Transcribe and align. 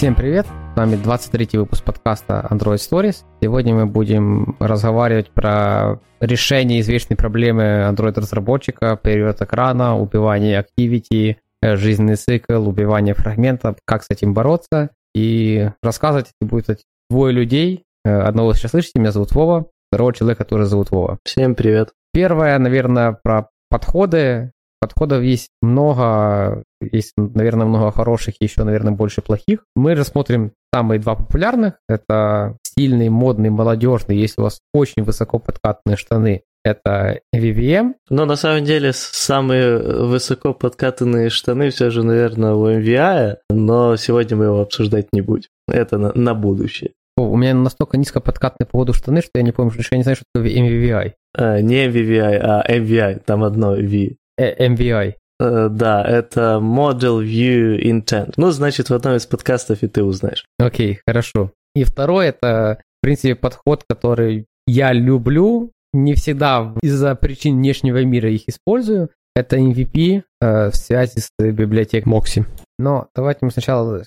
Всем 0.00 0.14
привет! 0.14 0.46
С 0.46 0.78
вами 0.78 0.96
23 0.96 1.58
выпуск 1.58 1.84
подкаста 1.84 2.48
Android 2.50 2.76
Stories. 2.76 3.16
Сегодня 3.42 3.74
мы 3.74 3.84
будем 3.84 4.56
разговаривать 4.58 5.30
про 5.30 6.00
решение 6.20 6.80
извечной 6.80 7.18
проблемы 7.18 7.86
Android-разработчика, 7.86 8.96
период 8.96 9.42
экрана, 9.42 9.98
убивание 9.98 10.64
Activity, 10.64 11.36
э, 11.60 11.76
жизненный 11.76 12.16
цикл, 12.16 12.66
убивание 12.66 13.12
фрагментов, 13.12 13.76
как 13.84 14.02
с 14.02 14.06
этим 14.08 14.32
бороться. 14.32 14.88
И 15.14 15.68
рассказывать 15.82 16.28
будет 16.40 16.80
двое 17.10 17.34
людей. 17.34 17.84
Э, 18.06 18.20
одного 18.20 18.48
вы 18.48 18.54
сейчас 18.54 18.70
слышите, 18.70 19.00
меня 19.00 19.12
зовут 19.12 19.32
Вова, 19.32 19.66
второго 19.92 20.14
человека 20.14 20.46
тоже 20.46 20.64
зовут 20.64 20.90
Вова. 20.90 21.18
Всем 21.24 21.54
привет. 21.54 21.90
Первое, 22.14 22.58
наверное, 22.58 23.18
про 23.22 23.50
подходы. 23.68 24.52
Подходов 24.80 25.22
есть 25.22 25.50
много, 25.60 26.64
есть, 26.80 27.12
наверное, 27.16 27.66
много 27.66 27.92
хороших, 27.92 28.36
еще, 28.40 28.64
наверное, 28.64 28.92
больше 28.92 29.20
плохих. 29.20 29.64
Мы 29.76 29.94
рассмотрим 29.94 30.52
самые 30.74 30.98
два 30.98 31.16
популярных. 31.16 31.74
Это 31.86 32.56
стильный, 32.66 33.10
модный, 33.10 33.50
молодежный, 33.50 34.16
если 34.16 34.40
у 34.40 34.44
вас 34.44 34.60
очень 34.72 35.02
высоко 35.02 35.38
подкатные 35.38 35.96
штаны, 35.96 36.42
это 36.64 37.20
VVM. 37.34 37.94
Но 38.08 38.24
на 38.24 38.36
самом 38.36 38.64
деле 38.64 38.92
самые 38.94 39.78
высоко 39.78 40.54
подкатанные 40.54 41.30
штаны 41.30 41.70
все 41.70 41.90
же, 41.90 42.02
наверное, 42.02 42.54
у 42.54 42.66
MVI, 42.66 43.36
но 43.50 43.96
сегодня 43.96 44.36
мы 44.36 44.44
его 44.46 44.60
обсуждать 44.60 45.08
не 45.12 45.20
будем. 45.20 45.48
Это 45.68 45.98
на, 45.98 46.12
на 46.14 46.34
будущее. 46.34 46.92
у 47.16 47.36
меня 47.36 47.54
настолько 47.54 47.96
низко 47.96 48.20
подкатные 48.20 48.66
по 48.66 48.72
поводу 48.72 48.92
штаны, 48.92 49.20
что 49.20 49.30
я 49.34 49.42
не 49.42 49.52
помню, 49.52 49.72
что 49.72 49.82
я 49.90 49.98
не 49.98 50.02
знаю, 50.02 50.16
что 50.16 50.24
такое 50.34 50.50
MVI. 50.50 51.12
А, 51.36 51.60
не 51.60 51.86
MVI, 51.86 52.38
а 52.42 52.64
MVI, 52.68 53.22
там 53.24 53.44
одно 53.44 53.74
V. 53.74 54.16
Э, 54.40 54.68
MVI. 54.68 55.14
Э, 55.38 55.68
да, 55.70 56.02
это 56.02 56.58
Model 56.62 57.22
View 57.22 57.78
Intent. 57.78 58.32
Ну, 58.38 58.50
значит, 58.50 58.88
в 58.88 58.94
одном 58.94 59.16
из 59.16 59.26
подкастов 59.26 59.82
и 59.82 59.88
ты 59.88 60.02
узнаешь. 60.02 60.46
Окей, 60.58 60.94
okay, 60.94 60.98
хорошо. 61.06 61.52
И 61.74 61.84
второй 61.84 62.28
это, 62.28 62.80
в 62.98 63.02
принципе, 63.02 63.34
подход, 63.34 63.84
который 63.88 64.46
я 64.66 64.92
люблю, 64.92 65.72
не 65.92 66.14
всегда 66.14 66.74
из-за 66.82 67.14
причин 67.16 67.56
внешнего 67.56 68.02
мира 68.02 68.30
их 68.30 68.48
использую. 68.48 69.10
Это 69.36 69.58
MVP 69.58 70.22
э, 70.40 70.70
в 70.70 70.74
связи 70.74 71.20
с 71.20 71.30
библиотекой 71.38 72.10
Moxie. 72.10 72.46
Но 72.78 73.08
давайте 73.14 73.40
мы 73.42 73.50
сначала 73.50 74.04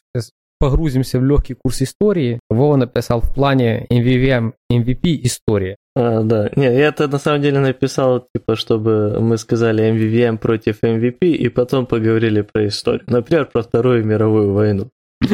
погрузимся 0.64 1.20
в 1.20 1.26
легкий 1.26 1.56
курс 1.56 1.82
истории. 1.82 2.40
Вова 2.50 2.78
написал 2.78 3.20
в 3.20 3.34
плане 3.34 3.86
MVVM, 3.92 4.54
MVP 4.72 5.20
история. 5.24 5.76
А, 5.94 6.24
да, 6.24 6.50
не, 6.56 6.64
я 6.64 6.88
это 6.88 7.10
на 7.10 7.20
самом 7.20 7.42
деле 7.42 7.60
написал, 7.60 8.26
типа, 8.34 8.56
чтобы 8.56 9.20
мы 9.20 9.38
сказали 9.38 9.92
MVVM 9.92 10.38
против 10.38 10.82
MVP 10.82 11.32
и 11.32 11.50
потом 11.50 11.86
поговорили 11.86 12.44
про 12.44 12.68
историю. 12.68 13.04
Например, 13.08 13.46
про 13.46 13.62
Вторую 13.62 14.06
мировую 14.06 14.54
войну. 14.54 14.90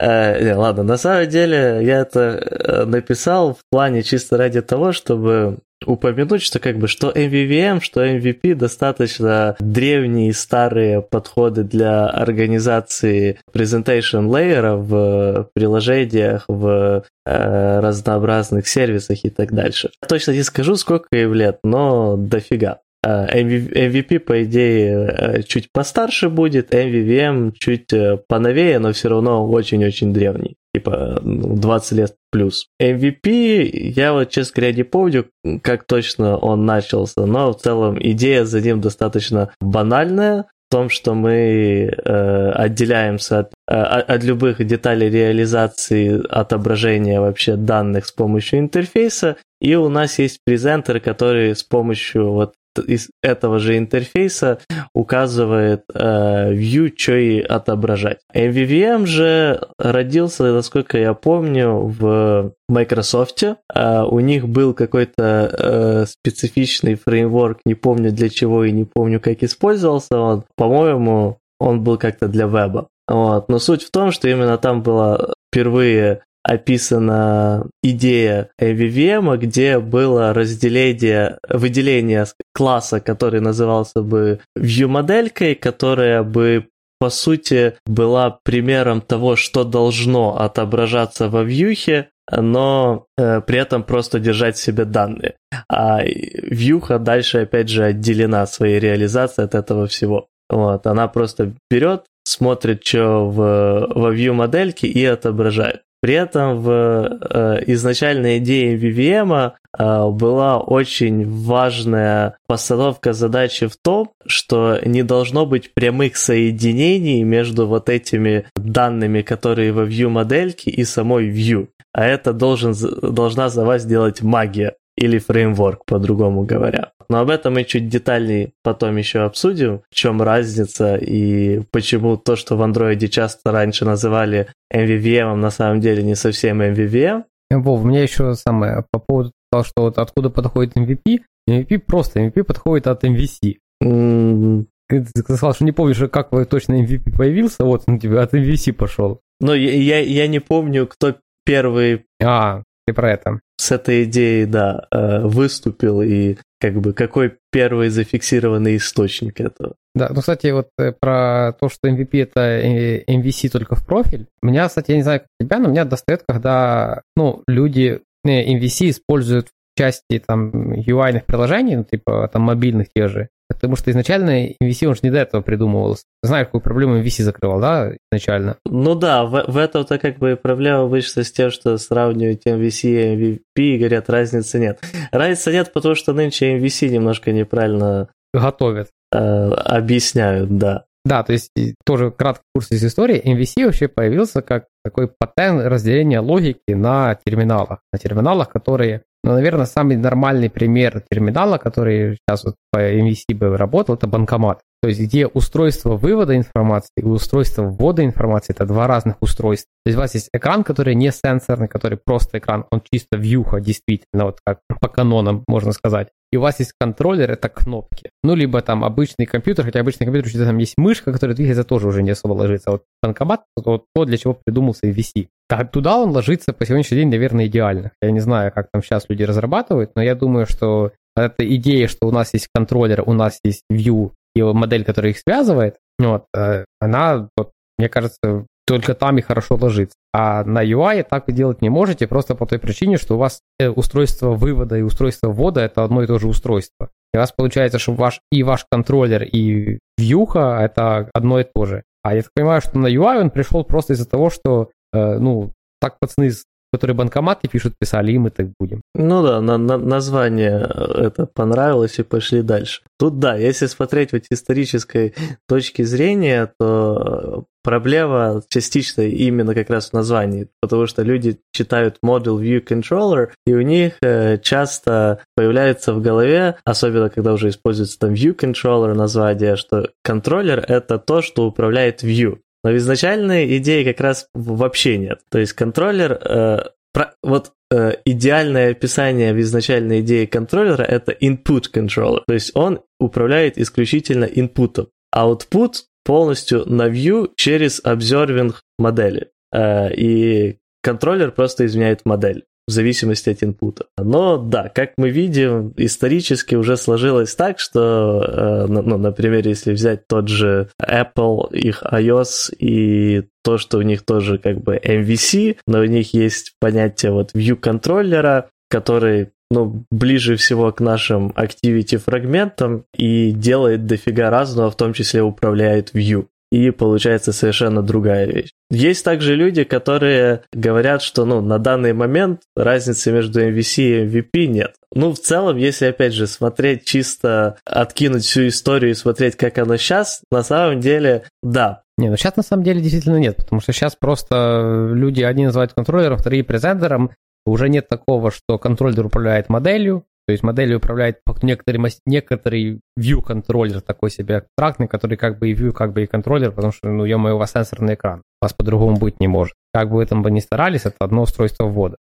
Э, 0.00 0.44
не, 0.44 0.52
ладно, 0.54 0.82
на 0.82 0.96
самом 0.96 1.28
деле 1.28 1.78
я 1.82 2.00
это 2.00 2.20
э, 2.20 2.84
написал 2.84 3.54
в 3.54 3.60
плане 3.70 4.02
чисто 4.02 4.36
ради 4.36 4.60
того, 4.60 4.90
чтобы 4.90 5.58
упомянуть, 5.86 6.42
что 6.42 6.58
как 6.58 6.78
бы 6.78 6.88
что 6.88 7.10
MVVM, 7.10 7.80
что 7.80 8.04
MVP 8.04 8.54
достаточно 8.54 9.56
древние 9.58 10.32
старые 10.32 11.02
подходы 11.02 11.64
для 11.64 12.06
организации 12.06 13.38
presentation 13.52 14.28
layer 14.28 14.76
в 14.76 15.48
приложениях, 15.54 16.44
в 16.48 17.04
э, 17.26 17.80
разнообразных 17.80 18.68
сервисах 18.68 19.24
и 19.24 19.30
так 19.30 19.52
дальше. 19.52 19.90
Точно 20.08 20.32
не 20.32 20.42
скажу, 20.42 20.76
сколько 20.76 21.08
им 21.12 21.34
лет, 21.34 21.58
но 21.62 22.16
дофига. 22.16 22.80
MVP, 23.04 24.18
по 24.20 24.44
идее, 24.44 25.14
э, 25.18 25.42
чуть 25.42 25.70
постарше 25.72 26.28
будет, 26.28 26.72
MVVM 26.74 27.52
чуть 27.58 27.92
э, 27.92 28.18
поновее, 28.28 28.78
но 28.78 28.92
все 28.92 29.08
равно 29.08 29.46
очень-очень 29.46 30.12
древний. 30.12 30.56
Типа 30.74 31.20
20 31.22 31.92
ну, 31.92 31.96
лет 31.98 32.16
плюс. 32.32 32.66
MVP, 32.82 33.92
я 33.94 34.12
вот, 34.12 34.30
честно 34.30 34.54
говоря, 34.56 34.76
не 34.76 34.82
помню, 34.82 35.26
как 35.62 35.84
точно 35.84 36.36
он 36.36 36.66
начался, 36.66 37.26
но 37.26 37.52
в 37.52 37.60
целом 37.60 37.96
идея 38.00 38.44
за 38.44 38.60
ним 38.60 38.80
достаточно 38.80 39.50
банальная 39.60 40.46
в 40.68 40.72
том, 40.72 40.90
что 40.90 41.14
мы 41.14 41.92
э, 41.94 42.50
отделяемся 42.50 43.40
от, 43.40 43.52
э, 43.68 43.74
от 43.74 44.24
любых 44.24 44.66
деталей 44.66 45.08
реализации 45.10 46.20
отображения 46.28 47.20
вообще 47.20 47.54
данных 47.54 48.06
с 48.06 48.12
помощью 48.12 48.58
интерфейса, 48.58 49.36
и 49.60 49.76
у 49.76 49.88
нас 49.88 50.18
есть 50.18 50.40
презентер, 50.44 50.98
который 50.98 51.54
с 51.54 51.62
помощью 51.62 52.32
вот 52.32 52.54
из 52.78 53.10
этого 53.22 53.58
же 53.58 53.78
интерфейса 53.78 54.58
указывает 54.94 55.84
э, 55.92 56.52
view, 56.52 56.92
что 56.96 57.16
и 57.16 57.40
отображать. 57.40 58.18
MVVM 58.34 59.06
же 59.06 59.68
родился, 59.78 60.52
насколько 60.52 60.98
я 60.98 61.14
помню, 61.14 61.72
в 61.72 62.52
Microsoft. 62.68 63.42
Э, 63.42 64.02
у 64.02 64.20
них 64.20 64.48
был 64.48 64.74
какой-то 64.74 65.50
э, 65.52 66.06
специфичный 66.06 66.94
фреймворк, 66.96 67.60
не 67.64 67.74
помню 67.74 68.12
для 68.12 68.28
чего 68.28 68.64
и 68.64 68.72
не 68.72 68.84
помню, 68.84 69.20
как 69.20 69.42
использовался 69.42 70.18
он. 70.18 70.44
По-моему, 70.56 71.38
он 71.58 71.82
был 71.82 71.98
как-то 71.98 72.28
для 72.28 72.46
веба. 72.46 72.88
Вот. 73.06 73.48
Но 73.48 73.58
суть 73.58 73.82
в 73.82 73.90
том, 73.90 74.12
что 74.12 74.28
именно 74.28 74.58
там 74.58 74.82
была 74.82 75.34
впервые 75.50 76.22
описана 76.44 77.66
идея 77.82 78.50
VVM, 78.60 79.36
где 79.38 79.80
было 79.80 80.32
разделение, 80.32 81.38
выделение 81.48 82.26
класса, 82.52 83.00
который 83.00 83.40
назывался 83.40 84.02
бы 84.02 84.40
view-моделькой, 84.56 85.54
которая 85.54 86.22
бы 86.22 86.68
по 87.00 87.10
сути 87.10 87.74
была 87.86 88.38
примером 88.44 89.00
того, 89.00 89.36
что 89.36 89.64
должно 89.64 90.38
отображаться 90.38 91.28
во 91.28 91.42
вьюхе, 91.42 92.10
но 92.30 93.06
э, 93.18 93.40
при 93.40 93.58
этом 93.58 93.82
просто 93.82 94.20
держать 94.20 94.56
в 94.56 94.62
себе 94.62 94.84
данные. 94.84 95.34
А 95.68 96.02
вьюха 96.02 96.98
дальше, 96.98 97.38
опять 97.38 97.68
же, 97.68 97.84
отделена 97.84 98.46
своей 98.46 98.78
реализацией 98.78 99.46
от 99.46 99.54
этого 99.54 99.86
всего. 99.86 100.28
Вот, 100.48 100.86
она 100.86 101.08
просто 101.08 101.52
берет, 101.70 102.04
смотрит, 102.24 102.86
что 102.86 103.28
в, 103.28 103.86
во 103.94 104.14
view 104.14 104.32
модельке 104.32 104.86
и 104.86 105.04
отображает. 105.04 105.82
При 106.04 106.12
этом 106.12 106.60
в 106.60 106.70
э, 106.70 107.62
изначальной 107.68 108.36
идее 108.36 108.76
VVM 108.76 109.52
э, 109.78 110.10
была 110.10 110.58
очень 110.58 111.26
важная 111.26 112.36
постановка 112.46 113.14
задачи 113.14 113.68
в 113.68 113.78
том, 113.78 114.10
что 114.26 114.78
не 114.84 115.02
должно 115.02 115.46
быть 115.46 115.72
прямых 115.72 116.18
соединений 116.18 117.22
между 117.22 117.66
вот 117.66 117.88
этими 117.88 118.44
данными, 118.54 119.22
которые 119.22 119.72
во 119.72 119.86
view 119.86 120.10
модельке 120.10 120.70
и 120.70 120.84
самой 120.84 121.30
view. 121.30 121.68
А 121.94 122.04
это 122.04 122.34
должен, 122.34 122.74
должна 123.00 123.48
за 123.48 123.64
вас 123.64 123.86
делать 123.86 124.20
магия 124.20 124.74
или 124.96 125.18
фреймворк, 125.18 125.84
по-другому 125.86 126.44
говоря. 126.44 126.92
Но 127.08 127.20
об 127.20 127.30
этом 127.30 127.54
мы 127.54 127.64
чуть 127.64 127.88
детальнее 127.88 128.52
потом 128.62 128.96
еще 128.96 129.20
обсудим, 129.20 129.82
в 129.90 129.94
чем 129.94 130.22
разница 130.22 130.96
и 130.96 131.60
почему 131.70 132.16
то, 132.16 132.36
что 132.36 132.56
в 132.56 132.62
андроиде 132.62 133.08
часто 133.08 133.52
раньше 133.52 133.84
называли 133.84 134.48
MVVM, 134.72 135.34
на 135.34 135.50
самом 135.50 135.80
деле 135.80 136.02
не 136.02 136.14
совсем 136.14 136.62
MVVM. 136.62 137.24
Вов, 137.50 137.82
у 137.82 137.86
меня 137.86 138.02
еще 138.02 138.34
самое 138.34 138.84
по 138.90 138.98
поводу 138.98 139.32
того, 139.50 139.64
что 139.64 139.82
вот 139.82 139.98
откуда 139.98 140.30
подходит 140.30 140.76
MVP. 140.76 141.20
MVP 141.48 141.78
просто, 141.80 142.20
MVP 142.20 142.44
подходит 142.44 142.86
от 142.86 143.04
MVC. 143.04 143.56
Mm. 143.82 144.66
Ты 144.88 145.04
сказал, 145.22 145.54
что 145.54 145.64
не 145.64 145.72
помнишь, 145.72 145.98
как 146.10 146.30
точно 146.48 146.82
MVP 146.82 147.16
появился, 147.16 147.64
вот 147.64 147.84
он 147.86 147.98
тебе 147.98 148.20
от 148.20 148.34
MVC 148.34 148.72
пошел. 148.72 149.20
Ну, 149.40 149.54
я, 149.54 149.72
я, 149.74 149.98
я 150.00 150.26
не 150.26 150.40
помню, 150.40 150.86
кто 150.86 151.16
первый... 151.44 152.04
А, 152.22 152.62
ты 152.86 152.92
про 152.92 153.12
это. 153.12 153.40
С 153.56 153.70
этой 153.70 154.04
идеей, 154.04 154.46
да, 154.46 154.86
э, 154.90 155.20
выступил 155.20 156.02
и 156.02 156.36
как 156.60 156.80
бы 156.80 156.92
какой 156.92 157.36
первый 157.52 157.88
зафиксированный 157.88 158.76
источник 158.76 159.40
этого. 159.40 159.74
Да, 159.94 160.08
ну, 160.12 160.20
кстати, 160.20 160.48
вот 160.48 160.68
э, 160.78 160.92
про 160.92 161.52
то, 161.60 161.68
что 161.68 161.88
MVP 161.88 162.22
это 162.22 162.60
MVC 163.06 163.48
только 163.50 163.76
в 163.76 163.86
профиль. 163.86 164.26
Меня, 164.42 164.66
кстати, 164.66 164.90
я 164.90 164.96
не 164.96 165.02
знаю, 165.02 165.20
как 165.20 165.28
тебя, 165.40 165.58
но 165.58 165.68
меня 165.68 165.84
достает, 165.84 166.22
когда, 166.26 167.02
ну, 167.16 167.42
люди 167.46 168.00
MVC 168.26 168.90
используют 168.90 169.48
в 169.48 169.78
части 169.78 170.22
там 170.26 170.72
UI-ных 170.72 171.24
приложений, 171.26 171.76
ну, 171.76 171.84
типа 171.84 172.28
там 172.32 172.42
мобильных 172.42 172.88
тех 172.92 173.08
же, 173.08 173.28
Потому 173.48 173.76
что 173.76 173.90
изначально 173.90 174.48
MVC, 174.62 174.86
он 174.86 174.94
же 174.94 175.00
не 175.02 175.10
до 175.10 175.18
этого 175.18 175.42
придумывался. 175.42 176.04
Знаю, 176.22 176.46
какую 176.46 176.62
проблему 176.62 176.98
MVC 177.00 177.22
закрывал, 177.22 177.60
да, 177.60 177.92
изначально? 178.10 178.56
Ну 178.64 178.94
да, 178.94 179.24
в, 179.24 179.44
в 179.48 179.56
этом-то 179.56 179.98
как 179.98 180.18
бы 180.18 180.38
проблема 180.40 180.84
вышла 180.84 181.24
с 181.24 181.30
тем, 181.30 181.50
что 181.50 181.76
сравнивать 181.76 182.46
MVC 182.46 182.80
и 182.82 183.16
MVP 183.16 183.44
и 183.56 183.78
говорят, 183.78 184.08
разницы 184.08 184.58
нет. 184.58 184.80
Разницы 185.12 185.52
нет, 185.52 185.72
потому 185.72 185.94
что 185.94 186.12
нынче 186.12 186.56
MVC 186.56 186.88
немножко 186.88 187.32
неправильно... 187.32 188.08
Готовят. 188.32 188.88
Э, 189.12 189.50
объясняют, 189.52 190.56
да. 190.58 190.84
Да, 191.04 191.22
то 191.22 191.32
есть 191.32 191.50
тоже 191.84 192.10
краткий 192.10 192.44
курс 192.54 192.70
из 192.70 192.82
истории. 192.82 193.22
MVC 193.22 193.66
вообще 193.66 193.88
появился 193.88 194.40
как 194.40 194.64
такой 194.82 195.08
паттерн 195.08 195.60
разделения 195.60 196.20
логики 196.20 196.72
на 196.72 197.18
терминалах. 197.26 197.80
На 197.92 197.98
терминалах, 197.98 198.48
которые 198.48 199.02
но, 199.24 199.32
наверное, 199.32 199.64
самый 199.64 199.96
нормальный 199.96 200.50
пример 200.50 201.02
терминала, 201.10 201.56
который 201.56 202.18
сейчас 202.18 202.44
вот 202.44 202.56
по 202.70 202.76
MVC 202.76 203.34
бы 203.34 203.56
работал, 203.56 203.94
это 203.94 204.06
банкомат. 204.06 204.60
То 204.82 204.88
есть 204.88 205.00
где 205.00 205.26
устройство 205.26 205.96
вывода 205.96 206.36
информации 206.36 206.90
и 206.98 207.02
устройство 207.04 207.62
ввода 207.62 208.04
информации– 208.04 208.52
это 208.54 208.66
два 208.66 208.86
разных 208.86 209.16
устройства. 209.22 209.70
То 209.82 209.88
есть 209.88 209.96
у 209.96 210.00
вас 210.02 210.12
есть 210.12 210.28
экран, 210.34 210.62
который 210.62 210.94
не 210.94 211.10
сенсорный, 211.10 211.68
который 211.68 211.98
просто 212.04 212.36
экран, 212.36 212.66
он 212.70 212.82
чисто 212.92 213.16
вьюха, 213.16 213.60
действительно, 213.60 214.26
вот 214.26 214.40
как 214.44 214.58
по 214.78 214.88
канонам 214.88 215.42
можно 215.48 215.72
сказать. 215.72 216.08
И 216.34 216.36
у 216.36 216.40
вас 216.40 216.58
есть 216.58 216.72
контроллер, 216.80 217.30
это 217.30 217.48
кнопки. 217.48 218.10
Ну, 218.24 218.34
либо 218.34 218.60
там 218.60 218.82
обычный 218.82 219.24
компьютер, 219.24 219.66
хотя 219.66 219.78
обычный 219.78 220.06
компьютер, 220.06 220.30
что 220.30 220.44
там 220.44 220.58
есть 220.58 220.76
мышка, 220.76 221.12
которая 221.12 221.36
двигается, 221.36 221.62
тоже 221.62 221.86
уже 221.86 222.02
не 222.02 222.10
особо 222.10 222.32
ложится. 222.32 222.72
Вот 222.72 222.82
банкомат, 223.00 223.44
вот 223.56 223.84
то, 223.94 224.04
для 224.04 224.18
чего 224.18 224.36
придумался 224.44 224.88
VC. 224.88 225.28
Так, 225.48 225.70
туда 225.70 225.96
он 225.96 226.10
ложится 226.10 226.52
по 226.52 226.66
сегодняшний 226.66 226.96
день, 226.96 227.08
наверное, 227.08 227.46
идеально. 227.46 227.92
Я 228.02 228.10
не 228.10 228.18
знаю, 228.18 228.50
как 228.52 228.66
там 228.72 228.82
сейчас 228.82 229.08
люди 229.08 229.22
разрабатывают, 229.22 229.92
но 229.94 230.02
я 230.02 230.16
думаю, 230.16 230.46
что 230.46 230.90
эта 231.14 231.46
идея, 231.54 231.86
что 231.86 232.08
у 232.08 232.10
нас 232.10 232.34
есть 232.34 232.48
контроллер, 232.52 233.04
у 233.06 233.12
нас 233.12 233.38
есть 233.44 233.62
view 233.70 234.10
и 234.34 234.42
модель, 234.42 234.84
которая 234.84 235.12
их 235.12 235.18
связывает, 235.20 235.76
вот, 236.00 236.24
э, 236.36 236.64
она, 236.80 237.28
вот, 237.36 237.52
мне 237.78 237.88
кажется, 237.88 238.46
только 238.66 238.94
там 238.94 239.18
и 239.18 239.22
хорошо 239.22 239.56
ложится. 239.56 239.96
А 240.12 240.44
на 240.44 240.64
UI 240.64 241.04
так 241.08 241.26
вы 241.26 241.32
делать 241.32 241.62
не 241.62 241.68
можете, 241.68 242.06
просто 242.06 242.34
по 242.34 242.46
той 242.46 242.58
причине, 242.58 242.96
что 242.96 243.14
у 243.14 243.18
вас 243.18 243.40
э, 243.58 243.68
устройство 243.68 244.30
вывода 244.30 244.76
и 244.76 244.82
устройство 244.82 245.28
ввода 245.28 245.60
это 245.60 245.84
одно 245.84 246.02
и 246.02 246.06
то 246.06 246.18
же 246.18 246.28
устройство. 246.28 246.90
И 247.12 247.16
у 247.16 247.20
вас 247.20 247.32
получается, 247.32 247.78
что 247.78 247.92
ваш, 247.92 248.20
и 248.32 248.42
ваш 248.42 248.64
контроллер, 248.70 249.22
и 249.22 249.78
вьюха 249.98 250.60
это 250.62 251.10
одно 251.12 251.40
и 251.40 251.44
то 251.44 251.64
же. 251.66 251.82
А 252.02 252.14
я 252.14 252.22
так 252.22 252.30
понимаю, 252.34 252.60
что 252.60 252.78
на 252.78 252.86
UI 252.86 253.20
он 253.20 253.30
пришел 253.30 253.64
просто 253.64 253.94
из-за 253.94 254.08
того, 254.08 254.30
что, 254.30 254.70
э, 254.92 255.18
ну, 255.18 255.52
так 255.80 255.98
пацаны 255.98 256.30
которые 256.74 256.96
банкоматы 256.96 257.48
пишут, 257.48 257.74
писали, 257.78 258.12
и 258.12 258.18
мы 258.18 258.30
так 258.30 258.48
будем. 258.58 258.82
Ну 258.94 259.22
да, 259.22 259.40
на, 259.40 259.58
на, 259.58 259.78
название 259.78 260.66
э, 260.68 261.06
это 261.06 261.26
понравилось 261.26 261.98
и 261.98 262.02
пошли 262.02 262.42
дальше. 262.42 262.82
Тут 262.98 263.18
да, 263.18 263.36
если 263.36 263.66
смотреть 263.66 264.12
вот 264.12 264.22
исторической 264.30 265.14
точки 265.48 265.82
зрения, 265.82 266.52
то 266.58 267.44
проблема 267.62 268.42
частично 268.48 269.02
именно 269.02 269.54
как 269.54 269.70
раз 269.70 269.90
в 269.90 269.92
названии, 269.92 270.48
потому 270.60 270.86
что 270.86 271.02
люди 271.02 271.38
читают 271.52 271.96
Model 272.04 272.38
View 272.40 272.62
Controller, 272.64 273.30
и 273.46 273.54
у 273.54 273.62
них 273.62 273.94
э, 274.02 274.38
часто 274.38 275.20
появляется 275.36 275.92
в 275.94 276.02
голове, 276.02 276.56
особенно 276.64 277.08
когда 277.08 277.32
уже 277.32 277.48
используется 277.48 277.98
там 277.98 278.12
View 278.12 278.36
Controller 278.36 278.94
название, 278.94 279.56
что 279.56 279.90
контроллер— 280.02 280.64
это 280.68 280.98
то, 280.98 281.22
что 281.22 281.46
управляет 281.46 282.02
View. 282.02 282.38
Но 282.64 282.74
изначальной 282.76 283.58
идеи 283.58 283.84
как 283.84 284.00
раз 284.00 284.28
вообще 284.34 284.96
нет. 284.98 285.20
То 285.30 285.38
есть 285.38 285.52
контроллер, 285.52 286.12
э, 286.12 286.58
про, 286.92 287.14
вот 287.22 287.52
э, 287.70 287.92
идеальное 288.06 288.70
описание 288.70 289.34
в 289.34 289.40
изначальной 289.40 290.00
идее 290.00 290.26
контроллера 290.26 290.82
это 290.82 291.12
input 291.12 291.64
controller. 291.72 292.22
То 292.26 292.32
есть 292.32 292.52
он 292.54 292.80
управляет 292.98 293.58
исключительно 293.58 294.24
инпутом. 294.24 294.88
Output 295.14 295.74
полностью 296.04 296.64
на 296.66 296.88
view 296.88 297.30
через 297.36 297.82
observing 297.84 298.54
модели. 298.78 299.28
Э, 299.52 299.94
и 299.94 300.56
контроллер 300.82 301.32
просто 301.32 301.66
изменяет 301.66 302.06
модель 302.06 302.44
в 302.66 302.70
зависимости 302.70 303.30
от 303.30 303.42
инпута. 303.42 303.86
Но 303.98 304.38
да, 304.38 304.68
как 304.68 304.92
мы 304.96 305.10
видим, 305.10 305.74
исторически 305.76 306.54
уже 306.54 306.76
сложилось 306.76 307.34
так, 307.34 307.58
что, 307.58 308.24
э, 308.26 308.66
ну, 308.68 308.96
например, 308.96 309.46
если 309.46 309.72
взять 309.72 310.06
тот 310.06 310.28
же 310.28 310.68
Apple, 310.80 311.54
их 311.54 311.82
iOS 311.82 312.54
и 312.58 313.24
то, 313.42 313.58
что 313.58 313.78
у 313.78 313.82
них 313.82 314.02
тоже 314.02 314.38
как 314.38 314.62
бы 314.62 314.76
MVC, 314.76 315.58
но 315.66 315.80
у 315.80 315.84
них 315.84 316.14
есть 316.14 316.54
понятие 316.60 317.12
вот 317.12 317.32
view 317.34 317.56
контроллера, 317.56 318.48
который 318.70 319.30
ну, 319.50 319.84
ближе 319.90 320.36
всего 320.36 320.72
к 320.72 320.80
нашим 320.80 321.28
activity 321.36 321.98
фрагментам 321.98 322.84
и 322.96 323.30
делает 323.30 323.86
дофига 323.86 324.30
разного, 324.30 324.70
в 324.70 324.76
том 324.76 324.92
числе 324.92 325.22
управляет 325.22 325.94
view 325.94 326.26
и 326.54 326.70
получается 326.70 327.32
совершенно 327.32 327.82
другая 327.82 328.26
вещь. 328.26 328.50
Есть 328.70 329.04
также 329.04 329.34
люди, 329.34 329.64
которые 329.64 330.44
говорят, 330.52 331.02
что 331.02 331.24
ну, 331.24 331.40
на 331.40 331.58
данный 331.58 331.92
момент 331.92 332.42
разницы 332.54 333.10
между 333.10 333.42
MVC 333.42 333.82
и 333.82 334.06
MVP 334.06 334.46
нет. 334.46 334.74
Ну, 334.94 335.12
в 335.12 335.18
целом, 335.18 335.56
если, 335.56 335.86
опять 335.86 336.12
же, 336.12 336.28
смотреть 336.28 336.84
чисто, 336.84 337.56
откинуть 337.64 338.22
всю 338.22 338.46
историю 338.46 338.92
и 338.92 338.94
смотреть, 338.94 339.34
как 339.34 339.58
оно 339.58 339.76
сейчас, 339.76 340.22
на 340.30 340.44
самом 340.44 340.78
деле, 340.78 341.24
да. 341.42 341.82
Не, 341.98 342.08
ну 342.08 342.16
сейчас 342.16 342.36
на 342.36 342.44
самом 342.44 342.62
деле 342.62 342.80
действительно 342.80 343.16
нет, 343.16 343.36
потому 343.36 343.60
что 343.60 343.72
сейчас 343.72 343.96
просто 343.96 344.90
люди 344.92 345.22
одни 345.22 345.46
называют 345.46 345.72
контроллером, 345.72 346.18
вторые 346.18 346.44
презентером. 346.44 347.10
Уже 347.46 347.68
нет 347.68 347.88
такого, 347.88 348.30
что 348.30 348.58
контроллер 348.58 349.06
управляет 349.06 349.48
моделью, 349.48 350.04
то 350.26 350.32
есть 350.32 350.42
моделью 350.42 350.78
управляет 350.78 351.18
некоторый, 351.42 351.80
некоторый 352.06 352.80
view 352.98 353.22
контроллер 353.22 353.80
такой 353.80 354.10
себе 354.10 354.38
абстрактный, 354.38 354.88
который 354.88 355.16
как 355.16 355.38
бы 355.38 355.50
и 355.50 355.54
view, 355.54 355.72
как 355.72 355.92
бы 355.92 356.04
и 356.04 356.06
контроллер, 356.06 356.50
потому 356.52 356.72
что, 356.72 356.88
ну, 356.88 357.04
ё 357.04 357.18
у 357.18 357.38
вас 357.38 357.52
сенсорный 357.52 357.94
экран. 357.94 358.22
У 358.40 358.44
вас 358.44 358.52
по-другому 358.52 358.96
быть 358.96 359.20
не 359.20 359.28
может. 359.28 359.54
Как 359.72 359.90
бы 359.90 359.96
вы 359.96 360.06
там 360.06 360.22
бы 360.22 360.30
ни 360.30 360.40
старались, 360.40 360.86
это 360.86 360.96
одно 361.00 361.22
устройство 361.22 361.64
ввода. 361.64 361.96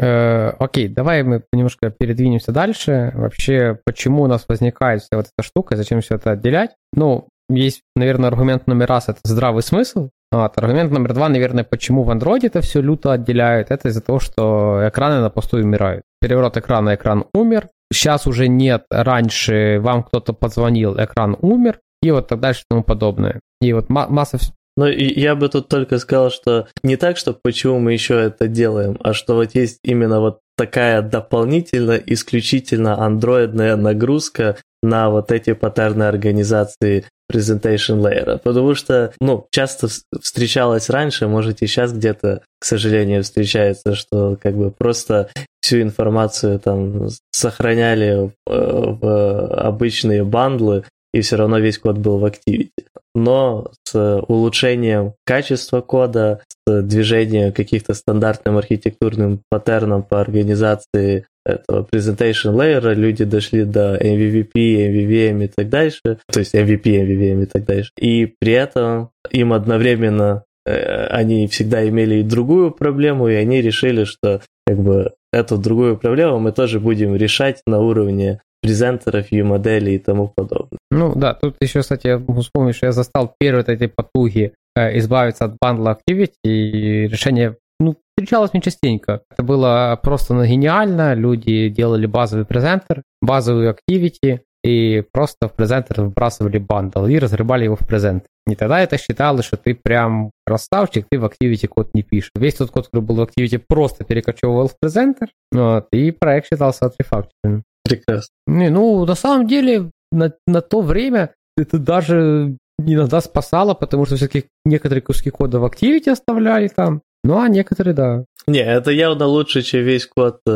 Э, 0.00 0.50
окей, 0.58 0.88
давай 0.88 1.22
мы 1.22 1.44
немножко 1.52 1.90
передвинемся 1.90 2.50
дальше. 2.50 3.12
Вообще, 3.14 3.78
почему 3.84 4.22
у 4.22 4.26
нас 4.26 4.44
возникает 4.48 5.02
вся 5.02 5.16
вот 5.16 5.26
эта 5.26 5.46
штука, 5.46 5.76
зачем 5.76 6.00
все 6.00 6.16
это 6.16 6.32
отделять? 6.32 6.70
Ну, 6.92 7.28
есть, 7.48 7.82
наверное, 7.94 8.28
аргумент 8.28 8.66
номер 8.66 8.88
раз– 8.88 9.08
это 9.08 9.20
здравый 9.24 9.62
смысл. 9.62 10.10
Вот. 10.32 10.56
Аргумент 10.56 10.90
номер 10.90 11.14
два, 11.14 11.28
наверное, 11.28 11.62
почему 11.62 12.02
в 12.02 12.10
Android 12.10 12.40
это 12.42 12.62
все 12.62 12.80
люто 12.80 13.12
отделяют, 13.12 13.70
это 13.70 13.88
из-за 13.88 14.00
того, 14.00 14.18
что 14.18 14.82
экраны 14.88 15.20
на 15.20 15.30
посту 15.30 15.58
умирают. 15.58 16.02
Переворот 16.22 16.56
экрана, 16.56 16.94
экран 16.94 17.24
умер. 17.34 17.68
Сейчас 17.92 18.28
уже 18.28 18.46
нет, 18.46 18.84
раньше 18.90 19.80
вам 19.80 20.04
кто-то 20.04 20.32
позвонил, 20.32 20.94
экран 20.96 21.36
умер, 21.40 21.80
и 22.00 22.12
вот 22.12 22.28
так 22.28 22.38
дальше 22.38 22.60
и 22.60 22.64
тому 22.70 22.84
подобное. 22.84 23.40
И 23.60 23.72
вот 23.72 23.88
масса 23.88 24.38
ну, 24.76 24.86
я 24.86 25.34
бы 25.34 25.50
тут 25.50 25.68
только 25.68 25.98
сказал, 25.98 26.30
что 26.30 26.68
не 26.82 26.96
так, 26.96 27.18
что 27.18 27.34
почему 27.34 27.78
мы 27.78 27.92
еще 27.92 28.14
это 28.14 28.48
делаем, 28.48 28.96
а 29.02 29.12
что 29.12 29.34
вот 29.34 29.54
есть 29.54 29.78
именно 29.84 30.20
вот 30.20 30.38
такая 30.62 31.02
дополнительно, 31.02 32.00
исключительно 32.06 33.04
андроидная 33.04 33.74
нагрузка 33.74 34.58
на 34.80 35.10
вот 35.10 35.32
эти 35.32 35.54
паттерны 35.54 36.04
организации 36.04 37.04
presentation 37.28 38.00
layer. 38.00 38.38
Потому 38.38 38.76
что, 38.76 39.12
ну, 39.20 39.48
часто 39.50 39.88
встречалось 40.20 40.88
раньше, 40.88 41.26
может 41.26 41.62
и 41.62 41.66
сейчас 41.66 41.92
где-то, 41.92 42.42
к 42.60 42.64
сожалению, 42.64 43.24
встречается, 43.24 43.96
что 43.96 44.38
как 44.40 44.54
бы 44.54 44.70
просто 44.70 45.30
всю 45.60 45.82
информацию 45.82 46.60
там 46.60 47.08
сохраняли 47.32 48.12
э, 48.12 48.30
в 48.46 49.46
обычные 49.66 50.22
бандлы, 50.22 50.84
и 51.12 51.20
все 51.20 51.36
равно 51.36 51.58
весь 51.58 51.78
код 51.78 51.98
был 51.98 52.18
в 52.18 52.24
Activity. 52.24 52.70
Но 53.14 53.70
с 53.84 54.22
улучшением 54.26 55.14
качества 55.26 55.82
кода, 55.82 56.40
с 56.66 56.82
движением 56.82 57.52
каких-то 57.52 57.94
стандартным 57.94 58.56
архитектурным 58.56 59.42
паттерном 59.50 60.02
по 60.02 60.20
организации 60.20 61.26
этого 61.44 61.86
presentation 61.92 62.54
layer 62.54 62.94
люди 62.94 63.24
дошли 63.24 63.64
до 63.64 63.96
MVVP, 63.96 64.52
MVVM 64.54 65.44
и 65.44 65.48
так 65.48 65.68
дальше, 65.68 66.00
то 66.26 66.38
есть 66.38 66.54
MVP, 66.54 66.82
MVVM 66.84 67.42
и 67.42 67.46
так 67.46 67.64
дальше. 67.64 67.90
И 67.98 68.32
при 68.38 68.52
этом 68.52 69.10
им 69.30 69.52
одновременно 69.52 70.44
э, 70.64 71.06
они 71.06 71.48
всегда 71.48 71.86
имели 71.86 72.16
и 72.16 72.22
другую 72.22 72.70
проблему, 72.70 73.28
и 73.28 73.34
они 73.34 73.60
решили, 73.60 74.04
что 74.04 74.40
как 74.66 74.78
бы 74.78 75.12
эту 75.32 75.58
другую 75.58 75.96
проблему 75.96 76.38
мы 76.38 76.52
тоже 76.52 76.78
будем 76.78 77.16
решать 77.16 77.62
на 77.66 77.80
уровне 77.80 78.40
презентеров, 78.62 79.30
view-моделей 79.32 79.96
и 79.96 79.98
тому 79.98 80.28
подобное. 80.28 80.78
Ну 80.90 81.14
да, 81.14 81.34
тут 81.34 81.56
еще, 81.60 81.80
кстати, 81.80 82.06
я 82.06 82.18
вспомнить, 82.18 82.76
что 82.76 82.86
я 82.86 82.92
застал 82.92 83.34
первые 83.38 83.64
эти 83.66 83.86
потуги 83.86 84.52
э, 84.76 84.98
избавиться 84.98 85.44
от 85.44 85.56
бандла 85.60 85.98
Activity, 85.98 86.30
и 86.44 87.08
решение 87.08 87.56
ну, 87.80 87.96
встречалось 88.16 88.52
мне 88.52 88.62
частенько. 88.62 89.22
Это 89.30 89.42
было 89.42 89.98
просто 90.02 90.34
ну, 90.34 90.44
гениально. 90.44 91.14
Люди 91.14 91.68
делали 91.68 92.06
базовый 92.06 92.44
презентер, 92.46 93.02
базовую 93.20 93.74
Activity, 93.74 94.40
и 94.64 95.02
просто 95.12 95.48
в 95.48 95.54
презентер 95.54 96.02
вбрасывали 96.02 96.58
бандл 96.58 97.06
и 97.06 97.18
разрывали 97.18 97.64
его 97.64 97.76
в 97.76 97.86
презент. 97.86 98.24
И 98.46 98.54
тогда 98.54 98.80
это 98.80 98.98
считалось, 98.98 99.44
что 99.44 99.56
ты 99.56 99.74
прям 99.74 100.30
красавчик, 100.46 101.06
ты 101.10 101.18
в 101.18 101.24
Activity 101.24 101.66
код 101.68 101.90
не 101.94 102.02
пишешь. 102.02 102.30
Весь 102.36 102.54
тот 102.54 102.70
код, 102.70 102.86
который 102.86 103.04
был 103.04 103.16
в 103.16 103.20
Activity, 103.22 103.60
просто 103.66 104.04
перекочевывал 104.04 104.68
в 104.68 104.78
презентер, 104.78 105.28
вот, 105.52 105.86
и 105.92 106.10
проект 106.12 106.48
считался 106.48 106.86
отрефакторенным. 106.86 107.64
Прекрасно. 107.96 108.32
Не, 108.46 108.70
ну, 108.70 109.04
на 109.04 109.14
самом 109.14 109.46
деле, 109.46 109.90
на, 110.10 110.32
на 110.46 110.60
то 110.60 110.80
время 110.80 111.34
это 111.56 111.78
даже 111.78 112.56
иногда 112.78 113.20
спасало, 113.20 113.74
потому 113.74 114.06
что 114.06 114.16
все-таки 114.16 114.46
некоторые 114.64 115.02
куски 115.02 115.30
кода 115.30 115.58
в 115.58 115.64
Activity 115.64 116.10
оставляли 116.10 116.68
там, 116.68 117.02
ну, 117.24 117.38
а 117.38 117.48
некоторые, 117.48 117.94
да. 117.94 118.24
Не, 118.46 118.60
это 118.60 118.90
явно 118.90 119.26
лучше, 119.26 119.62
чем 119.62 119.84
весь 119.84 120.06
код 120.06 120.40
э, 120.48 120.50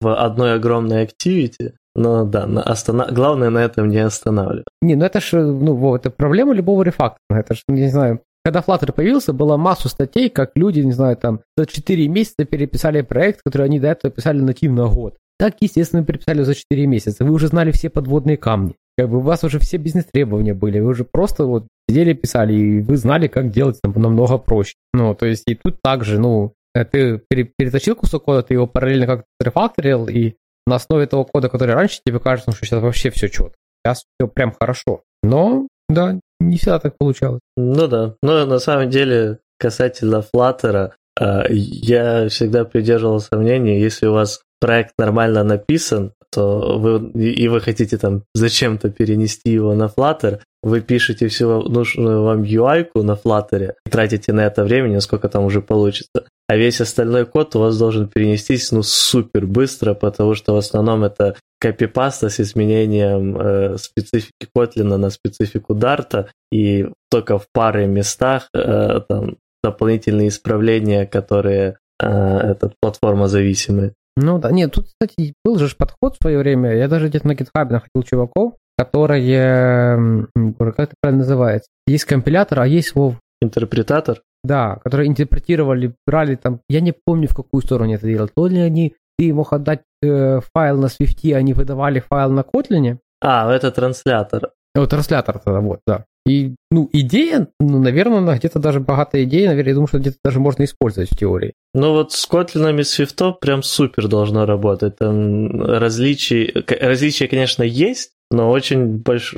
в 0.00 0.24
одной 0.24 0.54
огромной 0.54 1.04
Activity. 1.04 1.72
Но 1.96 2.24
да, 2.24 2.46
на 2.46 2.62
останов... 2.62 3.12
главное 3.12 3.50
на 3.50 3.58
этом 3.58 3.88
не 3.88 3.98
останавливать. 3.98 4.66
Не, 4.82 4.94
ну 4.94 5.04
это 5.04 5.20
же, 5.20 5.42
ну, 5.42 5.74
вот, 5.74 6.06
это 6.06 6.10
проблема 6.10 6.54
любого 6.54 6.84
рефактора. 6.84 7.40
Это 7.40 7.54
же, 7.54 7.62
не 7.66 7.88
знаю, 7.88 8.20
когда 8.44 8.60
Flutter 8.60 8.92
появился, 8.92 9.32
было 9.32 9.56
массу 9.56 9.88
статей, 9.88 10.30
как 10.30 10.52
люди, 10.54 10.80
не 10.80 10.92
знаю, 10.92 11.16
там, 11.16 11.40
за 11.56 11.66
4 11.66 12.08
месяца 12.08 12.44
переписали 12.44 13.02
проект, 13.02 13.40
который 13.44 13.66
они 13.66 13.80
до 13.80 13.88
этого 13.88 14.12
писали 14.12 14.40
нативно 14.40 14.86
год. 14.86 15.16
Так, 15.38 15.56
естественно, 15.60 16.04
переписали 16.04 16.42
за 16.42 16.54
4 16.54 16.86
месяца. 16.86 17.24
Вы 17.24 17.32
уже 17.32 17.46
знали 17.46 17.70
все 17.70 17.90
подводные 17.90 18.36
камни. 18.36 18.74
как 18.96 19.08
бы 19.08 19.18
у 19.18 19.20
вас 19.20 19.44
уже 19.44 19.60
все 19.60 19.76
бизнес-требования 19.76 20.54
были, 20.54 20.80
вы 20.80 20.88
уже 20.88 21.04
просто 21.04 21.44
вот 21.44 21.68
сидели, 21.88 22.12
писали, 22.14 22.54
и 22.54 22.80
вы 22.80 22.96
знали, 22.96 23.28
как 23.28 23.50
делать 23.50 23.78
там 23.80 23.92
намного 23.94 24.38
проще. 24.38 24.74
Ну, 24.92 25.14
то 25.14 25.26
есть 25.26 25.44
и 25.46 25.54
тут 25.54 25.80
также, 25.80 26.18
ну, 26.18 26.54
э, 26.74 26.84
ты 26.84 27.22
переточил 27.28 27.94
кусок 27.94 28.24
кода, 28.24 28.42
ты 28.42 28.54
его 28.54 28.66
параллельно 28.66 29.06
как-то 29.06 29.26
рефакторил, 29.40 30.08
и 30.08 30.34
на 30.66 30.76
основе 30.76 31.06
того 31.06 31.24
кода, 31.24 31.48
который 31.48 31.74
раньше 31.74 32.00
тебе 32.04 32.18
кажется, 32.18 32.50
что 32.50 32.66
сейчас 32.66 32.82
вообще 32.82 33.10
все 33.10 33.28
четко. 33.28 33.54
Сейчас 33.86 34.04
все 34.18 34.26
прям 34.28 34.52
хорошо. 34.58 35.02
Но, 35.22 35.68
да, 35.88 36.18
не 36.40 36.56
всегда 36.56 36.80
так 36.80 36.96
получалось. 36.98 37.40
Ну 37.56 37.86
да, 37.86 38.16
но 38.22 38.44
на 38.46 38.58
самом 38.58 38.90
деле 38.90 39.38
касательно 39.58 40.24
Flutter, 40.34 40.90
э, 41.20 41.42
я 41.50 42.28
всегда 42.28 42.64
придерживался 42.64 43.36
мнения, 43.36 43.80
если 43.80 44.06
у 44.06 44.12
вас 44.12 44.42
проект 44.60 44.92
нормально 44.98 45.44
написан, 45.44 46.12
то 46.30 46.78
вы, 46.78 47.10
и 47.20 47.48
вы 47.48 47.60
хотите 47.60 47.96
там 47.96 48.22
зачем-то 48.34 48.90
перенести 48.90 49.50
его 49.50 49.74
на 49.74 49.84
Flutter, 49.84 50.40
вы 50.62 50.80
пишете 50.80 51.28
всю 51.28 51.62
нужную 51.62 52.22
вам 52.22 52.42
UI 52.42 52.88
на 52.94 53.12
Flutter 53.12 53.72
и 53.86 53.90
тратите 53.90 54.32
на 54.32 54.40
это 54.40 54.64
время, 54.64 55.00
сколько 55.00 55.28
там 55.28 55.44
уже 55.44 55.62
получится. 55.62 56.26
А 56.48 56.56
весь 56.56 56.80
остальной 56.80 57.26
код 57.26 57.54
у 57.56 57.60
вас 57.60 57.78
должен 57.78 58.08
перенестись 58.08 58.72
ну 58.72 58.82
супер 58.82 59.46
быстро, 59.46 59.94
потому 59.94 60.34
что 60.34 60.54
в 60.54 60.56
основном 60.56 61.04
это 61.04 61.36
копипаста 61.60 62.30
с 62.30 62.40
изменением 62.40 63.36
э, 63.36 63.76
специфики 63.78 64.48
Kotlin 64.56 64.96
на 64.96 65.10
специфику 65.10 65.74
Dart, 65.74 66.28
и 66.50 66.88
только 67.10 67.38
в 67.38 67.46
паре 67.52 67.86
местах 67.86 68.48
э, 68.54 69.00
там 69.08 69.36
дополнительные 69.62 70.28
исправления, 70.28 71.06
которые 71.06 71.76
э, 72.00 72.06
это 72.06 72.72
платформа 72.80 73.28
зависимые. 73.28 73.92
Ну 74.20 74.38
да, 74.38 74.50
нет, 74.50 74.72
тут, 74.72 74.86
кстати, 74.86 75.34
был 75.44 75.58
же 75.58 75.72
подход 75.76 76.14
в 76.14 76.18
свое 76.20 76.38
время, 76.38 76.74
я 76.74 76.88
даже 76.88 77.08
где-то 77.08 77.28
на 77.28 77.32
GitHub 77.32 77.70
находил 77.70 78.02
чуваков, 78.04 78.54
которые, 78.76 80.26
как 80.58 80.78
это 80.78 80.94
правильно 81.00 81.22
называется, 81.22 81.68
есть 81.86 82.04
компилятор, 82.04 82.60
а 82.60 82.66
есть 82.66 82.96
Вов. 82.96 83.14
Интерпретатор? 83.40 84.20
Да, 84.42 84.80
которые 84.82 85.08
интерпретировали, 85.08 85.94
брали 86.04 86.34
там, 86.34 86.60
я 86.68 86.80
не 86.80 86.92
помню, 86.92 87.28
в 87.28 87.34
какую 87.34 87.62
сторону 87.62 87.94
это 87.94 88.06
делали, 88.06 88.30
то 88.34 88.46
ли 88.48 88.58
они, 88.58 88.96
ты 89.16 89.32
мог 89.32 89.52
отдать 89.52 89.82
э, 90.02 90.40
файл 90.52 90.78
на 90.78 90.86
Swift, 90.86 91.32
они 91.34 91.52
выдавали 91.52 92.00
файл 92.00 92.32
на 92.32 92.40
Kotlin. 92.40 92.98
А, 93.20 93.52
это 93.52 93.70
транслятор. 93.70 94.50
О, 94.74 94.86
транслятор 94.86 95.38
тогда, 95.38 95.60
вот, 95.60 95.80
да. 95.86 96.04
И, 96.26 96.54
ну, 96.70 96.88
идея, 96.92 97.48
ну, 97.58 97.78
наверное, 97.80 98.36
где-то 98.36 98.58
даже 98.58 98.80
богатая 98.80 99.24
идея, 99.24 99.48
наверное, 99.48 99.70
я 99.70 99.74
думаю, 99.74 99.88
что 99.88 99.98
где-то 99.98 100.18
даже 100.24 100.40
можно 100.40 100.64
использовать 100.64 101.10
в 101.10 101.16
теории. 101.16 101.54
Ну 101.74 101.92
вот 101.92 102.12
с 102.12 102.28
Kotlin 102.28 102.78
и 102.78 102.82
Swift 102.82 103.34
прям 103.40 103.62
супер 103.62 104.08
должно 104.08 104.44
работать. 104.44 104.96
Там 104.98 105.62
различий, 105.62 106.52
различия, 106.80 107.28
конечно, 107.28 107.62
есть, 107.62 108.10
но 108.30 108.50
очень 108.50 108.98
больш, 108.98 109.34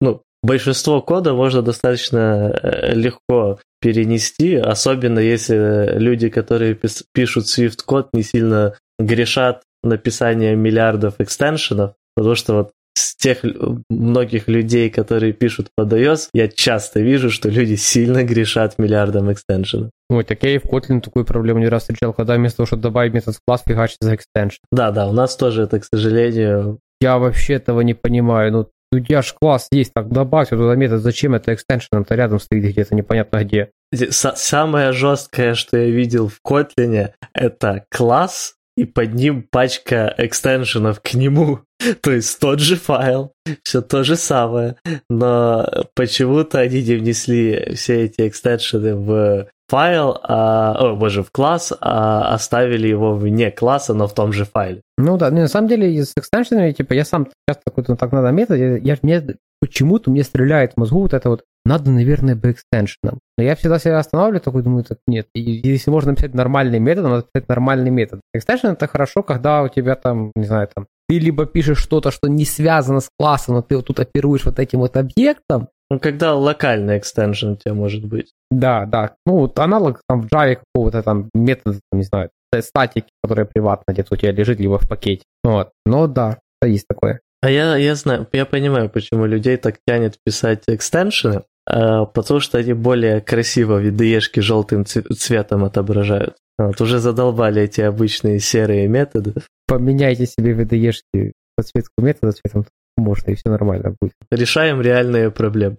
ну, 0.00 0.22
большинство 0.42 1.02
кода 1.02 1.34
можно 1.34 1.62
достаточно 1.62 2.52
э, 2.62 2.94
легко 2.94 3.58
перенести, 3.80 4.56
особенно 4.56 5.18
если 5.18 5.98
люди, 5.98 6.28
которые 6.28 6.78
пишут 7.12 7.46
Swift 7.46 7.78
код, 7.84 8.10
не 8.12 8.22
сильно 8.22 8.74
грешат 8.98 9.62
написанием 9.82 10.58
миллиардов 10.58 11.14
экстеншенов, 11.18 11.94
потому 12.16 12.34
что 12.34 12.54
вот 12.54 12.70
с 12.98 13.16
тех 13.16 13.44
многих 13.88 14.48
людей, 14.48 14.90
которые 14.90 15.32
пишут 15.32 15.68
под 15.76 15.92
iOS, 15.92 16.28
я 16.32 16.48
часто 16.48 17.00
вижу, 17.00 17.30
что 17.30 17.48
люди 17.48 17.76
сильно 17.76 18.24
грешат 18.24 18.78
миллиардом 18.78 19.32
экстеншенов. 19.32 19.90
Ой, 20.10 20.24
так 20.24 20.42
я 20.42 20.56
и 20.56 20.58
в 20.58 20.64
Kotlin 20.64 21.00
такую 21.00 21.24
проблему 21.24 21.60
не 21.60 21.68
раз 21.68 21.82
встречал, 21.82 22.12
когда 22.12 22.34
вместо 22.34 22.58
того, 22.58 22.66
чтобы 22.66 22.82
добавить 22.82 23.14
метод 23.14 23.36
класс, 23.46 23.62
фигачит 23.66 23.98
за 24.00 24.14
экстеншн. 24.14 24.60
Да, 24.72 24.90
да, 24.90 25.08
у 25.08 25.12
нас 25.12 25.36
тоже 25.36 25.62
это, 25.62 25.78
к 25.80 25.84
сожалению... 25.84 26.80
Я 27.00 27.18
вообще 27.18 27.54
этого 27.54 27.82
не 27.82 27.94
понимаю. 27.94 28.50
Ну, 28.52 28.68
у 28.90 28.98
тебя 28.98 29.22
же 29.22 29.34
класс 29.40 29.68
есть, 29.70 29.92
так 29.94 30.08
добавь 30.08 30.48
туда 30.48 30.74
метод, 30.74 31.02
зачем 31.02 31.34
это 31.34 31.54
экстеншеном-то 31.54 32.14
рядом 32.14 32.40
стоит 32.40 32.64
где-то 32.64 32.94
непонятно 32.94 33.44
где. 33.44 33.70
Самое 34.10 34.92
жесткое, 34.92 35.54
что 35.54 35.76
я 35.76 35.90
видел 35.90 36.28
в 36.28 36.40
Kotlin, 36.44 37.10
это 37.32 37.84
класс, 37.90 38.54
и 38.78 38.84
под 38.84 39.14
ним 39.14 39.42
пачка 39.42 40.14
экстеншенов 40.16 41.00
к 41.00 41.14
нему. 41.14 41.60
То 42.00 42.12
есть 42.12 42.38
тот 42.38 42.60
же 42.60 42.76
файл, 42.76 43.32
все 43.64 43.82
то 43.82 44.04
же 44.04 44.14
самое, 44.14 44.76
но 45.10 45.68
почему-то 45.94 46.60
они 46.60 46.82
не 46.82 46.94
внесли 46.94 47.74
все 47.74 48.04
эти 48.04 48.28
экстеншены 48.28 48.94
в 48.94 49.48
файл, 49.68 50.18
а, 50.22 50.74
о 50.78 50.94
боже, 50.94 51.22
в 51.22 51.30
класс, 51.30 51.72
а 51.80 52.32
оставили 52.32 52.86
его 52.86 53.14
вне 53.14 53.50
класса, 53.50 53.94
но 53.94 54.06
в 54.06 54.14
том 54.14 54.32
же 54.32 54.44
файле. 54.44 54.80
Ну 54.96 55.18
да, 55.18 55.30
на 55.30 55.48
самом 55.48 55.68
деле 55.68 56.04
с 56.04 56.12
экстеншенами, 56.16 56.72
типа, 56.72 56.94
я 56.94 57.04
сам 57.04 57.28
часто 57.48 57.62
какой-то 57.66 57.96
так 57.96 58.12
надо 58.12 58.30
метод, 58.30 58.58
я, 58.58 58.76
я 58.76 58.96
мне 59.02 59.24
почему-то 59.60 60.10
мне 60.10 60.22
стреляет 60.22 60.74
в 60.74 60.76
мозгу 60.78 61.02
вот 61.02 61.14
это 61.14 61.28
вот, 61.30 61.44
надо, 61.68 61.90
наверное, 61.90 62.34
бы 62.34 62.50
экстеншеном. 62.50 63.20
Но 63.36 63.44
я 63.44 63.54
всегда 63.54 63.78
себя 63.78 63.98
останавливаю, 63.98 64.40
такой 64.40 64.62
думаю, 64.62 64.84
так 64.84 64.98
нет, 65.06 65.28
и, 65.34 65.40
если 65.40 65.90
можно 65.90 66.12
написать 66.12 66.34
нормальный 66.34 66.80
метод, 66.80 67.04
надо 67.04 67.26
писать 67.32 67.48
нормальный 67.48 67.90
метод. 67.90 68.20
Экстеншн 68.34 68.68
это 68.68 68.88
хорошо, 68.88 69.22
когда 69.22 69.62
у 69.62 69.68
тебя 69.68 69.94
там, 69.94 70.32
не 70.34 70.44
знаю, 70.44 70.68
там, 70.74 70.86
ты 71.08 71.18
либо 71.18 71.46
пишешь 71.46 71.78
что-то, 71.78 72.10
что 72.10 72.28
не 72.28 72.44
связано 72.44 73.00
с 73.00 73.08
классом, 73.18 73.54
но 73.54 73.62
ты 73.62 73.76
вот 73.76 73.86
тут 73.86 74.00
оперуешь 74.00 74.44
вот 74.44 74.58
этим 74.58 74.80
вот 74.80 74.96
объектом. 74.96 75.68
Ну, 75.90 75.98
когда 76.00 76.34
локальный 76.34 76.98
экстеншн 76.98 77.50
у 77.50 77.56
тебя 77.56 77.74
может 77.74 78.04
быть. 78.04 78.32
Да, 78.50 78.84
да. 78.84 79.14
Ну, 79.24 79.38
вот 79.38 79.58
аналог 79.58 80.02
там 80.08 80.22
в 80.22 80.26
Java 80.26 80.56
какого-то 80.56 81.02
там 81.02 81.30
метода, 81.34 81.78
не 81.92 82.02
знаю, 82.02 82.30
статики, 82.60 83.08
которая 83.22 83.46
приватно 83.46 83.92
где-то 83.92 84.14
у 84.14 84.16
тебя 84.16 84.32
лежит, 84.32 84.60
либо 84.60 84.78
в 84.78 84.88
пакете. 84.88 85.22
Вот. 85.42 85.70
Но 85.86 86.06
да, 86.06 86.38
есть 86.62 86.86
такое. 86.88 87.20
А 87.40 87.50
я, 87.50 87.76
я 87.76 87.94
знаю, 87.94 88.26
я 88.32 88.44
понимаю, 88.44 88.90
почему 88.90 89.24
людей 89.24 89.56
так 89.56 89.76
тянет 89.86 90.16
писать 90.24 90.64
экстеншены, 90.66 91.44
потому 91.68 92.40
что 92.40 92.58
они 92.58 92.72
более 92.72 93.20
красиво 93.20 93.82
VDE-шки 93.82 94.40
желтым 94.40 94.84
цветом 94.86 95.64
отображают. 95.64 96.36
Вот, 96.58 96.80
уже 96.80 96.98
задолбали 96.98 97.62
эти 97.62 97.80
обычные 97.80 98.40
серые 98.40 98.88
методы. 98.88 99.34
Поменяйте 99.66 100.26
себе 100.26 100.54
VDE-шки 100.54 101.32
подсветку 101.56 102.02
метода 102.02 102.32
цветом, 102.32 102.66
можно, 102.96 103.30
и 103.30 103.34
все 103.34 103.50
нормально 103.50 103.94
будет. 104.00 104.14
Решаем 104.30 104.80
реальные 104.80 105.30
проблемы. 105.30 105.76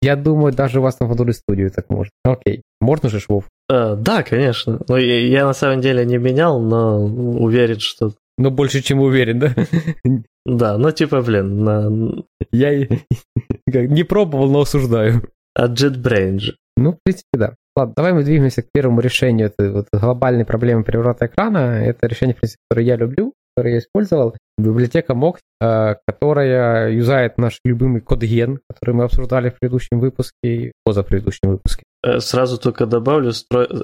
Я 0.00 0.16
думаю, 0.16 0.52
даже 0.52 0.78
у 0.78 0.82
вас 0.82 1.00
на 1.00 1.04
Faduri 1.04 1.32
студию 1.32 1.70
так 1.70 1.90
можно. 1.90 2.12
Окей. 2.24 2.62
Можно 2.80 3.08
же 3.08 3.20
швов? 3.20 3.44
А, 3.68 3.96
да, 3.96 4.22
конечно. 4.22 4.80
Но 4.88 4.96
я, 4.96 5.26
я 5.26 5.46
на 5.46 5.52
самом 5.52 5.80
деле 5.80 6.04
не 6.04 6.18
менял, 6.18 6.60
но 6.60 7.04
уверен, 7.04 7.80
что... 7.80 8.12
Ну, 8.38 8.50
больше, 8.50 8.82
чем 8.82 9.00
уверен, 9.00 9.38
да? 9.38 9.54
Да, 10.46 10.78
ну 10.78 10.90
типа, 10.90 11.22
блин, 11.22 11.64
на... 11.64 12.24
Я 12.52 12.86
не 13.66 14.04
пробовал, 14.04 14.50
но 14.50 14.60
осуждаю. 14.60 15.22
А 15.54 15.68
JetBrains 15.68 16.38
же. 16.38 16.56
Ну, 16.76 16.92
в 16.92 16.98
принципе, 17.04 17.28
да. 17.34 17.54
Ладно, 17.76 17.94
давай 17.96 18.12
мы 18.12 18.24
двигаемся 18.24 18.62
к 18.62 18.66
первому 18.72 19.00
решению 19.00 19.48
этой 19.48 19.70
вот 19.70 19.86
глобальной 19.92 20.44
проблемы 20.44 20.84
переворота 20.84 21.26
экрана. 21.26 21.82
Это 21.84 22.06
решение, 22.06 22.34
в 22.34 22.40
принципе, 22.40 22.60
которое 22.68 22.86
я 22.86 22.96
люблю, 22.96 23.32
которое 23.56 23.74
я 23.74 23.78
использовал. 23.78 24.36
Библиотека 24.58 25.12
Mox, 25.12 25.38
э, 25.60 25.96
которая 26.06 26.90
юзает 26.92 27.38
наш 27.38 27.58
любимый 27.64 28.00
кодген, 28.00 28.60
который 28.68 28.94
мы 28.94 29.04
обсуждали 29.04 29.50
в 29.50 29.58
предыдущем 29.58 30.00
выпуске, 30.00 30.72
поза 30.84 31.02
предыдущем 31.02 31.50
выпуске. 31.50 31.82
Э, 32.04 32.20
сразу 32.20 32.58
только 32.58 32.86
добавлю, 32.86 33.32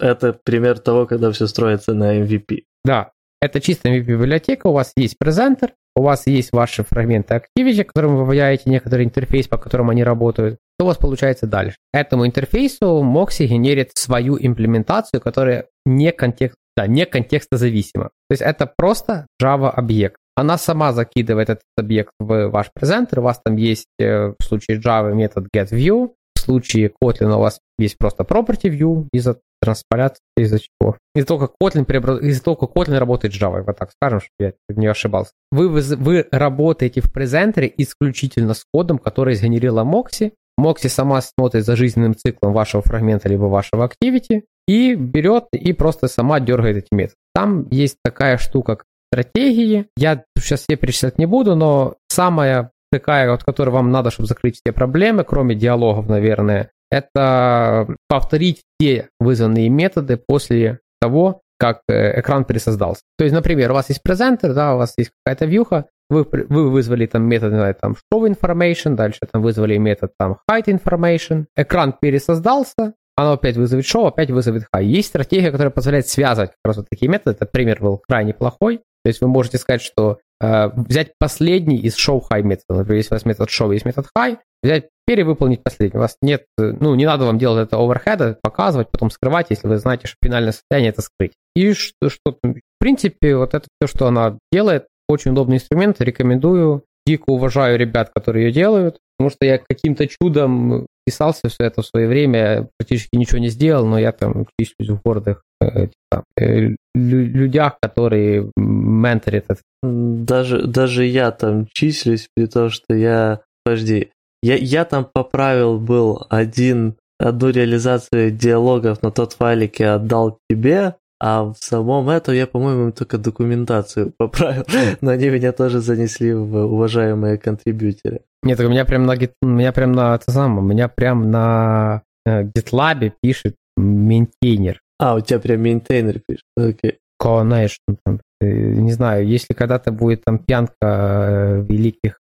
это 0.00 0.38
пример 0.44 0.78
того, 0.78 1.06
когда 1.06 1.30
все 1.32 1.46
строится 1.46 1.94
на 1.94 2.20
MVP. 2.20 2.62
Да, 2.84 3.10
это 3.40 3.60
чисто 3.60 3.88
MVP-библиотека, 3.88 4.68
у 4.68 4.72
вас 4.72 4.92
есть 4.96 5.16
презентер, 5.18 5.72
у 5.96 6.02
вас 6.02 6.26
есть 6.26 6.52
ваши 6.52 6.84
фрагменты 6.84 7.34
Activity, 7.34 7.84
которым 7.84 8.16
вы 8.16 8.24
вводите 8.24 8.70
некоторый 8.70 9.04
интерфейс, 9.04 9.48
по 9.48 9.58
которому 9.58 9.90
они 9.90 10.04
работают. 10.04 10.58
Что 10.76 10.84
у 10.84 10.88
вас 10.88 10.96
получается 10.96 11.46
дальше? 11.46 11.76
Этому 11.92 12.26
интерфейсу 12.26 13.02
Moxie 13.02 13.46
генерит 13.46 13.90
свою 13.94 14.38
имплементацию, 14.38 15.20
которая 15.20 15.66
не, 15.84 16.12
контекст, 16.12 16.56
да, 16.76 16.86
не 16.86 17.06
контекстозависима. 17.06 18.04
То 18.04 18.32
есть 18.32 18.42
это 18.42 18.70
просто 18.76 19.26
Java-объект. 19.42 20.16
Она 20.36 20.56
сама 20.56 20.92
закидывает 20.92 21.50
этот 21.50 21.64
объект 21.76 22.12
в 22.18 22.48
ваш 22.48 22.70
презентер, 22.72 23.18
у 23.18 23.22
вас 23.22 23.40
там 23.44 23.56
есть 23.56 23.88
э, 23.98 24.32
в 24.38 24.42
случае 24.42 24.80
Java 24.80 25.12
метод 25.12 25.48
getView, 25.54 26.12
в 26.34 26.40
случае 26.40 26.90
Kotlin 27.02 27.34
у 27.34 27.40
вас 27.40 27.60
есть 27.78 27.98
просто 27.98 28.22
property 28.24 28.70
view 28.70 29.06
из-за 29.12 29.38
трансполяции, 29.60 30.22
из-за 30.36 30.58
чего. 30.58 30.96
Из-за 31.14 31.26
того, 31.26 31.46
как 31.46 31.52
Kotlin, 31.62 31.84
преобраз... 31.84 32.20
из-за 32.22 32.42
того, 32.42 32.56
как 32.56 32.70
Kotlin 32.70 32.98
работает 32.98 33.34
с 33.34 33.40
Java, 33.40 33.62
вот 33.62 33.78
так 33.78 33.90
скажем, 33.92 34.20
чтобы 34.20 34.54
я 34.68 34.74
не 34.74 34.86
ошибался. 34.86 35.32
Вы, 35.50 35.68
вы, 35.68 35.82
вы 35.96 36.26
работаете 36.30 37.00
в 37.00 37.12
презентере 37.12 37.72
исключительно 37.76 38.54
с 38.54 38.64
кодом, 38.72 38.98
который 38.98 39.34
сгенерила 39.34 39.84
Moxie. 39.84 40.32
Moxie 40.58 40.88
сама 40.88 41.20
смотрит 41.22 41.64
за 41.64 41.76
жизненным 41.76 42.14
циклом 42.14 42.52
вашего 42.52 42.82
фрагмента 42.82 43.28
либо 43.28 43.44
вашего 43.44 43.88
activity 43.88 44.42
и 44.66 44.94
берет 44.94 45.44
и 45.52 45.72
просто 45.72 46.08
сама 46.08 46.38
дергает 46.40 46.76
эти 46.78 46.88
методы. 46.92 47.16
Там 47.34 47.66
есть 47.70 47.96
такая 48.04 48.36
штука, 48.36 48.76
как 48.76 48.84
стратегии. 49.12 49.86
Я 49.96 50.24
сейчас 50.38 50.60
все 50.60 50.76
перечислять 50.76 51.18
не 51.18 51.26
буду, 51.26 51.56
но 51.56 51.96
самая 52.08 52.70
такая, 52.92 53.30
вот, 53.30 53.44
которая 53.44 53.74
вам 53.74 53.90
надо, 53.90 54.10
чтобы 54.10 54.28
закрыть 54.28 54.56
все 54.56 54.72
проблемы, 54.72 55.24
кроме 55.24 55.54
диалогов, 55.54 56.08
наверное, 56.08 56.70
это 56.90 57.88
повторить 58.08 58.62
все 58.78 59.08
вызванные 59.18 59.68
методы 59.68 60.16
после 60.16 60.80
того, 61.00 61.42
как 61.58 61.82
э, 61.88 62.20
экран 62.20 62.44
пересоздался. 62.44 63.02
То 63.18 63.24
есть, 63.24 63.34
например, 63.34 63.70
у 63.70 63.74
вас 63.74 63.88
есть 63.90 64.02
презентер, 64.02 64.54
да, 64.54 64.74
у 64.74 64.78
вас 64.78 64.94
есть 64.96 65.10
какая-то 65.24 65.44
вьюха, 65.44 65.86
вы, 66.08 66.26
вы 66.30 66.70
вызвали 66.70 67.06
там 67.06 67.22
метод, 67.22 67.52
знаю, 67.52 67.76
там 67.80 67.94
show 68.12 68.26
information, 68.26 68.94
дальше 68.94 69.20
там 69.30 69.42
вызвали 69.42 69.76
метод 69.76 70.12
там 70.18 70.38
hide 70.50 70.66
information, 70.66 71.44
экран 71.56 71.94
пересоздался, 71.98 72.94
оно 73.16 73.32
опять 73.32 73.56
вызовет 73.56 73.84
show, 73.84 74.08
опять 74.08 74.30
вызовет 74.30 74.64
high. 74.74 74.84
Есть 74.84 75.08
стратегия, 75.08 75.50
которая 75.50 75.70
позволяет 75.70 76.08
связывать 76.08 76.50
как 76.50 76.58
раз 76.64 76.76
вот 76.78 76.88
такие 76.88 77.08
методы. 77.10 77.36
Этот 77.36 77.52
пример 77.52 77.78
был 77.80 78.02
крайне 78.08 78.32
плохой. 78.32 78.78
То 78.78 79.08
есть 79.08 79.20
вы 79.20 79.28
можете 79.28 79.58
сказать, 79.58 79.82
что 79.82 80.18
э, 80.40 80.70
взять 80.74 81.12
последний 81.18 81.78
из 81.78 81.96
show 81.96 82.20
high 82.30 82.42
метода. 82.42 82.80
Например, 82.80 82.96
есть 82.96 83.10
у 83.10 83.14
вас 83.14 83.24
метод 83.24 83.48
show, 83.48 83.72
есть 83.72 83.84
метод 83.84 84.06
high, 84.16 84.38
взять, 84.62 84.88
перевыполнить 85.10 85.64
последний. 85.64 85.98
У 85.98 86.02
вас 86.02 86.16
нет, 86.22 86.44
ну, 86.56 86.94
не 86.94 87.04
надо 87.04 87.24
вам 87.24 87.36
делать 87.36 87.66
это 87.66 87.76
оверхеда, 87.76 88.38
показывать, 88.40 88.92
потом 88.92 89.10
скрывать, 89.10 89.48
если 89.50 89.66
вы 89.66 89.78
знаете, 89.78 90.06
что 90.06 90.14
финальное 90.22 90.52
состояние 90.52 90.90
это 90.90 91.02
скрыть. 91.02 91.32
И 91.56 91.72
что, 91.72 92.08
что 92.08 92.36
в 92.44 92.54
принципе, 92.78 93.34
вот 93.34 93.54
это 93.54 93.66
все, 93.80 93.92
что 93.92 94.06
она 94.06 94.38
делает, 94.52 94.86
очень 95.08 95.32
удобный 95.32 95.56
инструмент, 95.56 96.00
рекомендую. 96.00 96.84
Дико 97.04 97.24
уважаю 97.30 97.76
ребят, 97.76 98.12
которые 98.14 98.46
ее 98.46 98.52
делают, 98.52 98.98
потому 99.18 99.30
что 99.30 99.44
я 99.44 99.58
каким-то 99.58 100.06
чудом 100.06 100.86
писался 101.04 101.48
все 101.48 101.64
это 101.64 101.82
в 101.82 101.86
свое 101.86 102.06
время, 102.06 102.68
практически 102.78 103.16
ничего 103.16 103.38
не 103.38 103.48
сделал, 103.48 103.86
но 103.86 103.98
я 103.98 104.12
там 104.12 104.46
числюсь 104.60 104.90
в 104.90 105.02
гордых 105.02 105.42
э, 105.60 105.88
типа, 105.88 106.24
э, 106.38 106.76
людях, 106.94 107.78
которые 107.82 108.52
менторят 108.56 109.46
это. 109.48 109.60
Даже, 109.82 110.68
даже 110.68 111.04
я 111.04 111.32
там 111.32 111.66
числюсь, 111.72 112.28
при 112.36 112.46
том, 112.46 112.70
что 112.70 112.94
я... 112.94 113.40
Подожди, 113.64 114.10
я, 114.42 114.56
я 114.56 114.84
там 114.84 115.04
поправил 115.04 115.78
был 115.78 116.26
один, 116.30 116.96
одну 117.18 117.50
реализацию 117.50 118.30
диалогов 118.30 119.02
на 119.02 119.10
тот 119.10 119.34
файлик 119.34 119.80
я 119.80 119.94
отдал 119.94 120.38
тебе, 120.48 120.96
а 121.20 121.44
в 121.44 121.56
самом 121.58 122.08
этом 122.08 122.34
я, 122.34 122.46
по-моему, 122.46 122.92
только 122.92 123.18
документацию 123.18 124.12
поправил, 124.18 124.64
но 125.00 125.10
они 125.10 125.28
меня 125.28 125.52
тоже 125.52 125.80
занесли 125.80 126.32
в 126.32 126.56
уважаемые 126.56 127.36
контрибьютеры. 127.36 128.22
Нет, 128.42 128.58
у 128.60 128.68
меня 128.70 128.86
прям 128.86 129.04
на, 129.04 129.14
у 129.42 129.46
меня 129.46 129.72
прям 129.72 129.92
на, 129.92 130.14
это 130.14 130.30
самое, 130.30 130.62
у 130.62 130.66
меня 130.66 130.88
прям 130.88 131.30
на 131.30 132.02
э, 132.24 132.44
GitLab 132.44 133.12
пишет 133.22 133.56
мейнтейнер. 133.76 134.80
А, 134.98 135.14
у 135.14 135.20
тебя 135.20 135.38
прям 135.40 135.60
maintainer 135.60 136.20
пишет, 136.26 136.44
окей. 136.56 136.98
Connection, 137.22 137.98
там, 138.02 138.20
э, 138.40 138.46
не 138.46 138.92
знаю, 138.92 139.26
если 139.26 139.52
когда-то 139.52 139.92
будет 139.92 140.24
там 140.24 140.38
пьянка 140.38 140.72
э, 140.80 141.66
великих 141.68 142.18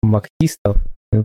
моксистов, 0.00 0.76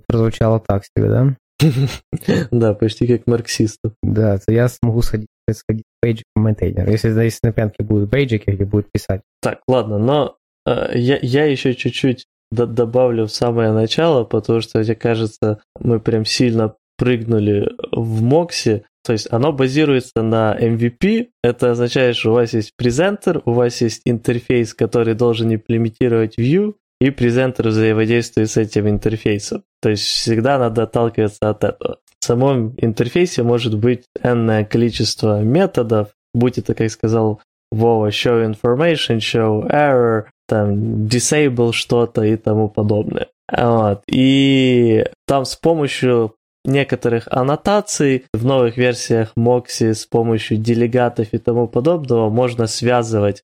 прозвучало 0.07 0.59
так 0.59 0.83
себе, 0.85 1.09
да? 1.09 1.35
Да, 2.51 2.73
почти 2.73 3.07
как 3.07 3.27
марксистов. 3.27 3.93
Да, 4.01 4.37
то 4.37 4.51
я 4.51 4.67
смогу 4.67 5.01
сходить, 5.01 5.27
сходить 5.51 5.85
в 5.85 6.05
бейджик 6.05 6.25
maintainer, 6.35 6.89
если, 6.89 7.09
если 7.09 7.39
на 7.43 7.51
пьянке 7.51 7.83
будут 7.83 8.09
бейджики, 8.09 8.49
где 8.49 8.65
будет 8.65 8.91
писать. 8.91 9.21
Так, 9.41 9.61
ладно, 9.67 9.97
но 9.97 10.37
э, 10.65 10.91
я, 10.95 11.19
я 11.21 11.45
еще 11.45 11.73
чуть-чуть 11.73 12.25
добавлю 12.51 13.25
в 13.25 13.31
самое 13.31 13.71
начало, 13.71 14.23
потому 14.23 14.61
что, 14.61 14.79
мне 14.79 14.95
кажется, 14.95 15.59
мы 15.79 15.99
прям 15.99 16.25
сильно 16.25 16.75
прыгнули 16.97 17.69
в 17.91 18.21
Moxy. 18.21 18.83
То 19.03 19.13
есть 19.13 19.27
оно 19.31 19.51
базируется 19.51 20.21
на 20.21 20.55
MVP. 20.57 21.29
Это 21.43 21.71
означает, 21.71 22.15
что 22.15 22.31
у 22.31 22.33
вас 22.35 22.53
есть 22.53 22.71
presenter, 22.77 23.41
у 23.45 23.51
вас 23.51 23.81
есть 23.81 24.01
интерфейс, 24.05 24.73
который 24.73 25.13
должен 25.13 25.53
имплементировать 25.53 26.37
view, 26.37 26.75
и 27.03 27.09
презентер 27.09 27.67
взаимодействует 27.67 28.49
с 28.49 28.55
этим 28.55 28.87
интерфейсом. 28.87 29.63
То 29.81 29.89
есть 29.89 30.03
всегда 30.03 30.57
надо 30.57 30.83
отталкиваться 30.83 31.49
от 31.49 31.65
этого. 31.65 31.97
В 32.17 32.23
самом 32.23 32.75
интерфейсе 32.77 33.43
может 33.43 33.77
быть 33.77 34.05
энное 34.23 34.63
количество 34.63 35.41
методов, 35.41 36.07
будь 36.33 36.57
это, 36.57 36.73
как 36.73 36.89
сказал 36.89 37.41
Вова, 37.73 38.07
show 38.07 38.49
information, 38.49 39.17
show 39.17 39.69
error, 39.69 40.27
там, 40.47 41.05
disable 41.07 41.73
что-то 41.73 42.23
и 42.23 42.37
тому 42.37 42.69
подобное. 42.69 43.27
Вот. 43.51 44.03
И 44.07 45.05
там 45.27 45.43
с 45.43 45.57
помощью 45.57 46.35
некоторых 46.63 47.27
аннотаций 47.29 48.23
в 48.33 48.45
новых 48.45 48.77
версиях 48.77 49.33
Moxie 49.35 49.93
с 49.93 50.05
помощью 50.05 50.57
делегатов 50.57 51.33
и 51.33 51.37
тому 51.37 51.67
подобного 51.67 52.29
можно 52.29 52.65
связывать 52.67 53.43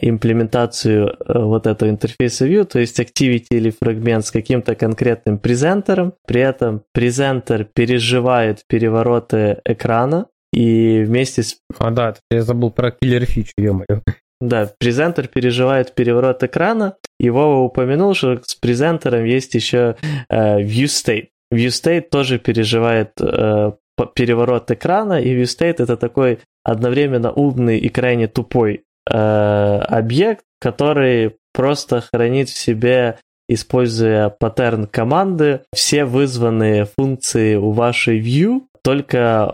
имплементацию 0.00 1.08
э, 1.08 1.38
вот 1.38 1.66
этого 1.66 1.88
интерфейса 1.88 2.46
View, 2.46 2.64
то 2.64 2.78
есть 2.78 3.00
activity 3.00 3.46
или 3.50 3.70
фрагмент 3.70 4.26
с 4.26 4.30
каким-то 4.30 4.74
конкретным 4.74 5.38
презентером. 5.38 6.14
При 6.26 6.40
этом 6.40 6.82
презентер 6.92 7.64
переживает 7.64 8.64
перевороты 8.68 9.60
экрана 9.64 10.26
и 10.52 11.02
вместе 11.04 11.42
с... 11.42 11.56
А, 11.78 11.90
да, 11.90 12.14
я 12.30 12.42
забыл 12.42 12.70
про 12.70 12.90
киллер 12.90 13.24
фичу, 13.24 13.52
ё-моё. 13.56 14.00
Да, 14.40 14.70
презентер 14.78 15.28
переживает 15.28 15.94
переворот 15.94 16.42
экрана, 16.42 16.96
и 17.18 17.30
Вова 17.30 17.60
упомянул, 17.60 18.14
что 18.14 18.40
с 18.44 18.54
презентером 18.54 19.24
есть 19.24 19.54
еще 19.54 19.96
э, 20.28 20.60
view 20.60 20.86
state. 20.86 21.28
ViewState 21.52 22.08
тоже 22.10 22.38
переживает 22.38 23.12
э, 23.20 23.72
переворот 24.14 24.70
экрана, 24.70 25.20
и 25.20 25.34
ViewState 25.34 25.82
это 25.82 25.96
такой 25.96 26.40
одновременно 26.64 27.32
умный 27.32 27.78
и 27.78 27.88
крайне 27.88 28.26
тупой 28.26 28.74
э, 28.74 28.80
объект, 29.06 30.44
который 30.60 31.36
просто 31.52 32.00
хранит 32.00 32.48
в 32.48 32.58
себе, 32.58 33.18
используя 33.48 34.30
паттерн 34.30 34.86
команды, 34.86 35.60
все 35.74 36.04
вызванные 36.04 36.86
функции 36.86 37.56
у 37.56 37.70
вашей 37.72 38.20
view, 38.20 38.62
только 38.82 39.50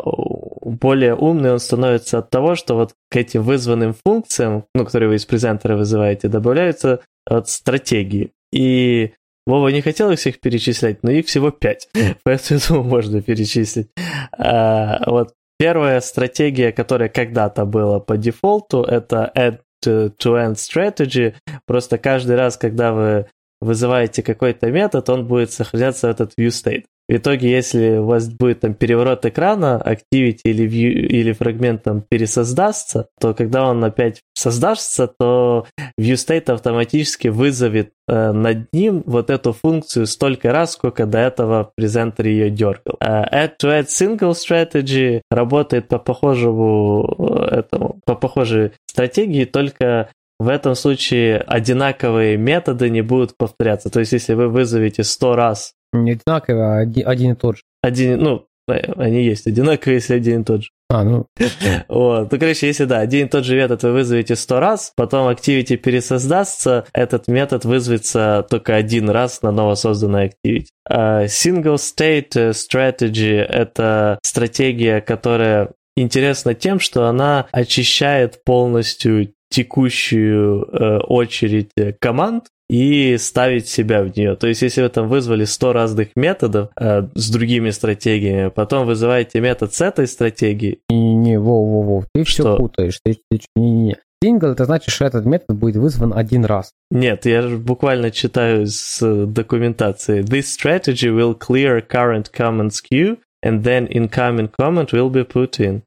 более 0.62 1.14
умный 1.14 1.52
он 1.52 1.60
становится 1.60 2.18
от 2.18 2.30
того, 2.30 2.54
что 2.54 2.74
вот 2.74 2.94
к 3.10 3.16
этим 3.16 3.42
вызванным 3.42 3.94
функциям, 3.94 4.64
ну, 4.74 4.84
которые 4.84 5.08
вы 5.08 5.16
из 5.16 5.24
презентера 5.24 5.76
вызываете, 5.76 6.28
добавляются 6.28 7.00
вот 7.28 7.48
стратегии. 7.48 8.30
И 8.52 9.12
Вова 9.46 9.68
не 9.68 9.82
хотел 9.82 10.10
их 10.10 10.18
всех 10.18 10.40
перечислять, 10.40 11.02
но 11.02 11.10
их 11.10 11.26
всего 11.26 11.50
пять, 11.50 11.88
поэтому 12.24 12.82
можно 12.82 13.22
перечислить. 13.22 13.88
А, 14.36 15.02
вот 15.06 15.34
первая 15.60 16.00
стратегия, 16.00 16.72
которая 16.72 17.10
когда-то 17.10 17.66
была 17.66 18.00
по 18.00 18.16
дефолту, 18.16 18.82
это 18.82 19.30
add-to-end 19.36 20.54
strategy. 20.54 21.34
Просто 21.66 21.98
каждый 21.98 22.36
раз, 22.36 22.56
когда 22.56 22.94
вы 22.94 23.26
вызываете 23.60 24.22
какой-то 24.22 24.70
метод, 24.70 25.10
он 25.10 25.26
будет 25.26 25.52
сохраняться 25.52 26.08
в 26.08 26.10
этот 26.12 26.32
view 26.38 26.48
state. 26.48 26.84
В 27.10 27.16
итоге, 27.16 27.50
если 27.50 27.96
у 27.96 28.04
вас 28.04 28.28
будет 28.28 28.60
там 28.60 28.72
переворот 28.72 29.26
экрана, 29.26 29.82
activity 29.84 30.42
или, 30.44 30.64
view, 30.64 30.92
или 30.92 31.32
фрагмент 31.32 31.82
там 31.82 32.02
пересоздастся, 32.02 33.08
то 33.18 33.34
когда 33.34 33.68
он 33.68 33.82
опять 33.82 34.20
создастся, 34.34 35.08
то 35.18 35.66
ViewState 36.00 36.52
автоматически 36.52 37.26
вызовет 37.26 37.90
э, 38.06 38.30
над 38.30 38.72
ним 38.72 39.02
вот 39.06 39.28
эту 39.28 39.52
функцию 39.52 40.06
столько 40.06 40.52
раз, 40.52 40.74
сколько 40.74 41.04
до 41.04 41.18
этого 41.18 41.72
презентер 41.74 42.26
ее 42.28 42.48
дергал. 42.48 42.94
Э, 43.00 43.24
Add-to-Add 43.46 43.86
Single 43.86 44.34
Strategy 44.34 45.22
работает 45.32 45.88
по 45.88 45.98
похожему 45.98 47.12
э, 47.18 47.56
этому, 47.56 47.98
по 48.06 48.14
похожей 48.14 48.70
стратегии, 48.86 49.46
только 49.46 50.10
в 50.38 50.46
этом 50.46 50.76
случае 50.76 51.38
одинаковые 51.38 52.36
методы 52.36 52.88
не 52.88 53.02
будут 53.02 53.36
повторяться. 53.36 53.90
То 53.90 53.98
есть, 53.98 54.12
если 54.12 54.34
вы 54.34 54.46
вызовете 54.46 55.02
100 55.02 55.34
раз 55.34 55.72
не 55.92 56.12
одинаковые, 56.12 56.64
а 56.64 56.78
один, 56.78 57.08
один 57.08 57.32
и 57.32 57.34
тот 57.34 57.56
же. 57.56 57.62
Один, 57.82 58.20
ну, 58.20 58.46
э, 58.68 58.92
они 58.96 59.22
есть 59.24 59.46
одинаковые, 59.46 59.96
если 59.96 60.14
один 60.14 60.42
и 60.42 60.44
тот 60.44 60.62
же. 60.62 60.70
А, 60.88 61.04
ну. 61.04 61.26
Вот. 61.88 62.32
Ну, 62.32 62.38
короче, 62.38 62.66
если 62.66 62.84
да, 62.84 63.00
один 63.00 63.26
и 63.26 63.30
тот 63.30 63.44
же 63.44 63.56
метод 63.56 63.82
вы 63.82 63.92
вызовете 63.92 64.36
100 64.36 64.60
раз, 64.60 64.92
потом 64.96 65.28
Activity 65.28 65.76
пересоздастся, 65.76 66.84
этот 66.92 67.28
метод 67.28 67.64
вызовется 67.64 68.46
только 68.50 68.74
один 68.74 69.08
раз 69.08 69.42
на 69.42 69.52
новосозданной 69.52 70.28
Activity. 70.28 70.66
Uh, 70.90 71.26
single 71.26 71.76
State 71.76 72.50
Strategy— 72.50 73.36
это 73.48 74.18
стратегия, 74.22 75.00
которая 75.00 75.70
интересна 75.96 76.54
тем, 76.54 76.80
что 76.80 77.06
она 77.06 77.46
очищает 77.52 78.42
полностью 78.44 79.32
текущую 79.50 80.64
э, 80.64 80.98
очередь 80.98 81.70
команд 82.00 82.46
и 82.70 83.18
ставить 83.18 83.68
себя 83.68 84.02
в 84.04 84.16
нее. 84.16 84.36
То 84.36 84.46
есть, 84.46 84.62
если 84.62 84.82
вы 84.82 84.88
там 84.90 85.08
вызвали 85.08 85.44
100 85.44 85.72
разных 85.72 86.08
методов 86.14 86.68
э, 86.78 87.02
с 87.14 87.30
другими 87.30 87.70
стратегиями, 87.70 88.48
потом 88.48 88.86
вызываете 88.86 89.40
метод 89.40 89.74
с 89.74 89.80
этой 89.80 90.06
стратегией. 90.06 90.78
Не-не, 90.88 91.40
во-во-во, 91.40 92.04
ты 92.14 92.24
что? 92.24 92.54
все 92.54 92.56
путаешь. 92.56 93.00
Ты, 93.02 93.18
ты, 93.28 93.40
не-не. 93.56 93.96
Single 94.22 94.52
это 94.52 94.66
значит, 94.66 94.94
что 94.94 95.04
этот 95.04 95.24
метод 95.24 95.56
будет 95.56 95.76
вызван 95.76 96.12
один 96.14 96.44
раз. 96.44 96.70
Нет, 96.92 97.26
я 97.26 97.42
буквально 97.42 98.12
читаю 98.12 98.66
с 98.66 99.00
документации. 99.26 100.22
This 100.22 100.42
strategy 100.42 101.08
will 101.08 101.36
clear 101.36 101.84
current 101.84 102.30
comments 102.30 102.80
queue, 102.80 103.18
and 103.44 103.64
then 103.64 103.88
incoming 103.88 104.48
comment 104.56 104.92
will 104.92 105.10
be 105.10 105.26
put 105.26 105.58
in. 105.58 105.82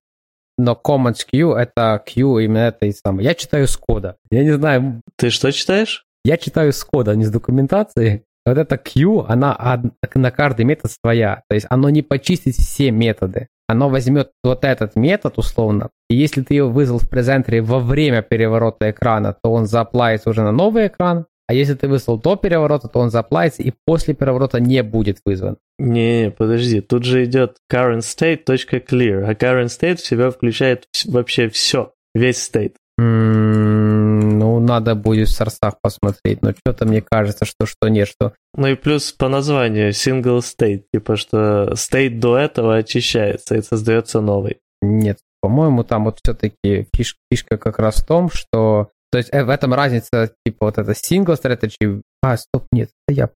Но 0.58 0.74
comments 0.74 1.26
queue 1.32 1.56
это 1.56 2.04
queue 2.06 2.44
именно 2.44 2.68
это 2.68 2.88
и 2.88 2.92
самое. 2.92 3.30
Я 3.30 3.36
читаю 3.36 3.68
с 3.68 3.78
кода. 3.78 4.18
Я 4.32 4.44
не 4.44 4.52
знаю. 4.52 5.02
Ты 5.16 5.30
что 5.30 5.52
читаешь? 5.52 6.06
Я 6.26 6.38
читаю 6.38 6.72
с 6.72 6.84
кода, 6.84 7.12
а 7.12 7.16
не 7.16 7.26
с 7.26 7.32
документации. 7.32 8.24
Вот 8.46 8.58
эта 8.58 8.78
Q, 8.78 9.26
она 9.28 9.82
на 10.16 10.32
каждый 10.32 10.66
метод 10.66 10.92
своя. 10.92 11.44
То 11.50 11.56
есть 11.56 11.68
оно 11.70 11.90
не 11.90 12.02
почистит 12.02 12.56
все 12.56 12.92
методы. 12.92 13.48
Оно 13.68 13.90
возьмет 13.90 14.32
вот 14.44 14.66
этот 14.66 14.96
метод 14.96 15.38
условно, 15.38 15.90
и 16.10 16.16
если 16.16 16.42
ты 16.42 16.56
его 16.56 16.70
вызвал 16.70 17.00
в 17.00 17.10
презентере 17.10 17.62
во 17.62 17.80
время 17.80 18.22
переворота 18.22 18.92
экрана, 18.92 19.36
то 19.42 19.52
он 19.52 19.66
заплавится 19.66 20.30
уже 20.30 20.44
на 20.44 20.52
новый 20.52 20.88
экран. 20.88 21.26
А 21.48 21.54
если 21.54 21.74
ты 21.74 21.88
выслал 21.88 22.18
до 22.18 22.36
переворота, 22.36 22.88
то 22.88 23.00
он 23.00 23.10
заплатится 23.10 23.64
и 23.64 23.74
после 23.86 24.14
переворота 24.14 24.60
не 24.60 24.82
будет 24.84 25.20
вызван. 25.26 25.58
Не, 25.78 26.32
подожди, 26.38 26.82
тут 26.82 27.04
же 27.04 27.26
идет 27.26 27.58
current 27.72 28.00
state.clear, 28.00 29.26
а 29.26 29.34
current 29.34 29.68
state 29.68 29.96
в 29.96 30.06
себя 30.06 30.30
включает 30.30 30.86
вообще 31.06 31.50
все, 31.50 31.94
весь 32.14 32.50
state. 32.50 32.76
Mm, 33.00 33.43
надо 34.74 34.96
будет 34.96 35.30
в 35.30 35.32
сорсах 35.32 35.76
посмотреть, 35.82 36.42
но 36.42 36.52
что-то 36.52 36.86
мне 36.86 37.02
кажется, 37.02 37.46
что 37.46 37.66
что 37.66 37.88
нет, 37.90 38.08
что... 38.08 38.34
Ну 38.56 38.68
и 38.68 38.76
плюс 38.76 39.12
по 39.12 39.30
названию 39.30 39.92
single 39.92 40.40
state, 40.40 40.84
типа 40.94 41.16
что 41.16 41.74
state 41.74 42.20
до 42.20 42.38
этого 42.38 42.78
очищается 42.78 43.56
и 43.56 43.62
создается 43.62 44.22
новый. 44.22 44.58
Нет, 44.82 45.20
по-моему, 45.42 45.84
там 45.84 46.06
вот 46.06 46.20
все-таки 46.24 46.88
фишка, 46.96 47.20
фишка 47.32 47.58
как 47.58 47.80
раз 47.80 47.98
в 47.98 48.06
том, 48.06 48.30
что 48.30 48.90
то 49.12 49.20
есть 49.20 49.30
э, 49.32 49.44
в 49.44 49.50
этом 49.50 49.76
разница, 49.76 50.32
типа, 50.44 50.66
вот 50.66 50.78
это 50.80 50.94
single 50.94 51.40
strategy. 51.40 52.02
А, 52.24 52.36
стоп, 52.36 52.66
нет, 52.72 52.90
это 53.08 53.16
я 53.16 53.30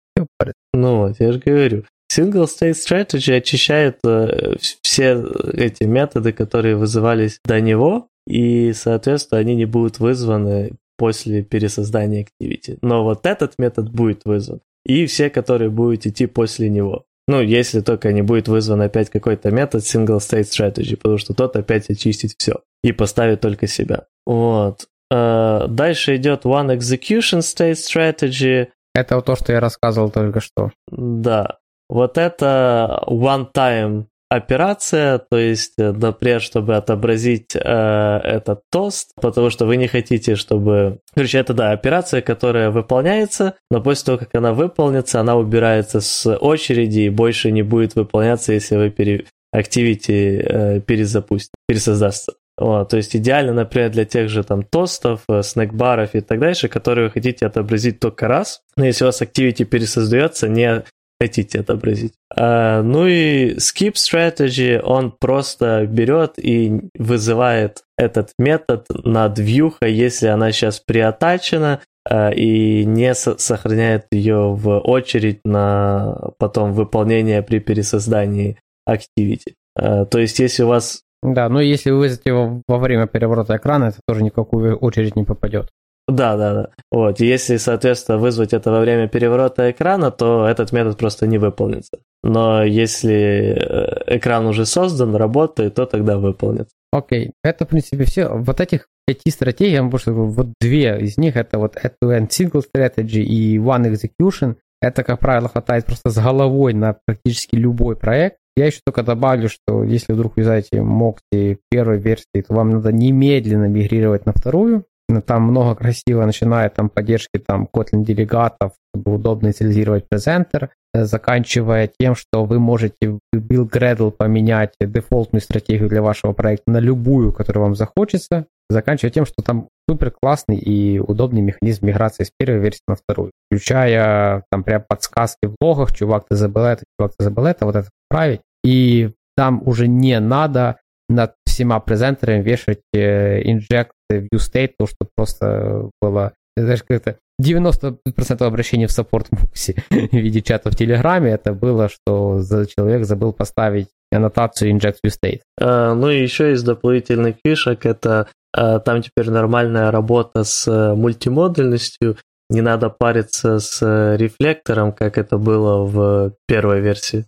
Ну 0.74 1.00
вот, 1.00 1.20
я 1.20 1.34
же 1.34 1.40
говорю. 1.40 1.84
Single 2.10 2.46
State 2.46 2.76
Strategy 2.76 3.36
очищает 3.36 3.98
э, 4.06 4.56
все 4.82 5.22
эти 5.54 5.84
методы, 5.84 6.32
которые 6.32 6.78
вызывались 6.78 7.40
до 7.44 7.60
него, 7.60 8.08
и, 8.26 8.72
соответственно, 8.74 9.40
они 9.40 9.56
не 9.56 9.66
будут 9.66 10.00
вызваны 10.00 10.76
после 10.98 11.44
пересоздания 11.44 12.26
Activity. 12.26 12.78
Но 12.82 13.04
вот 13.04 13.26
этот 13.26 13.54
метод 13.58 13.92
будет 13.92 14.22
вызван. 14.26 14.62
И 14.86 15.06
все, 15.08 15.30
которые 15.30 15.70
будут 15.70 16.06
идти 16.06 16.28
после 16.28 16.70
него. 16.70 17.06
Ну, 17.28 17.42
если 17.42 17.82
только 17.82 18.14
не 18.14 18.22
будет 18.22 18.48
вызван 18.48 18.82
опять 18.82 19.10
какой-то 19.10 19.50
метод 19.50 19.82
Single 19.82 20.20
State 20.20 20.44
Strategy, 20.44 20.96
потому 20.96 21.18
что 21.18 21.34
тот 21.34 21.56
опять 21.56 21.90
очистит 21.90 22.34
все 22.38 22.62
и 22.84 22.92
поставит 22.92 23.42
только 23.42 23.66
себя. 23.66 24.06
Вот. 24.28 24.88
Э, 25.12 25.66
дальше 25.68 26.18
идет 26.18 26.46
One 26.46 26.78
Execution 26.78 27.40
State 27.40 27.74
Strategy. 27.74 28.68
Это 28.94 29.20
то, 29.22 29.36
что 29.36 29.54
я 29.54 29.60
рассказывал 29.60 30.12
только 30.12 30.40
что. 30.40 30.72
Да. 30.92 31.58
Вот 31.90 32.18
это 32.18 33.04
one-time 33.08 34.06
операция, 34.30 35.18
то 35.18 35.38
есть, 35.38 35.74
э, 35.78 35.92
например, 35.92 36.42
чтобы 36.42 36.76
отобразить 36.76 37.56
э, 37.56 37.60
этот 37.60 38.62
тост, 38.72 39.12
потому 39.22 39.50
что 39.50 39.66
вы 39.66 39.78
не 39.78 39.88
хотите, 39.88 40.36
чтобы... 40.36 41.00
Короче, 41.14 41.38
это, 41.38 41.54
да, 41.54 41.72
операция, 41.72 42.22
которая 42.22 42.72
выполняется, 42.72 43.56
но 43.70 43.82
после 43.82 44.06
того, 44.06 44.18
как 44.18 44.36
она 44.36 44.54
выполнится, 44.54 45.20
она 45.20 45.36
убирается 45.36 46.02
с 46.02 46.30
очереди 46.38 47.02
и 47.02 47.10
больше 47.10 47.52
не 47.52 47.62
будет 47.62 47.96
выполняться, 47.96 48.54
если 48.54 48.76
вы 48.76 48.90
пере... 48.90 49.26
Activity 49.56 50.42
э, 50.42 50.80
перезапустите, 50.82 51.54
пересоздастся. 51.66 52.34
Вот, 52.58 52.90
то 52.90 52.98
есть 52.98 53.16
идеально, 53.16 53.52
например, 53.52 53.90
для 53.90 54.06
тех 54.06 54.30
же 54.30 54.44
там 54.44 54.64
тостов, 54.64 55.22
э, 55.28 55.44
снэкбаров 55.44 56.16
и 56.16 56.22
так 56.22 56.40
дальше, 56.40 56.70
которые 56.70 57.08
вы 57.08 57.12
хотите 57.12 57.46
отобразить 57.46 58.00
только 58.00 58.28
раз. 58.28 58.62
Но 58.78 58.86
если 58.86 59.04
у 59.04 59.08
вас 59.08 59.22
Activity 59.22 59.66
пересоздается, 59.66 60.48
не 60.48 60.84
хотите 61.20 61.60
отобразить. 61.60 62.14
А, 62.36 62.82
ну 62.82 63.08
и 63.08 63.56
skip 63.56 63.94
strategy, 63.94 64.80
он 64.80 65.12
просто 65.12 65.86
берет 65.86 66.34
и 66.38 66.90
вызывает 66.98 67.84
этот 67.98 68.34
метод 68.38 68.86
над 69.04 69.40
вьюха, 69.40 69.88
если 69.88 70.28
она 70.28 70.52
сейчас 70.52 70.80
приотачена, 70.80 71.82
а, 72.08 72.32
и 72.32 72.86
не 72.86 73.14
со- 73.16 73.38
сохраняет 73.38 74.08
ее 74.12 74.54
в 74.54 74.80
очередь 74.80 75.40
на 75.46 76.32
потом 76.38 76.74
выполнение 76.74 77.42
при 77.42 77.60
пересоздании 77.60 78.58
Activity. 78.88 79.54
А, 79.76 80.06
то 80.06 80.20
есть, 80.20 80.40
если 80.40 80.64
у 80.64 80.68
вас 80.68 81.02
да, 81.24 81.50
но 81.50 81.60
если 81.60 81.90
вы 81.90 82.00
вызовете 82.00 82.30
его 82.30 82.62
во 82.68 82.78
время 82.78 83.08
переворота 83.08 83.58
экрана, 83.58 83.86
это 83.86 83.98
тоже 84.08 84.22
никакую 84.24 84.78
очередь 84.78 85.16
не 85.16 85.24
попадет. 85.24 85.70
Да, 86.08 86.38
да, 86.38 86.54
да. 86.54 86.70
Вот. 86.92 87.20
Если, 87.20 87.58
соответственно, 87.58 88.20
вызвать 88.20 88.54
это 88.54 88.72
во 88.72 88.80
время 88.80 89.08
переворота 89.08 89.72
экрана, 89.72 90.12
то 90.12 90.48
этот 90.48 90.72
метод 90.72 90.98
просто 90.98 91.26
не 91.26 91.40
выполнится. 91.40 92.00
Но 92.24 92.64
если 92.64 93.58
э, 93.58 94.18
экран 94.18 94.46
уже 94.46 94.66
создан, 94.66 95.16
работает, 95.16 95.76
то 95.76 95.86
тогда 95.86 96.18
выполнится. 96.18 96.76
Окей, 96.92 97.28
okay. 97.28 97.32
это, 97.44 97.66
в 97.66 97.70
принципе, 97.70 98.06
все. 98.06 98.30
Вот 98.30 98.62
этих 98.62 98.88
пяти 99.08 99.30
стратегий, 99.30 99.74
я 99.74 99.84
вам 99.84 99.98
скажу, 100.00 100.26
вот 100.26 100.48
две 100.62 101.00
из 101.00 101.18
них, 101.18 101.36
это 101.36 101.60
вот 101.60 101.76
end-to-end 101.76 102.30
single 102.30 102.64
strategy 102.64 103.22
и 103.22 103.58
one 103.58 103.92
execution. 103.92 104.56
Это, 104.82 105.04
как 105.04 105.20
правило, 105.20 105.50
хватает 105.50 105.86
просто 105.86 106.10
с 106.10 106.18
головой 106.18 106.74
на 106.74 106.98
практически 107.06 107.56
любой 107.56 107.96
проект. 107.96 108.38
Я 108.56 108.68
еще 108.68 108.80
только 108.86 109.04
добавлю, 109.04 109.50
что 109.50 109.84
если 109.84 110.14
вдруг 110.14 110.38
юзаете 110.38 110.78
Moxie 110.78 111.58
первой 111.70 111.98
версии, 111.98 112.42
то 112.48 112.54
вам 112.54 112.70
надо 112.70 112.92
немедленно 112.92 113.66
мигрировать 113.66 114.26
на 114.26 114.34
вторую. 114.34 114.86
Там 115.26 115.44
много 115.44 115.76
красиво, 115.76 116.26
начиная 116.26 116.70
там 116.70 116.90
поддержки 116.90 117.38
там 117.38 117.68
Kotlin 117.72 118.04
делегатов, 118.04 118.74
чтобы 118.94 119.16
удобно 119.16 119.48
инициализировать 119.48 120.10
презентер, 120.10 120.72
э, 120.94 121.06
заканчивая 121.06 121.90
тем, 122.00 122.16
что 122.16 122.46
вы 122.46 122.60
можете 122.60 123.10
в 123.10 123.20
Build 123.36 123.70
Gradle 123.70 124.12
поменять 124.12 124.74
дефолтную 124.80 125.42
стратегию 125.42 125.90
для 125.90 126.02
вашего 126.02 126.34
проекта 126.34 126.72
на 126.72 126.80
любую, 126.80 127.34
которую 127.34 127.66
вам 127.66 127.76
захочется, 127.76 128.48
заканчивая 128.68 129.12
тем, 129.12 129.26
что 129.28 129.44
там 129.44 129.70
супер 129.88 130.12
классный 130.12 130.58
и 130.58 130.98
удобный 131.00 131.42
механизм 131.42 131.86
миграции 131.86 132.24
с 132.24 132.32
первой 132.36 132.60
версии 132.60 132.82
на 132.88 132.96
вторую, 132.96 133.32
включая 133.48 134.44
там 134.50 134.64
прям 134.64 134.84
подсказки 134.88 135.46
в 135.46 135.56
логах, 135.62 135.94
чувак, 135.94 136.26
ты 136.28 136.36
забыл 136.36 136.64
это, 136.64 136.84
чувак, 137.00 137.14
ты 137.16 137.24
забыл 137.24 137.46
это, 137.46 137.66
вот 137.66 137.76
это 137.76 137.90
править, 138.10 138.42
и 138.66 139.12
там 139.38 139.62
уже 139.66 139.88
не 139.88 140.20
надо 140.20 140.80
над 141.10 141.36
всеми 141.46 141.80
презентерами 141.80 142.42
вешать 142.42 142.82
инжект 142.94 143.92
view 144.12 144.38
state, 144.38 144.74
то, 144.78 144.88
что 144.88 145.08
просто 145.16 145.90
было, 146.02 146.34
знаешь, 146.56 146.84
как-то 146.84 147.18
90% 147.42 147.98
обращений 148.44 148.86
в 148.86 148.92
саппорт 148.92 149.32
Мукси 149.32 149.76
в 149.90 150.14
виде 150.14 150.42
чата 150.42 150.72
в 150.72 150.76
Телеграме, 150.76 151.32
это 151.32 151.54
было, 151.54 151.90
что 151.90 152.42
человек 152.76 153.06
забыл 153.06 153.34
поставить 153.34 153.90
аннотацию 154.12 154.72
inject 154.72 154.98
view 155.06 155.12
state. 155.12 155.42
А, 155.60 155.94
ну 155.94 156.10
и 156.10 156.22
еще 156.22 156.54
из 156.54 156.64
дополнительных 156.64 157.36
фишек, 157.46 157.86
это 157.86 158.28
а, 158.56 158.80
там 158.80 159.02
теперь 159.02 159.30
нормальная 159.30 159.92
работа 159.92 160.44
с 160.44 160.68
э, 160.68 160.94
мультимодульностью, 160.94 162.18
не 162.50 162.62
надо 162.62 162.90
париться 162.90 163.60
с 163.60 163.82
э, 163.82 164.16
рефлектором, 164.18 164.94
как 164.94 165.18
это 165.18 165.38
было 165.38 165.84
в 165.84 166.34
первой 166.48 166.80
версии. 166.80 167.26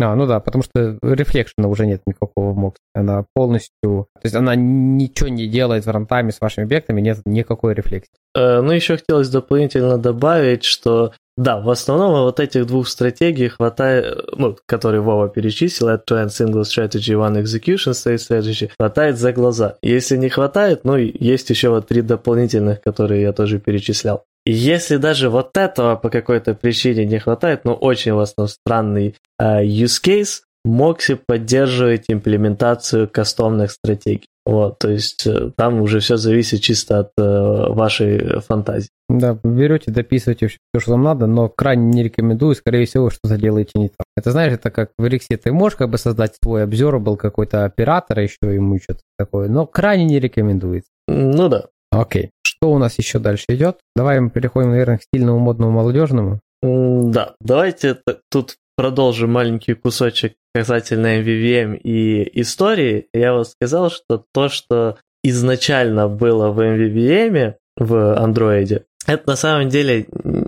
А, 0.00 0.14
ну 0.14 0.26
да, 0.26 0.38
потому 0.40 0.62
что 0.62 0.98
рефлекшена 1.02 1.68
уже 1.68 1.86
нет 1.86 2.02
никакого 2.06 2.54
Mox. 2.54 2.74
Она 2.94 3.24
полностью... 3.34 4.06
То 4.14 4.20
есть 4.22 4.34
она 4.36 4.54
ничего 4.54 5.28
не 5.28 5.48
делает 5.48 5.86
в 5.86 5.90
рантайме 5.90 6.30
с 6.30 6.40
вашими 6.40 6.64
объектами, 6.64 7.00
нет 7.00 7.18
никакой 7.24 7.74
рефлексии. 7.74 8.10
Э, 8.34 8.60
ну, 8.60 8.72
еще 8.72 8.96
хотелось 8.96 9.28
дополнительно 9.28 9.98
добавить, 9.98 10.64
что 10.64 11.12
да, 11.38 11.60
в 11.60 11.70
основном 11.70 12.24
вот 12.24 12.40
этих 12.40 12.66
двух 12.66 12.88
стратегий 12.88 13.46
хватает, 13.46 14.28
ну, 14.36 14.56
которые 14.66 15.00
Вова 15.00 15.28
перечислил, 15.28 15.88
это 15.88 16.16
End 16.16 16.28
Single 16.28 16.62
Strategy, 16.62 17.14
One 17.14 17.40
Execution 17.42 17.92
State 17.92 18.16
Strategy, 18.16 18.70
хватает 18.76 19.18
за 19.18 19.32
глаза. 19.32 19.76
Если 19.80 20.16
не 20.16 20.30
хватает, 20.30 20.80
ну, 20.82 20.96
есть 20.96 21.48
еще 21.50 21.68
вот 21.68 21.86
три 21.86 22.02
дополнительных, 22.02 22.80
которые 22.80 23.22
я 23.22 23.32
тоже 23.32 23.60
перечислял. 23.60 24.24
Если 24.50 24.96
даже 24.96 25.28
вот 25.28 25.58
этого 25.58 25.96
по 25.96 26.08
какой-то 26.08 26.54
причине 26.54 27.04
не 27.04 27.18
хватает, 27.18 27.66
ну, 27.66 27.74
очень 27.74 28.14
вас 28.14 28.32
там 28.32 28.48
странный 28.48 29.14
э, 29.38 29.62
use 29.62 30.02
case, 30.02 30.40
Moxie 30.66 31.20
поддерживает 31.26 32.04
имплементацию 32.08 33.10
кастомных 33.10 33.72
стратегий. 33.72 34.26
Вот, 34.46 34.78
то 34.78 34.88
есть 34.88 35.26
э, 35.26 35.50
там 35.54 35.82
уже 35.82 36.00
все 36.00 36.16
зависит 36.16 36.62
чисто 36.62 37.00
от 37.00 37.10
э, 37.18 37.66
вашей 37.68 38.40
фантазии. 38.40 38.88
Да, 39.10 39.38
берете, 39.44 39.90
дописываете 39.90 40.46
все, 40.46 40.58
что 40.78 40.92
вам 40.92 41.02
надо, 41.02 41.26
но 41.26 41.50
крайне 41.50 41.90
не 41.90 42.02
рекомендую, 42.02 42.54
скорее 42.54 42.86
всего, 42.86 43.10
что-то 43.10 43.36
делаете 43.36 43.72
не 43.74 43.88
так. 43.88 44.06
Это 44.16 44.30
знаешь, 44.30 44.54
это 44.54 44.70
как 44.70 44.92
в 44.96 45.04
Elixir, 45.04 45.36
ты 45.36 45.52
можешь 45.52 45.76
как 45.76 45.90
бы 45.90 45.98
создать 45.98 46.36
свой 46.42 46.64
был 46.64 47.18
какой-то 47.18 47.66
оператор, 47.66 48.20
еще 48.20 48.38
ему 48.42 48.78
что-то 48.78 49.00
такое, 49.18 49.50
но 49.50 49.66
крайне 49.66 50.06
не 50.06 50.18
рекомендуется. 50.18 50.88
Ну 51.06 51.50
да. 51.50 51.66
Окей. 51.90 52.30
Что 52.58 52.72
у 52.72 52.78
нас 52.78 52.98
еще 52.98 53.18
дальше 53.20 53.44
идет? 53.50 53.78
Давай 53.94 54.18
мы 54.20 54.30
переходим, 54.30 54.70
наверное, 54.70 54.98
к 54.98 55.02
стильному, 55.02 55.38
модному, 55.38 55.72
молодежному. 55.72 56.40
Да, 56.60 57.34
давайте 57.40 57.98
тут 58.30 58.56
продолжим 58.76 59.32
маленький 59.32 59.74
кусочек 59.74 60.34
касательно 60.52 61.20
MVVM 61.20 61.76
и 61.76 62.40
истории. 62.40 63.06
Я 63.12 63.34
вот 63.34 63.48
сказал, 63.48 63.90
что 63.90 64.24
то, 64.32 64.48
что 64.48 64.98
изначально 65.22 66.08
было 66.08 66.50
в 66.50 66.58
MVVM, 66.58 67.54
в 67.76 67.94
Android, 67.94 68.82
это 69.06 69.22
на 69.26 69.36
самом 69.36 69.68
деле 69.68 70.06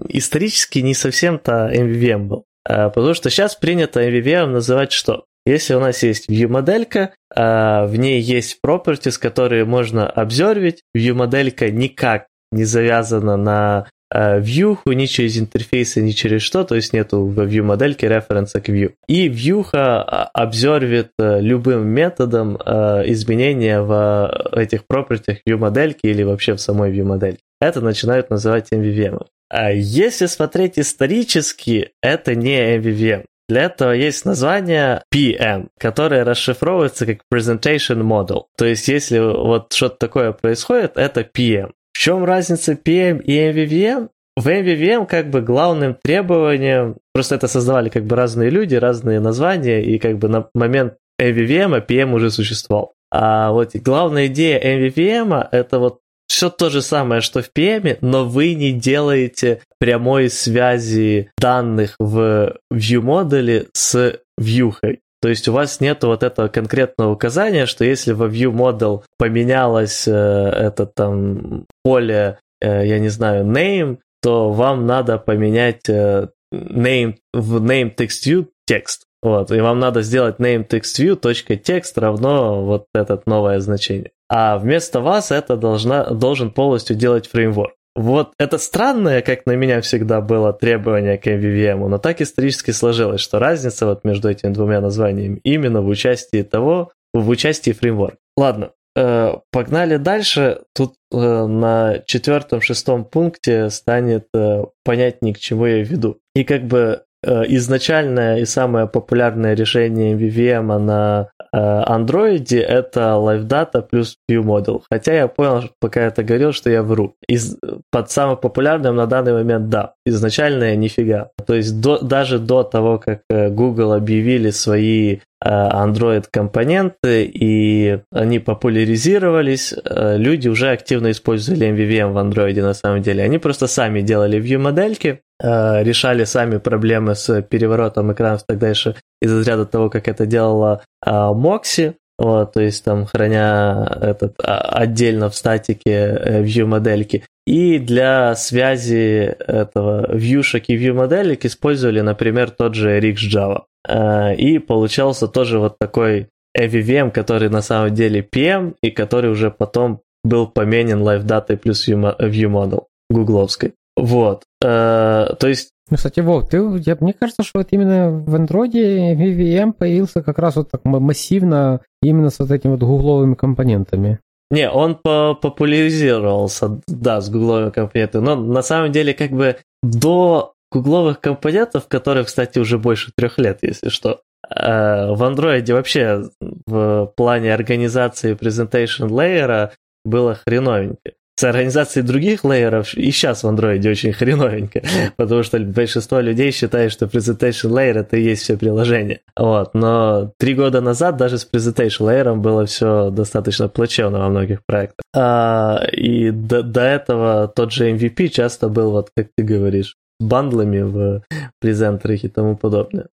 исторически 0.08 0.80
не 0.80 0.94
совсем-то 0.94 1.70
MVVM 1.72 2.24
был. 2.24 2.44
А, 2.68 2.90
потому 2.90 3.14
что 3.14 3.30
сейчас 3.30 3.54
принято 3.54 4.02
MVVM 4.02 4.46
называть 4.46 4.92
что? 4.92 5.24
Если 5.50 5.74
у 5.74 5.80
нас 5.80 6.02
есть 6.02 6.30
view-моделька, 6.30 7.10
а 7.34 7.86
в 7.86 7.96
ней 7.96 8.20
есть 8.20 8.58
properties, 8.64 9.18
которые 9.20 9.64
можно 9.64 10.08
обзорвить, 10.08 10.82
view-моделька 10.96 11.70
никак 11.70 12.26
не 12.52 12.64
завязана 12.64 13.36
на 13.36 13.86
Э, 14.12 14.40
view 14.40 14.76
ни 14.86 15.06
через 15.06 15.38
интерфейсы, 15.38 16.02
ни 16.02 16.10
через 16.10 16.42
что, 16.42 16.64
то 16.64 16.74
есть 16.74 16.92
нету 16.92 17.24
в 17.26 17.38
view 17.40 17.62
модельке 17.62 18.08
референса 18.08 18.60
к 18.60 18.68
view. 18.68 18.92
И 19.06 19.28
view 19.28 19.64
обзорвит 19.72 21.10
э, 21.18 21.40
любым 21.40 21.86
методом 21.88 22.56
изменения 22.56 23.80
в 23.80 24.50
этих 24.52 24.82
properties 24.90 25.38
view 25.46 25.58
модельки 25.58 26.06
или 26.06 26.22
вообще 26.24 26.54
в 26.54 26.60
самой 26.60 26.92
view 26.92 27.04
модельке. 27.04 27.42
Это 27.60 27.80
начинают 27.80 28.30
называть 28.30 28.72
MVVM. 28.72 29.26
А 29.48 29.70
если 29.70 30.26
смотреть 30.26 30.78
исторически, 30.78 31.90
это 32.02 32.34
не 32.34 32.76
MVVM. 32.78 33.24
Для 33.50 33.64
этого 33.64 33.90
есть 33.90 34.24
название 34.24 35.02
PM, 35.12 35.70
которое 35.76 36.22
расшифровывается 36.22 37.04
как 37.04 37.22
Presentation 37.34 38.00
Model. 38.00 38.44
То 38.56 38.64
есть, 38.64 38.86
если 38.86 39.18
вот 39.18 39.72
что-то 39.72 39.96
такое 39.96 40.30
происходит, 40.30 40.92
это 40.94 41.22
PM. 41.22 41.72
В 41.92 41.98
чем 41.98 42.24
разница 42.24 42.74
PM 42.74 43.20
и 43.20 43.36
MVVM? 43.36 44.08
В 44.36 44.46
MVVM 44.46 45.06
как 45.06 45.30
бы 45.30 45.40
главным 45.40 45.96
требованием, 46.00 46.98
просто 47.12 47.34
это 47.34 47.48
создавали 47.48 47.88
как 47.88 48.04
бы 48.04 48.14
разные 48.14 48.50
люди, 48.50 48.76
разные 48.76 49.18
названия, 49.18 49.82
и 49.82 49.98
как 49.98 50.18
бы 50.18 50.28
на 50.28 50.46
момент 50.54 50.94
MVVM 51.20 51.84
PM 51.84 52.14
уже 52.14 52.30
существовал. 52.30 52.94
А 53.10 53.50
вот 53.50 53.74
главная 53.74 54.28
идея 54.28 54.60
MVVM 54.60 55.48
это 55.50 55.80
вот 55.80 55.98
все 56.30 56.48
то 56.48 56.70
же 56.70 56.80
самое, 56.80 57.20
что 57.22 57.42
в 57.42 57.50
PM, 57.52 57.98
но 58.02 58.24
вы 58.24 58.54
не 58.54 58.70
делаете 58.70 59.62
прямой 59.78 60.30
связи 60.30 61.32
данных 61.36 61.96
в 61.98 62.56
view 62.72 63.00
модуле 63.00 63.66
с 63.72 64.20
вьюхой. 64.38 65.00
То 65.20 65.28
есть 65.28 65.48
у 65.48 65.52
вас 65.52 65.80
нет 65.80 66.04
вот 66.04 66.22
этого 66.22 66.46
конкретного 66.46 67.10
указания, 67.10 67.66
что 67.66 67.84
если 67.84 68.12
во 68.12 68.28
view 68.28 68.52
model 68.52 69.02
поменялось 69.18 70.06
э, 70.06 70.12
это 70.12 70.86
там 70.86 71.66
поле, 71.82 72.38
э, 72.60 72.86
я 72.86 73.00
не 73.00 73.08
знаю, 73.08 73.44
name, 73.44 73.98
то 74.22 74.52
вам 74.52 74.86
надо 74.86 75.18
поменять 75.18 75.88
э, 75.88 76.28
name 76.54 77.16
в 77.34 77.56
name 77.56 77.92
text 77.94 78.24
view 78.24 78.46
текст. 78.66 79.02
Вот, 79.20 79.50
и 79.50 79.60
вам 79.60 79.80
надо 79.80 80.02
сделать 80.02 80.36
name 80.38 80.66
text 80.66 80.96
view 80.96 81.20
.text 81.20 81.92
равно 81.96 82.64
вот 82.64 82.86
это 82.94 83.20
новое 83.26 83.58
значение 83.58 84.12
а 84.30 84.58
вместо 84.58 85.00
вас 85.00 85.32
это 85.32 85.56
должна, 85.56 86.04
должен 86.04 86.50
полностью 86.52 86.96
делать 86.96 87.26
фреймворк. 87.26 87.74
Вот 87.96 88.32
это 88.38 88.58
странное, 88.58 89.20
как 89.20 89.44
на 89.46 89.56
меня 89.56 89.80
всегда 89.80 90.20
было 90.20 90.52
требование 90.52 91.18
к 91.18 91.26
MVVM, 91.26 91.88
но 91.88 91.98
так 91.98 92.20
исторически 92.20 92.70
сложилось, 92.70 93.20
что 93.20 93.40
разница 93.40 93.86
вот 93.86 94.04
между 94.04 94.30
этими 94.30 94.52
двумя 94.52 94.80
названиями 94.80 95.40
именно 95.42 95.82
в 95.82 95.88
участии 95.88 96.42
того, 96.42 96.92
в 97.12 97.28
участии 97.28 97.72
фреймворк. 97.72 98.14
Ладно, 98.36 98.70
э, 98.94 99.34
погнали 99.50 99.96
дальше. 99.96 100.60
Тут 100.72 100.94
э, 101.12 101.16
на 101.16 101.98
четвертом-шестом 102.06 103.04
пункте 103.04 103.68
станет 103.70 104.28
э, 104.32 104.64
понятнее, 104.84 105.34
к 105.34 105.38
чему 105.38 105.66
я 105.66 105.82
веду. 105.82 106.18
И 106.36 106.44
как 106.44 106.62
бы 106.66 107.02
изначальное 107.24 108.38
и 108.38 108.44
самое 108.44 108.86
популярное 108.86 109.54
решение 109.54 110.14
MVVM 110.14 110.78
на 110.78 111.30
Android 111.54 112.56
это 112.56 113.00
LiveData 113.18 113.82
плюс 113.82 114.16
ViewModel. 114.30 114.82
Хотя 114.90 115.14
я 115.14 115.28
понял, 115.28 115.70
пока 115.80 116.02
это 116.02 116.22
говорил, 116.22 116.52
что 116.52 116.70
я 116.70 116.82
вру. 116.82 117.16
Из, 117.28 117.56
под 117.90 118.10
самым 118.10 118.36
популярным 118.36 118.96
на 118.96 119.06
данный 119.06 119.32
момент 119.32 119.68
да. 119.68 119.94
Изначально 120.06 120.76
нифига. 120.76 121.30
То 121.46 121.54
есть 121.54 121.80
до, 121.80 121.98
даже 121.98 122.38
до 122.38 122.62
того, 122.62 122.98
как 122.98 123.22
э, 123.28 123.50
Google 123.50 123.92
объявили 123.92 124.50
свои 124.50 125.18
э, 125.44 125.48
Android 125.48 126.24
компоненты 126.30 127.24
и 127.24 128.00
они 128.12 128.38
популяризировались, 128.38 129.72
э, 129.72 130.16
люди 130.16 130.48
уже 130.48 130.70
активно 130.70 131.10
использовали 131.10 131.68
MVVM 131.68 132.12
в 132.12 132.18
Android 132.18 132.60
на 132.62 132.74
самом 132.74 133.02
деле. 133.02 133.22
Они 133.22 133.38
просто 133.38 133.66
сами 133.66 134.00
делали 134.00 134.40
view 134.40 134.58
модельки, 134.58 135.20
решали 135.42 136.24
сами 136.24 136.58
проблемы 136.58 137.14
с 137.14 137.40
переворотом 137.40 138.12
экранов 138.12 138.42
и 138.42 138.44
так 138.46 138.58
дальше 138.58 138.96
из 139.22 139.32
разряда 139.32 139.64
того, 139.64 139.88
как 139.88 140.06
это 140.06 140.26
делала 140.26 140.82
Moxie, 141.02 141.94
вот, 142.20 142.52
то 142.52 142.60
есть 142.60 142.84
там 142.84 143.06
храня 143.06 143.88
этот 143.98 144.34
а, 144.44 144.58
отдельно 144.58 145.30
в 145.30 145.34
статике 145.34 146.42
view 146.42 146.66
модельки. 146.66 147.24
И 147.46 147.78
для 147.78 148.34
связи 148.34 149.34
этого 149.46 150.14
вьюшек 150.14 150.64
и 150.68 150.76
view 150.76 150.92
моделек 150.92 151.46
использовали, 151.46 152.02
например, 152.02 152.50
тот 152.50 152.74
же 152.74 152.98
RxJava. 152.98 153.54
А, 153.56 153.64
и 153.88 154.58
получался 154.58 155.28
тоже 155.28 155.58
вот 155.58 155.78
такой 155.78 156.28
AVVM, 156.56 157.10
который 157.10 157.48
на 157.48 157.62
самом 157.62 157.94
деле 157.94 158.20
PM, 158.20 158.74
и 158.82 158.90
который 158.90 159.30
уже 159.30 159.50
потом 159.50 160.00
был 160.24 160.46
поменен 160.46 161.02
LiveData 161.02 161.56
плюс 161.56 161.88
ViewModel 161.88 162.84
гугловской. 163.08 163.74
Вот. 163.96 164.44
А, 164.62 165.34
то 165.34 165.48
есть 165.48 165.70
ну, 165.90 165.96
кстати, 165.96 166.20
Вов, 166.20 166.48
ты, 166.48 166.58
я, 166.86 166.96
мне 167.00 167.12
кажется, 167.12 167.42
что 167.42 167.58
вот 167.58 167.68
именно 167.72 168.10
в 168.10 168.34
Android 168.36 168.70
VVM 168.72 169.72
появился 169.72 170.22
как 170.22 170.38
раз 170.38 170.54
вот 170.54 170.70
так 170.70 170.84
массивно 170.84 171.80
именно 172.00 172.30
с 172.30 172.38
вот 172.38 172.52
этими 172.52 172.72
вот 172.72 172.80
гугловыми 172.80 173.34
компонентами. 173.34 174.20
Не, 174.52 174.70
он 174.70 174.94
популяризировался, 174.94 176.80
да, 176.86 177.20
с 177.20 177.28
гугловыми 177.28 177.70
компонентами, 177.70 178.24
но 178.24 178.36
на 178.36 178.62
самом 178.62 178.92
деле 178.92 179.14
как 179.14 179.32
бы 179.32 179.56
до 179.82 180.52
гугловых 180.70 181.20
компонентов, 181.20 181.88
которых, 181.88 182.26
кстати, 182.26 182.58
уже 182.58 182.78
больше 182.78 183.12
трех 183.14 183.38
лет, 183.38 183.58
если 183.62 183.88
что, 183.88 184.20
э, 184.48 185.12
в 185.12 185.22
андроиде 185.22 185.74
вообще 185.74 186.24
в 186.66 187.12
плане 187.16 187.54
организации 187.54 188.34
presentation 188.34 189.08
layer 189.08 189.70
было 190.04 190.34
хреновенько 190.34 191.12
с 191.40 191.44
организацией 191.44 192.04
других 192.04 192.44
лейеров 192.44 192.92
и 192.94 193.10
сейчас 193.10 193.44
в 193.44 193.48
андроиде 193.48 193.90
очень 193.90 194.12
хреновенько, 194.12 194.82
потому 195.16 195.42
что 195.42 195.58
большинство 195.58 196.20
людей 196.20 196.52
считает, 196.52 196.92
что 196.92 197.06
Presentation 197.06 197.70
Layer 197.70 198.00
это 198.00 198.18
и 198.18 198.22
есть 198.22 198.42
все 198.42 198.58
приложение. 198.58 199.20
Вот. 199.36 199.72
Но 199.72 200.32
три 200.38 200.54
года 200.54 200.82
назад 200.82 201.16
даже 201.16 201.38
с 201.38 201.48
Presentation 201.50 202.06
Layer 202.06 202.36
было 202.36 202.66
все 202.66 203.10
достаточно 203.10 203.68
плачевно 203.68 204.18
во 204.18 204.28
многих 204.28 204.62
проектах. 204.66 205.02
А, 205.16 205.82
и 205.90 206.30
до, 206.30 206.62
до 206.62 206.82
этого 206.82 207.48
тот 207.48 207.72
же 207.72 207.90
MVP 207.90 208.28
часто 208.28 208.68
был, 208.68 208.90
вот 208.90 209.08
как 209.16 209.28
ты 209.34 209.42
говоришь, 209.42 209.96
бандлами 210.20 210.82
в 210.82 211.22
презентерах 211.60 212.24
и 212.24 212.28
тому 212.28 212.56
подобное. 212.56 213.06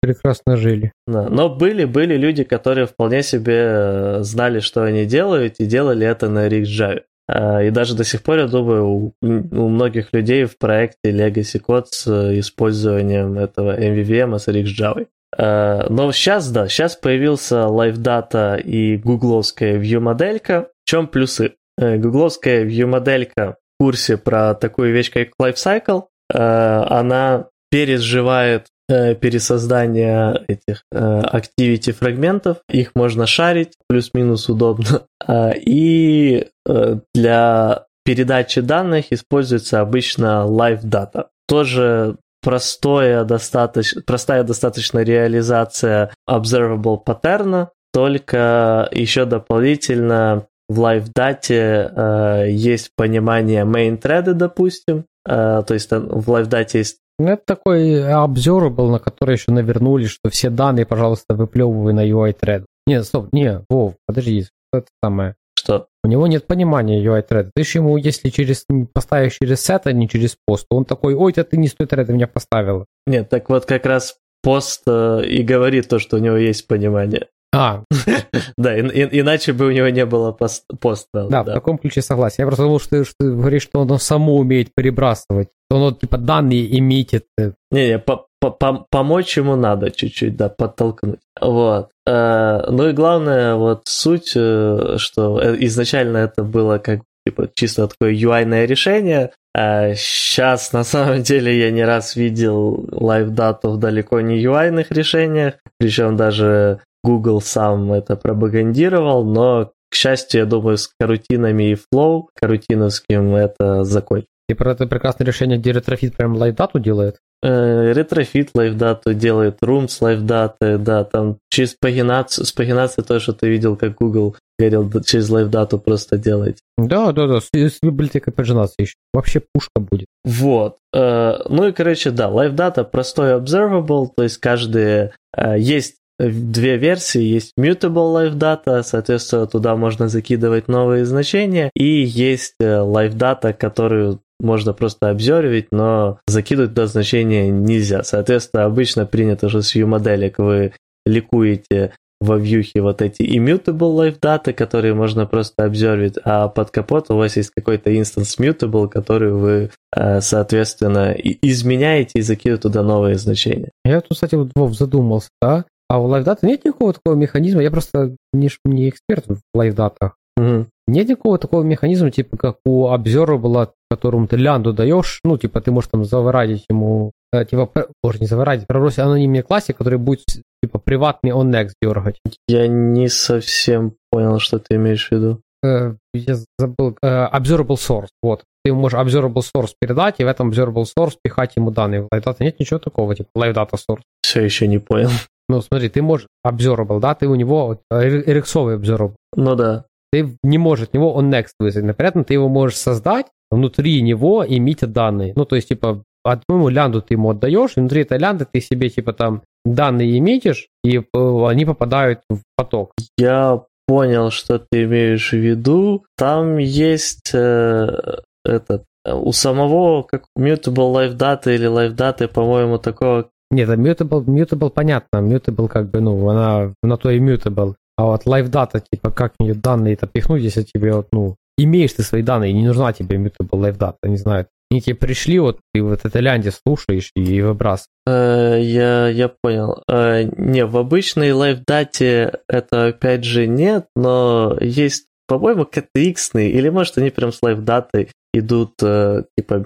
Прекрасно 0.00 0.56
жили. 0.56 0.92
Да. 1.06 1.28
Но 1.28 1.48
были, 1.48 1.84
были 1.84 2.16
люди, 2.16 2.44
которые 2.44 2.86
вполне 2.86 3.22
себе 3.22 3.56
э, 3.56 4.18
знали, 4.22 4.60
что 4.60 4.82
они 4.84 5.04
делают, 5.04 5.56
и 5.58 5.66
делали 5.66 6.06
это 6.06 6.28
на 6.28 6.46
RxJava. 6.48 7.02
А, 7.26 7.62
и 7.62 7.70
даже 7.70 7.96
до 7.96 8.04
сих 8.04 8.22
пор, 8.22 8.38
я 8.38 8.46
думаю, 8.46 8.86
у, 8.86 9.14
у 9.22 9.68
многих 9.68 10.12
людей 10.12 10.44
в 10.44 10.58
проекте 10.58 11.10
Legacy 11.10 11.60
Code 11.66 11.86
с 11.90 12.38
использованием 12.38 13.38
этого 13.38 13.78
MVVM 13.78 14.38
с 14.38 14.48
RxJava. 14.48 15.06
А, 15.36 15.86
но 15.88 16.12
сейчас, 16.12 16.50
да, 16.50 16.68
сейчас 16.68 16.96
появился 16.96 17.66
LiveData 17.68 18.60
и 18.60 18.96
гугловская 18.96 19.78
view-моделька. 19.78 20.68
В 20.84 20.88
чем 20.88 21.08
плюсы? 21.08 21.54
Э, 21.78 21.96
гугловская 21.96 22.64
view-моделька 22.64 23.56
в 23.74 23.82
курсе 23.82 24.16
про 24.16 24.54
такую 24.54 24.92
вещь, 24.92 25.10
как 25.10 25.30
Lifecycle. 25.40 26.04
А, 26.32 26.86
она 26.90 27.46
переживает 27.70 28.68
Э, 28.86 29.14
пересоздания 29.14 30.44
этих 30.46 30.82
э, 30.92 30.98
activity 30.98 31.92
фрагментов. 31.92 32.58
Их 32.68 32.94
можно 32.94 33.26
шарить, 33.26 33.72
плюс-минус 33.88 34.48
удобно. 34.48 35.02
А, 35.26 35.52
и 35.56 36.48
э, 36.68 36.98
для 37.14 37.86
передачи 38.04 38.60
данных 38.60 39.06
используется 39.10 39.80
обычно 39.80 40.44
live 40.46 40.82
data. 40.82 41.28
Тоже 41.48 42.18
простое, 42.42 43.24
достаточно, 43.24 44.02
простая 44.02 44.42
достаточно 44.42 44.98
реализация 44.98 46.12
observable 46.28 46.98
паттерна, 46.98 47.70
только 47.94 48.86
еще 48.92 49.24
дополнительно 49.24 50.46
в 50.68 50.78
live 50.78 51.08
дате 51.14 51.90
э, 51.96 52.48
есть 52.50 52.90
понимание 52.94 53.64
main 53.64 53.98
thread, 53.98 54.34
допустим, 54.34 54.98
э, 54.98 55.02
то 55.24 55.66
есть 55.70 55.90
в 55.90 56.30
live 56.30 56.46
дате 56.46 56.78
есть 56.78 56.98
ну, 57.18 57.28
это 57.28 57.42
такой 57.46 58.00
observable, 58.00 58.90
на 58.90 58.98
который 58.98 59.36
еще 59.36 59.52
навернули, 59.52 60.06
что 60.06 60.30
все 60.30 60.50
данные, 60.50 60.84
пожалуйста, 60.84 61.34
выплевывай 61.34 61.92
на 61.92 62.08
UI 62.08 62.36
thread. 62.36 62.64
Нет, 62.86 63.04
стоп, 63.04 63.28
не, 63.32 63.64
Вов, 63.68 63.94
подожди, 64.06 64.42
что 64.42 64.78
это 64.78 64.88
самое? 65.02 65.36
Что? 65.56 65.86
У 66.02 66.08
него 66.08 66.26
нет 66.26 66.46
понимания 66.46 67.02
UI 67.02 67.26
thread. 67.26 67.50
Ты 67.54 67.64
же 67.64 67.78
ему, 67.78 67.96
если 67.96 68.30
через 68.30 68.66
поставишь 68.92 69.38
через 69.38 69.68
set, 69.68 69.82
а 69.84 69.92
не 69.92 70.08
через 70.08 70.36
пост, 70.44 70.66
он 70.70 70.84
такой, 70.84 71.14
ой, 71.14 71.32
это 71.32 71.44
ты 71.44 71.56
не 71.56 71.68
с 71.68 71.74
той 71.74 71.86
thread 71.86 72.10
меня 72.10 72.26
поставил. 72.26 72.86
Нет, 73.06 73.28
так 73.28 73.48
вот 73.48 73.64
как 73.64 73.86
раз 73.86 74.16
пост 74.42 74.82
э, 74.86 75.24
и 75.24 75.42
говорит 75.42 75.88
то, 75.88 75.98
что 75.98 76.16
у 76.16 76.20
него 76.20 76.36
есть 76.36 76.66
понимание. 76.66 77.28
А. 77.54 77.84
да, 78.58 78.76
и, 78.76 79.20
иначе 79.20 79.52
бы 79.52 79.66
у 79.66 79.70
него 79.70 79.88
не 79.88 80.04
было 80.04 80.32
пост, 80.32 80.64
поста. 80.80 81.28
Да, 81.28 81.44
да, 81.44 81.52
в 81.52 81.54
таком 81.54 81.78
ключе 81.78 82.02
согласен. 82.02 82.36
Я 82.38 82.46
просто 82.46 82.64
думал, 82.64 82.80
что 82.80 82.90
ты, 82.90 83.04
что 83.04 83.14
ты 83.20 83.30
говоришь, 83.30 83.62
что 83.62 83.80
он 83.80 83.98
само 83.98 84.36
умеет 84.36 84.74
перебрасывать. 84.74 85.48
Что 85.70 85.80
он 85.80 85.94
типа 85.94 86.18
данные 86.18 86.78
имитит. 86.78 87.26
Не-не, 87.70 87.98
по 87.98 88.26
-по 88.44 88.84
помочь 88.90 89.38
ему 89.38 89.56
надо 89.56 89.90
чуть-чуть, 89.90 90.36
да, 90.36 90.48
подтолкнуть. 90.48 91.20
Вот. 91.40 91.90
Э, 92.06 92.62
ну 92.68 92.88
и 92.88 92.92
главное, 92.92 93.54
вот 93.54 93.82
суть, 93.86 94.32
э, 94.36 94.96
что 94.98 95.40
э, 95.40 95.56
изначально 95.60 96.18
это 96.18 96.42
было 96.42 96.78
как 96.78 97.00
типа 97.26 97.48
чисто 97.54 97.88
такое 97.88 98.12
UI-ное 98.12 98.66
решение. 98.66 99.30
А 99.56 99.94
сейчас, 99.94 100.72
на 100.72 100.84
самом 100.84 101.22
деле, 101.22 101.58
я 101.58 101.70
не 101.70 101.84
раз 101.84 102.16
видел 102.16 102.86
лайв-дату 102.90 103.70
в 103.70 103.78
далеко 103.78 104.20
не 104.20 104.44
UI-ных 104.44 104.90
решениях, 104.90 105.54
причем 105.78 106.16
даже 106.16 106.80
Google 107.04 107.40
сам 107.40 107.92
это 107.92 108.16
пропагандировал, 108.16 109.24
но, 109.24 109.72
к 109.90 109.94
счастью, 109.94 110.40
я 110.40 110.46
думаю, 110.46 110.78
с 110.78 110.88
корутинами 110.98 111.70
и 111.70 111.76
Flow, 111.76 112.24
корутиновским 112.34 113.34
это 113.36 113.84
закончится. 113.84 114.30
И 114.48 114.54
про 114.54 114.72
это 114.72 114.86
прекрасное 114.86 115.26
решение, 115.26 115.58
где 115.58 115.72
Retrofit 115.72 116.16
прям 116.16 116.34
лайфдату 116.36 116.78
делает? 116.78 117.16
Э, 117.42 117.92
Retrofit 117.92 118.50
лайфдату 118.54 119.14
делает, 119.14 119.58
Room 119.62 120.00
лайфдаты, 120.00 120.78
да, 120.78 121.04
там 121.04 121.38
через 121.50 121.74
пагинацию, 121.74 122.44
с 122.44 122.52
пагинацией 122.52 123.06
то, 123.06 123.20
что 123.20 123.32
ты 123.32 123.48
видел, 123.48 123.76
как 123.76 123.94
Google 123.96 124.36
говорил, 124.58 124.90
через 125.02 125.30
лайфдату 125.30 125.78
просто 125.78 126.18
делать. 126.18 126.58
Да, 126.78 127.12
да, 127.12 127.26
да, 127.26 127.40
с, 127.40 127.48
с 127.52 127.78
библиотекой 127.82 128.32
пагинации 128.32 128.82
еще. 128.82 128.94
Вообще 129.12 129.40
пушка 129.52 129.78
будет. 129.78 130.06
Вот. 130.24 130.76
Э, 130.94 131.36
ну 131.48 131.68
и, 131.68 131.72
короче, 131.72 132.10
да, 132.10 132.28
лайфдата 132.28 132.84
простой 132.84 133.34
observable, 133.34 134.08
то 134.14 134.22
есть 134.22 134.38
каждый... 134.38 135.10
Э, 135.36 135.58
есть 135.58 135.96
две 136.18 136.76
версии. 136.76 137.22
Есть 137.22 137.52
Mutable 137.58 138.14
Live 138.14 138.34
Data, 138.34 138.82
соответственно, 138.82 139.46
туда 139.46 139.76
можно 139.76 140.08
закидывать 140.08 140.68
новые 140.68 141.04
значения. 141.04 141.70
И 141.74 141.84
есть 141.84 142.54
Live 142.60 143.14
Data, 143.14 143.52
которую 143.52 144.20
можно 144.40 144.72
просто 144.72 145.10
обзервить, 145.10 145.68
но 145.70 146.18
закидывать 146.26 146.70
туда 146.70 146.86
значения 146.86 147.48
нельзя. 147.48 148.02
Соответственно, 148.02 148.64
обычно 148.64 149.06
принято 149.06 149.48
же 149.48 149.62
с 149.62 149.74
view-моделек 149.74 150.38
вы 150.38 150.72
ликуете 151.06 151.92
во 152.20 152.38
вьюхе 152.38 152.80
вот 152.80 153.02
эти 153.02 153.22
immutable 153.22 153.94
live 153.94 154.18
data, 154.18 154.52
которые 154.52 154.94
можно 154.94 155.26
просто 155.26 155.64
обзервить, 155.64 156.14
а 156.24 156.48
под 156.48 156.70
капот 156.70 157.10
у 157.10 157.16
вас 157.16 157.36
есть 157.36 157.50
какой-то 157.54 157.90
instance 157.90 158.38
mutable, 158.38 158.88
который 158.88 159.32
вы, 159.32 159.70
э, 159.94 160.20
соответственно, 160.20 161.12
изменяете 161.12 162.20
и 162.20 162.22
закидываете 162.22 162.62
туда 162.62 162.82
новые 162.82 163.16
значения. 163.16 163.70
Я 163.84 164.00
тут, 164.00 164.12
кстати, 164.12 164.36
вот 164.36 164.50
Вов 164.54 164.74
задумался, 164.74 165.28
да? 165.42 165.64
А 165.88 166.00
у 166.00 166.08
LiveData 166.08 166.38
нет 166.42 166.64
никакого 166.64 166.92
такого 166.92 167.14
механизма, 167.14 167.62
я 167.62 167.70
просто 167.70 168.16
не, 168.32 168.50
не 168.64 168.88
эксперт 168.88 169.26
в 169.26 169.40
LiveData. 169.56 170.12
Угу. 170.36 170.66
Нет 170.86 171.08
никакого 171.08 171.38
такого 171.38 171.62
механизма, 171.62 172.10
типа 172.10 172.36
как 172.36 172.56
у 172.64 172.88
Observable, 172.88 173.70
которому 173.90 174.26
ты 174.26 174.36
лянду 174.36 174.72
даешь, 174.72 175.20
ну, 175.24 175.38
типа 175.38 175.60
ты 175.60 175.70
можешь 175.70 175.90
там 175.90 176.04
заворадить 176.04 176.64
ему, 176.68 177.12
э, 177.32 177.44
типа, 177.44 177.70
боже, 178.02 178.18
не 178.18 178.26
заворадить, 178.26 178.66
пробросить 178.66 178.98
анонимный 178.98 179.42
классе, 179.42 179.72
который 179.72 179.98
будет, 179.98 180.26
типа, 180.62 180.78
приватный 180.78 181.30
on 181.30 181.50
next 181.50 181.74
дергать. 181.80 182.18
Я 182.48 182.66
не 182.66 183.08
совсем 183.08 183.94
понял, 184.10 184.38
что 184.40 184.58
ты 184.58 184.76
имеешь 184.76 185.08
в 185.08 185.12
виду. 185.12 185.40
Э, 185.64 185.94
я 186.12 186.36
забыл, 186.58 186.96
э, 187.02 187.28
Observable 187.32 187.76
Source, 187.76 188.08
вот. 188.22 188.42
Ты 188.64 188.72
можешь 188.74 188.98
Observable 188.98 189.42
Source 189.54 189.72
передать, 189.78 190.16
и 190.18 190.24
в 190.24 190.26
этом 190.26 190.50
Observable 190.50 190.84
Source 190.84 191.14
пихать 191.22 191.52
ему 191.56 191.70
данные. 191.70 192.02
В 192.02 192.08
LiveData 192.14 192.36
нет 192.40 192.60
ничего 192.60 192.78
такого, 192.78 193.14
типа 193.14 193.28
Live 193.38 193.54
Data 193.54 193.74
Source. 193.74 194.02
Все 194.22 194.42
еще 194.42 194.66
не 194.66 194.78
понял. 194.78 195.10
Ну, 195.48 195.60
смотри, 195.60 195.88
ты 195.88 196.02
можешь 196.02 196.26
Observable, 196.46 197.00
да, 197.00 197.14
ты 197.14 197.28
у 197.28 197.34
него 197.34 197.80
рексовый 197.90 198.76
Observable. 198.76 199.14
Ну 199.36 199.54
да. 199.54 199.84
Ты 200.12 200.36
не 200.42 200.58
можешь 200.58 200.88
от 200.88 200.94
него 200.94 201.18
on 201.20 201.30
next 201.30 201.54
вызвать. 201.58 201.84
Например, 201.84 202.24
ты 202.24 202.34
его 202.34 202.48
можешь 202.48 202.78
создать, 202.78 203.26
внутри 203.50 204.00
него 204.00 204.44
иметь 204.46 204.80
данные. 204.80 205.32
Ну, 205.36 205.44
то 205.44 205.56
есть, 205.56 205.68
типа, 205.68 206.02
одному 206.24 206.68
лянду 206.68 207.02
ты 207.02 207.14
ему 207.14 207.30
отдаешь, 207.30 207.72
и 207.76 207.80
внутри 207.80 208.02
этой 208.02 208.18
лянды 208.18 208.46
ты 208.50 208.60
себе, 208.60 208.88
типа, 208.90 209.12
там, 209.12 209.42
данные 209.64 210.18
иметишь, 210.18 210.68
и 210.84 210.98
э, 210.98 211.02
они 211.12 211.64
попадают 211.64 212.20
в 212.30 212.40
поток. 212.56 212.92
Я 213.18 213.62
понял, 213.86 214.30
что 214.30 214.58
ты 214.58 214.84
имеешь 214.84 215.30
в 215.30 215.36
виду. 215.36 216.04
Там 216.16 216.58
есть 216.58 217.32
э, 217.34 218.20
этот 218.44 218.84
у 219.06 219.32
самого, 219.32 220.02
как 220.02 220.24
Mutable 220.38 220.92
Live 220.94 221.16
Data 221.16 221.54
или 221.54 221.68
Live 221.68 221.94
Data, 221.94 222.28
по-моему, 222.28 222.78
такого... 222.78 223.28
Нет, 223.54 223.68
Mutable, 223.68 224.24
Mutable 224.24 224.70
понятно. 224.70 225.18
Mutable 225.18 225.68
как 225.68 225.88
бы, 225.88 226.00
ну, 226.00 226.28
она 226.28 226.74
на 226.82 226.96
то 226.96 227.10
и 227.10 227.20
Mutable. 227.20 227.74
А 227.96 228.06
вот 228.06 228.26
Live 228.26 228.50
Data, 228.50 228.82
типа, 228.92 229.12
как 229.12 229.34
мне 229.38 229.54
данные-то 229.54 230.08
пихнуть, 230.08 230.42
если 230.42 230.62
тебе 230.62 230.92
вот, 230.92 231.06
ну, 231.12 231.36
имеешь 231.56 231.92
ты 231.92 232.02
свои 232.02 232.22
данные, 232.22 232.52
не 232.52 232.66
нужна 232.66 232.92
тебе 232.92 233.16
Mutable 233.16 233.60
Live 233.60 233.78
Data, 233.78 233.94
не 234.02 234.16
знаю. 234.16 234.46
Они 234.72 234.80
тебе 234.80 234.96
пришли, 234.96 235.38
вот 235.38 235.60
ты 235.72 235.82
вот 235.82 236.04
это 236.04 236.18
лянде 236.18 236.50
слушаешь 236.50 237.12
и 237.14 237.42
выбрасываешь. 237.42 237.86
Э, 238.08 238.58
я, 238.60 239.08
я 239.08 239.28
понял. 239.28 239.84
Э, 239.88 240.24
не, 240.24 240.66
в 240.66 240.76
обычной 240.76 241.30
Live 241.30 241.64
Data 241.64 242.40
это 242.48 242.86
опять 242.86 243.22
же 243.22 243.46
нет, 243.46 243.86
но 243.94 244.58
есть, 244.60 245.06
по-моему, 245.28 245.62
KTX, 245.62 246.42
или 246.42 246.70
может 246.70 246.98
они 246.98 247.10
прям 247.10 247.30
с 247.30 247.40
Data 247.40 248.08
идут, 248.32 248.72
э, 248.82 249.22
типа, 249.38 249.64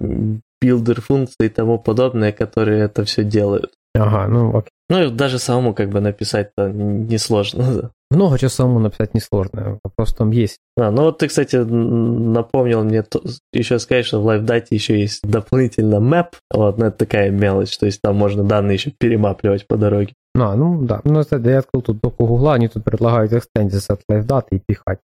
builder 0.60 1.00
функции 1.00 1.46
и 1.46 1.48
тому 1.48 1.78
подобное, 1.78 2.32
которые 2.32 2.82
это 2.82 3.04
все 3.04 3.24
делают. 3.24 3.72
Ага, 3.94 4.28
ну 4.28 4.50
окей. 4.56 4.70
Ну 4.90 5.10
даже 5.10 5.38
самому 5.38 5.74
как 5.74 5.90
бы 5.90 6.00
написать-то 6.00 6.70
несложно. 6.70 7.90
Много 8.10 8.38
чего 8.38 8.48
самому 8.48 8.78
написать 8.78 9.12
несложно, 9.14 9.78
вопрос 9.84 10.14
там 10.14 10.30
есть. 10.30 10.58
А, 10.78 10.90
ну 10.90 11.02
вот 11.02 11.18
ты, 11.18 11.28
кстати, 11.28 11.56
напомнил 11.56 12.82
мне 12.84 13.02
то, 13.02 13.20
еще 13.52 13.78
сказать, 13.78 14.06
что 14.06 14.20
в 14.22 14.28
LiveData 14.28 14.68
еще 14.70 14.98
есть 14.98 15.22
дополнительно 15.22 15.96
map, 15.96 16.28
вот, 16.50 16.78
но 16.78 16.86
это 16.86 16.98
такая 16.98 17.30
мелочь, 17.30 17.76
то 17.76 17.84
есть 17.84 18.00
там 18.00 18.16
можно 18.16 18.44
данные 18.44 18.74
еще 18.74 18.92
перемапливать 18.98 19.66
по 19.66 19.76
дороге. 19.76 20.14
А, 20.34 20.54
ну 20.56 20.82
да, 20.82 21.00
ну 21.04 21.20
кстати, 21.20 21.46
я 21.48 21.58
открыл 21.58 21.82
тут 21.82 22.00
доку 22.00 22.26
Гугла, 22.26 22.54
они 22.54 22.68
тут 22.68 22.84
предлагают 22.84 23.32
экстендиться 23.32 23.90
от 23.90 24.00
LiveData 24.10 24.48
и 24.52 24.62
пихать. 24.66 25.00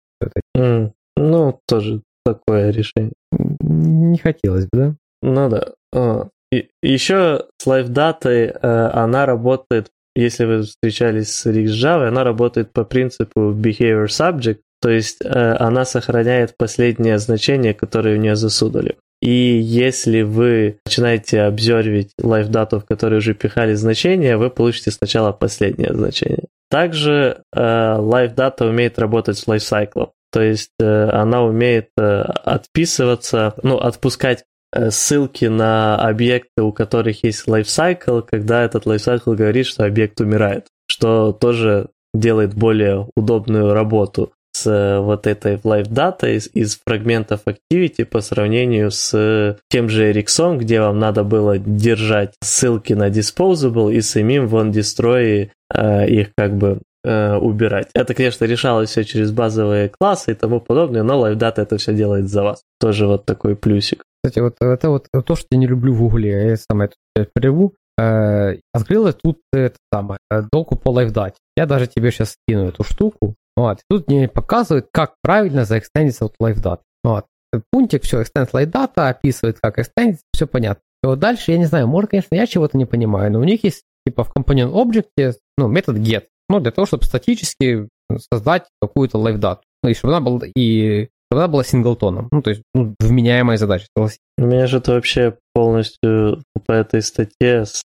Mm, 0.58 0.92
ну, 1.16 1.60
тоже 1.68 2.02
такое 2.26 2.72
решение. 2.72 3.14
Не 3.32 4.18
хотелось 4.18 4.66
бы, 4.66 4.70
да? 4.74 4.96
Ну 5.22 5.50
да. 5.50 5.68
А, 5.94 6.28
и, 6.52 6.70
еще 6.82 7.46
с 7.58 7.68
LiveData 7.68 8.30
э, 8.30 8.90
она 8.94 9.26
работает, 9.26 9.92
если 10.16 10.46
вы 10.46 10.64
встречались 10.64 11.32
с 11.32 11.46
Rix 11.46 11.84
она 11.86 12.24
работает 12.24 12.72
по 12.74 12.84
принципу 12.84 13.52
Behavior 13.52 14.08
Subject, 14.08 14.60
то 14.82 14.90
есть 14.90 15.18
э, 15.24 15.56
она 15.60 15.86
сохраняет 15.86 16.56
последнее 16.58 17.20
значение, 17.20 17.74
которое 17.74 18.16
в 18.16 18.20
нее 18.20 18.36
засунули. 18.36 18.98
И 19.22 19.30
если 19.30 20.22
вы 20.22 20.80
начинаете 20.86 21.42
обзервить 21.42 22.12
LiveData, 22.22 22.80
в 22.80 22.86
которой 22.86 23.18
уже 23.18 23.34
пихали 23.34 23.74
значения, 23.74 24.38
вы 24.38 24.50
получите 24.50 24.92
сначала 24.92 25.34
последнее 25.34 25.94
значение. 25.94 26.46
Также 26.70 27.42
э, 27.54 27.60
LiveData 27.60 28.70
умеет 28.70 28.98
работать 28.98 29.38
с 29.38 29.48
lifecycle. 29.48 30.12
То 30.32 30.42
есть 30.42 30.72
э, 30.80 31.10
она 31.10 31.44
умеет 31.44 31.90
э, 31.98 32.22
отписываться, 32.22 33.56
ну, 33.64 33.78
отпускать 33.78 34.42
э, 34.42 34.44
ссылки 34.90 35.46
на 35.46 35.98
объекты, 35.98 36.62
у 36.62 36.72
которых 36.72 37.24
есть 37.24 37.48
lifecycle, 37.48 38.24
когда 38.30 38.64
этот 38.64 38.86
lifecycle 38.86 39.36
говорит, 39.36 39.66
что 39.66 39.86
объект 39.86 40.20
умирает, 40.22 40.68
что 40.88 41.32
тоже 41.32 41.90
делает 42.14 42.54
более 42.54 43.08
удобную 43.16 43.74
работу 43.74 44.32
с 44.52 45.00
вот 45.02 45.28
этой 45.28 45.56
live 45.56 45.90
data 45.90 46.34
из, 46.34 46.50
из 46.54 46.80
фрагментов 46.86 47.42
activity 47.46 48.04
по 48.06 48.20
сравнению 48.22 48.92
с 48.92 49.58
тем 49.70 49.90
же 49.90 50.12
Ericsson, 50.12 50.58
где 50.58 50.82
вам 50.82 51.00
надо 51.00 51.24
было 51.24 51.58
держать 51.58 52.34
ссылки 52.42 52.94
на 52.94 53.10
disposable 53.10 53.94
и 53.94 54.02
самим 54.02 54.48
в 54.48 54.56
OnDestroy 54.56 55.50
э, 55.74 56.10
их 56.10 56.30
как 56.36 56.58
бы 56.58 56.80
э, 57.04 57.36
убирать. 57.36 57.90
Это, 57.94 58.14
конечно, 58.14 58.46
решалось 58.46 58.90
все 58.90 59.04
через 59.04 59.32
базовые 59.32 59.90
классы 59.90 60.32
и 60.32 60.36
тому 60.36 60.60
подобное, 60.60 61.04
но 61.04 61.28
LiveData 61.28 61.62
это 61.62 61.78
все 61.78 61.94
делает 61.94 62.28
за 62.30 62.44
вас. 62.44 62.64
Тоже 62.80 63.08
вот 63.08 63.26
такой 63.26 63.56
плюсик. 63.56 64.04
Кстати, 64.30 64.44
вот 64.44 64.56
это 64.62 64.90
вот 64.90 65.08
то, 65.26 65.36
что 65.36 65.48
я 65.52 65.58
не 65.58 65.66
люблю 65.66 65.92
в 65.94 66.00
Гугле, 66.00 66.50
я 66.50 66.56
сам 66.56 66.82
это 66.82 66.94
прерву. 67.34 67.74
Э, 68.00 68.58
открыл 68.72 69.08
я 69.08 69.14
тут 69.14 69.40
это 69.52 69.76
самое, 69.92 70.20
э, 70.32 70.44
доку 70.52 70.76
по 70.76 70.90
LiveData. 70.90 71.34
Я 71.58 71.66
даже 71.66 71.88
тебе 71.88 72.12
сейчас 72.12 72.36
скину 72.36 72.68
эту 72.68 72.84
штуку. 72.84 73.36
Вот. 73.58 73.80
Тут 73.90 74.08
мне 74.08 74.28
показывают, 74.28 74.88
как 74.94 75.16
правильно 75.24 75.66
заэкстендиться 75.66 76.26
от 76.26 76.36
LiveData. 76.40 76.82
Вот. 77.04 77.26
Пунктик, 77.72 78.04
все, 78.04 78.22
extend 78.22 78.52
LiveData, 78.52 79.10
описывает, 79.10 79.58
как 79.60 79.80
экстендиться, 79.80 80.24
все 80.32 80.46
понятно. 80.46 80.84
Вот 81.02 81.18
дальше, 81.18 81.52
я 81.52 81.58
не 81.58 81.66
знаю, 81.66 81.88
может, 81.88 82.12
конечно, 82.12 82.36
я 82.36 82.46
чего-то 82.46 82.78
не 82.78 82.86
понимаю, 82.86 83.32
но 83.32 83.40
у 83.40 83.44
них 83.44 83.64
есть 83.64 83.84
типа 84.06 84.24
в 84.24 84.32
компонент 84.32 84.76
объекте, 84.76 85.36
ну, 85.58 85.68
метод 85.68 85.98
get, 85.98 86.26
ну, 86.50 86.60
для 86.60 86.72
того, 86.72 86.86
чтобы 86.86 87.06
статически 87.06 87.90
создать 88.32 88.68
какую-то 88.80 89.18
лайфдату. 89.18 89.62
Ну, 89.82 89.90
и 89.90 89.94
чтобы 89.94 90.14
она 90.14 90.22
была, 90.22 90.42
и 90.56 91.10
она 91.32 91.48
была 91.48 91.64
синглтоном. 91.64 92.28
Ну, 92.32 92.42
то 92.42 92.50
есть, 92.50 92.64
ну, 92.74 92.96
вменяемая 93.00 93.58
задача, 93.58 93.86
согласись. 93.96 94.20
У 94.38 94.46
меня 94.46 94.68
же 94.68 94.78
это 94.78 94.94
вообще 94.94 95.38
полностью 95.54 96.44
по 96.66 96.72
этой 96.72 97.02
статье 97.02 97.66
с 97.66 97.84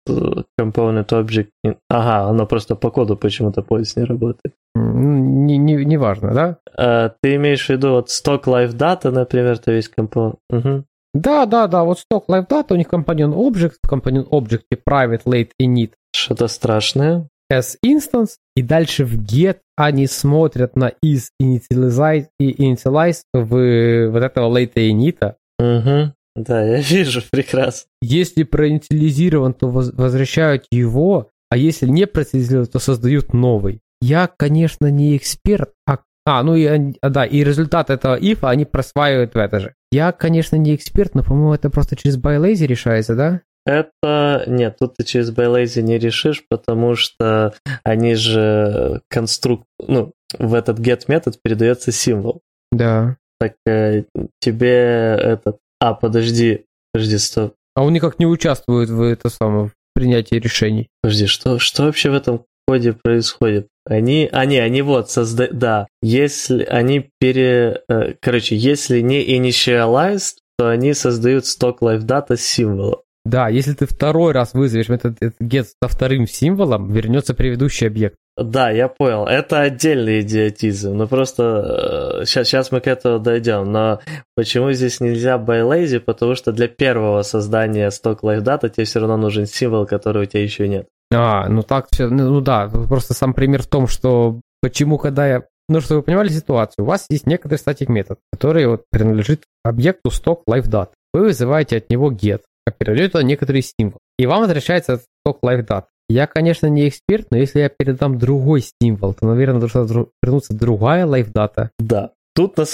Component 0.60 1.08
Object... 1.08 1.48
Ага, 1.88 2.28
оно 2.28 2.46
просто 2.46 2.76
по 2.76 2.90
коду 2.90 3.16
почему-то 3.16 3.62
поиск 3.62 3.96
не 3.96 4.04
работает. 4.04 4.54
Не, 4.74 5.58
не, 5.58 5.84
не 5.84 5.96
важно, 5.96 6.32
да? 6.32 6.58
А, 6.76 7.12
ты 7.22 7.34
имеешь 7.36 7.66
в 7.66 7.70
виду 7.70 7.92
вот 7.92 8.08
stock 8.08 8.44
live 8.44 8.76
data, 8.76 9.10
например, 9.10 9.58
то 9.58 9.72
есть 9.72 9.88
компонент? 9.88 10.36
Угу. 10.50 10.84
Да, 11.14 11.46
да, 11.46 11.66
да, 11.66 11.84
вот 11.84 11.98
stock 11.98 12.24
live 12.28 12.48
data, 12.48 12.72
у 12.72 12.76
них 12.76 12.88
компонент 12.88 13.34
object, 13.34 13.74
компонент 13.86 14.28
object 14.28 14.62
и 14.70 14.76
private, 14.76 15.24
late 15.24 15.50
init. 15.60 15.92
Что-то 16.14 16.48
страшное 16.48 17.28
as 17.52 17.76
instance, 17.84 18.36
и 18.56 18.62
дальше 18.62 19.04
в 19.04 19.16
get 19.22 19.58
они 19.76 20.06
смотрят 20.06 20.76
на 20.76 20.92
is 21.04 21.28
initialize 21.40 22.26
и 22.38 22.52
initialize 22.52 23.22
в 23.32 24.08
вот 24.10 24.22
этого 24.22 24.58
late 24.58 24.74
init. 24.74 25.34
Угу. 25.58 26.12
Да, 26.36 26.64
я 26.64 26.80
вижу 26.80 27.22
прекрасно. 27.30 27.88
Если 28.00 28.42
проинициализирован, 28.42 29.54
то 29.54 29.68
возвращают 29.68 30.66
его, 30.70 31.30
а 31.50 31.56
если 31.56 31.86
не 31.86 32.06
проинициализирован, 32.06 32.66
то 32.66 32.78
создают 32.78 33.32
новый. 33.34 33.80
Я, 34.00 34.26
конечно, 34.26 34.90
не 34.90 35.16
эксперт, 35.16 35.70
а 35.86 35.98
а, 36.24 36.42
ну 36.44 36.54
и 36.54 36.66
а, 36.66 37.08
да, 37.08 37.24
и 37.24 37.42
результат 37.42 37.90
этого 37.90 38.16
if 38.18 38.38
они 38.42 38.64
просваивают 38.64 39.34
в 39.34 39.38
это 39.38 39.58
же. 39.58 39.74
Я, 39.90 40.12
конечно, 40.12 40.56
не 40.56 40.74
эксперт, 40.74 41.14
но, 41.14 41.24
по-моему, 41.24 41.52
это 41.52 41.68
просто 41.68 41.96
через 41.96 42.16
ByLazy 42.16 42.66
решается, 42.66 43.16
да? 43.16 43.40
Это... 43.64 44.44
Нет, 44.46 44.76
тут 44.78 44.96
ты 44.96 45.04
через 45.04 45.32
ByLazy 45.32 45.82
не 45.82 45.98
решишь, 45.98 46.44
потому 46.48 46.94
что 46.96 47.54
они 47.84 48.14
же 48.14 49.02
конструкт... 49.08 49.64
Ну, 49.86 50.12
в 50.38 50.54
этот 50.54 50.78
get 50.78 51.04
метод 51.08 51.38
передается 51.42 51.92
символ. 51.92 52.40
Да. 52.70 53.16
Так 53.38 53.54
э, 53.66 54.04
тебе 54.40 55.16
этот... 55.18 55.58
А, 55.80 55.94
подожди, 55.94 56.64
подожди, 56.92 57.18
стоп. 57.18 57.54
А 57.74 57.82
он 57.82 57.92
никак 57.92 58.18
не 58.18 58.26
участвует 58.26 58.90
в 58.90 59.02
это 59.02 59.28
самое, 59.28 59.68
в 59.68 59.72
принятии 59.94 60.36
решений. 60.36 60.88
Подожди, 61.02 61.26
что, 61.26 61.58
что 61.58 61.84
вообще 61.84 62.10
в 62.10 62.14
этом 62.14 62.44
коде 62.66 62.92
происходит? 62.92 63.68
Они, 63.84 64.28
они, 64.30 64.58
они 64.58 64.82
вот 64.82 65.10
создают, 65.10 65.58
да, 65.58 65.88
если 66.02 66.64
они 66.64 67.10
пере, 67.18 67.82
э, 67.88 68.14
короче, 68.20 68.56
если 68.56 69.00
не 69.00 69.24
initialized, 69.38 70.36
то 70.56 70.68
они 70.68 70.94
создают 70.94 71.44
stock 71.44 71.78
live 71.80 72.02
data 72.02 72.36
с 72.36 72.42
символом. 72.42 73.00
Да, 73.24 73.48
если 73.48 73.72
ты 73.72 73.86
второй 73.86 74.32
раз 74.32 74.52
вызовешь 74.52 74.90
этот, 74.90 75.16
этот 75.20 75.40
get 75.40 75.66
со 75.80 75.88
вторым 75.88 76.26
символом, 76.26 76.92
вернется 76.92 77.34
предыдущий 77.34 77.86
объект. 77.86 78.16
Да, 78.36 78.70
я 78.70 78.88
понял. 78.88 79.26
Это 79.26 79.60
отдельный 79.60 80.20
идиотизм. 80.22 80.96
Но 80.96 81.06
просто 81.06 82.22
сейчас, 82.24 82.46
э, 82.46 82.50
сейчас 82.50 82.72
мы 82.72 82.80
к 82.80 82.86
этому 82.86 83.18
дойдем. 83.18 83.70
Но 83.70 84.00
почему 84.34 84.72
здесь 84.72 85.00
нельзя 85.00 85.36
by 85.36 85.62
lazy? 85.62 86.00
Потому 86.00 86.34
что 86.34 86.50
для 86.52 86.66
первого 86.66 87.22
создания 87.22 87.88
live 87.88 88.42
data 88.42 88.70
тебе 88.70 88.84
все 88.84 89.00
равно 89.00 89.18
нужен 89.18 89.46
символ, 89.46 89.86
который 89.86 90.22
у 90.22 90.26
тебя 90.26 90.42
еще 90.42 90.66
нет. 90.66 90.86
А, 91.12 91.46
ну 91.48 91.62
так 91.62 91.88
все, 91.90 92.08
ну, 92.08 92.30
ну 92.30 92.40
да, 92.40 92.68
просто 92.68 93.12
сам 93.12 93.34
пример 93.34 93.62
в 93.62 93.66
том, 93.66 93.86
что 93.86 94.40
почему, 94.62 94.96
когда 94.96 95.26
я 95.26 95.42
ну, 95.68 95.80
чтобы 95.80 96.00
вы 96.00 96.02
понимали 96.04 96.28
ситуацию, 96.28 96.84
у 96.84 96.88
вас 96.88 97.06
есть 97.08 97.26
некоторый 97.26 97.58
статик 97.58 97.88
метод, 97.88 98.18
который 98.32 98.66
вот 98.66 98.82
принадлежит 98.90 99.44
объекту 99.62 100.10
stock 100.10 100.40
live 100.48 100.68
data. 100.68 100.88
Вы 101.14 101.22
вызываете 101.24 101.76
от 101.76 101.88
него 101.88 102.10
get, 102.10 102.40
как 102.66 102.78
передает 102.78 103.14
это 103.14 103.24
некоторый 103.24 103.62
символ. 103.62 103.98
И 104.18 104.26
вам 104.26 104.40
возвращается 104.40 105.00
live 105.26 105.66
data. 105.66 105.84
Я, 106.08 106.26
конечно, 106.26 106.66
не 106.66 106.88
эксперт, 106.88 107.28
но 107.30 107.38
если 107.38 107.60
я 107.60 107.68
передам 107.68 108.18
другой 108.18 108.64
символ, 108.80 109.14
то, 109.14 109.26
наверное, 109.26 109.60
должна 109.60 110.06
вернуться 110.22 110.54
другая 110.54 111.06
data. 111.32 111.70
Да. 111.78 112.12
Тут 112.34 112.56
на, 112.56 112.64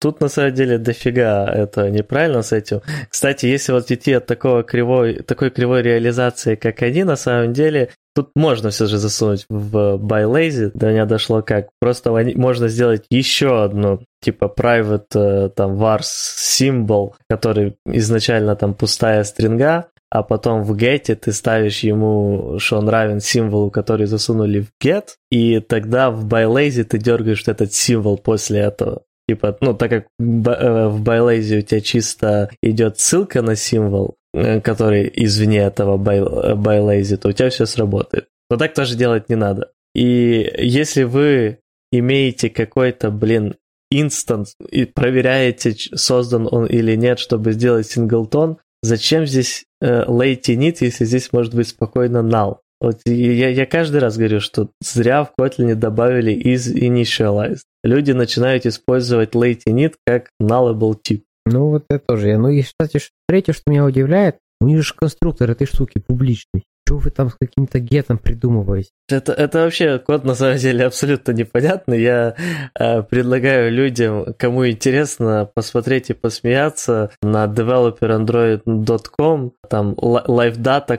Тут 0.00 0.20
на 0.20 0.28
самом 0.28 0.54
деле 0.54 0.78
дофига 0.78 1.48
это 1.52 1.90
неправильно 1.90 2.42
с 2.42 2.52
этим. 2.52 2.82
Кстати, 3.08 3.46
если 3.46 3.72
вот 3.72 3.90
идти 3.90 4.12
от 4.12 4.26
такого 4.26 4.62
кривой, 4.62 5.22
такой 5.22 5.50
кривой 5.50 5.82
реализации, 5.82 6.54
как 6.54 6.82
они, 6.82 7.02
на 7.02 7.16
самом 7.16 7.52
деле, 7.52 7.90
тут 8.18 8.30
можно 8.34 8.70
все 8.70 8.86
же 8.86 8.98
засунуть 8.98 9.46
в 9.48 9.96
ByLazy. 9.96 10.72
До 10.74 10.88
меня 10.90 11.04
дошло 11.04 11.40
как. 11.40 11.68
Просто 11.80 12.10
можно 12.34 12.66
сделать 12.66 13.04
еще 13.10 13.62
одну, 13.62 14.00
типа 14.20 14.52
private 14.56 15.14
э, 15.14 15.50
там 15.50 15.80
vars 15.80 16.08
symbol, 16.36 17.12
который 17.30 17.76
изначально 17.86 18.56
там 18.56 18.74
пустая 18.74 19.22
стринга, 19.22 19.86
а 20.10 20.24
потом 20.24 20.64
в 20.64 20.74
get 20.74 21.14
ты 21.14 21.32
ставишь 21.32 21.84
ему, 21.84 22.58
что 22.58 22.78
он 22.78 22.88
равен 22.88 23.20
символу, 23.20 23.70
который 23.70 24.06
засунули 24.06 24.62
в 24.62 24.84
get, 24.84 25.10
и 25.30 25.60
тогда 25.60 26.10
в 26.10 26.26
ByLazy 26.26 26.82
ты 26.82 26.98
дергаешь 26.98 27.46
этот 27.46 27.72
символ 27.72 28.18
после 28.18 28.58
этого. 28.62 29.02
Типа, 29.28 29.56
ну, 29.60 29.74
так 29.74 29.90
как 29.90 30.02
э, 30.04 30.88
в 30.88 31.02
ByLazy 31.04 31.58
у 31.58 31.62
тебя 31.62 31.80
чисто 31.82 32.50
идет 32.64 32.98
ссылка 32.98 33.42
на 33.42 33.54
символ, 33.54 34.16
который 34.34 35.10
извне 35.14 35.58
этого 35.58 35.96
ByLazy, 35.98 37.16
то 37.16 37.28
у 37.28 37.32
тебя 37.32 37.50
все 37.50 37.66
сработает. 37.66 38.28
Но 38.50 38.56
так 38.56 38.74
тоже 38.74 38.96
делать 38.96 39.28
не 39.28 39.36
надо. 39.36 39.72
И 39.94 40.50
если 40.58 41.02
вы 41.02 41.58
имеете 41.92 42.50
какой-то, 42.50 43.10
блин, 43.10 43.56
инстанс 43.90 44.54
и 44.70 44.84
проверяете, 44.84 45.74
создан 45.94 46.48
он 46.50 46.66
или 46.66 46.94
нет, 46.94 47.18
чтобы 47.18 47.52
сделать 47.52 47.86
синглтон, 47.86 48.58
зачем 48.82 49.26
здесь 49.26 49.64
э, 49.80 50.04
late 50.04 50.42
init, 50.48 50.78
если 50.80 51.04
здесь 51.04 51.32
может 51.32 51.54
быть 51.54 51.68
спокойно 51.68 52.18
null? 52.18 52.58
Вот 52.80 53.00
я, 53.06 53.48
я 53.48 53.66
каждый 53.66 54.00
раз 54.00 54.16
говорю, 54.16 54.40
что 54.40 54.70
зря 54.80 55.24
в 55.24 55.32
Kotlin 55.38 55.74
добавили 55.74 56.32
is 56.32 56.72
initialized. 56.72 57.62
Люди 57.82 58.12
начинают 58.12 58.66
использовать 58.66 59.34
late 59.34 59.62
init 59.66 59.94
как 60.06 60.30
nullable 60.40 60.96
тип. 61.02 61.24
Ну 61.50 61.70
вот 61.70 61.84
это 61.88 62.04
тоже. 62.06 62.36
Ну 62.36 62.48
и, 62.48 62.62
кстати, 62.62 63.00
третье, 63.26 63.52
что 63.52 63.62
меня 63.66 63.84
удивляет, 63.84 64.36
у 64.60 64.66
них 64.66 64.82
же 64.82 64.94
конструктор 64.94 65.50
этой 65.50 65.66
штуки 65.66 66.02
публичный. 66.04 66.64
Что 66.86 66.96
вы 66.96 67.10
там 67.10 67.28
с 67.28 67.36
каким-то 67.38 67.80
гетом 67.80 68.18
придумываете? 68.18 68.88
Это, 69.10 69.32
это 69.32 69.58
вообще 69.58 69.98
код 69.98 70.24
на 70.24 70.34
самом 70.34 70.56
деле 70.56 70.86
абсолютно 70.86 71.32
непонятный. 71.32 72.00
Я 72.00 72.34
э, 72.78 73.02
предлагаю 73.02 73.70
людям, 73.70 74.32
кому 74.38 74.66
интересно, 74.66 75.50
посмотреть 75.54 76.08
и 76.08 76.14
посмеяться 76.14 77.10
на 77.20 77.44
developerandroid.com, 77.44 79.52
там 79.68 79.92
live 79.92 80.56
data 80.56 80.98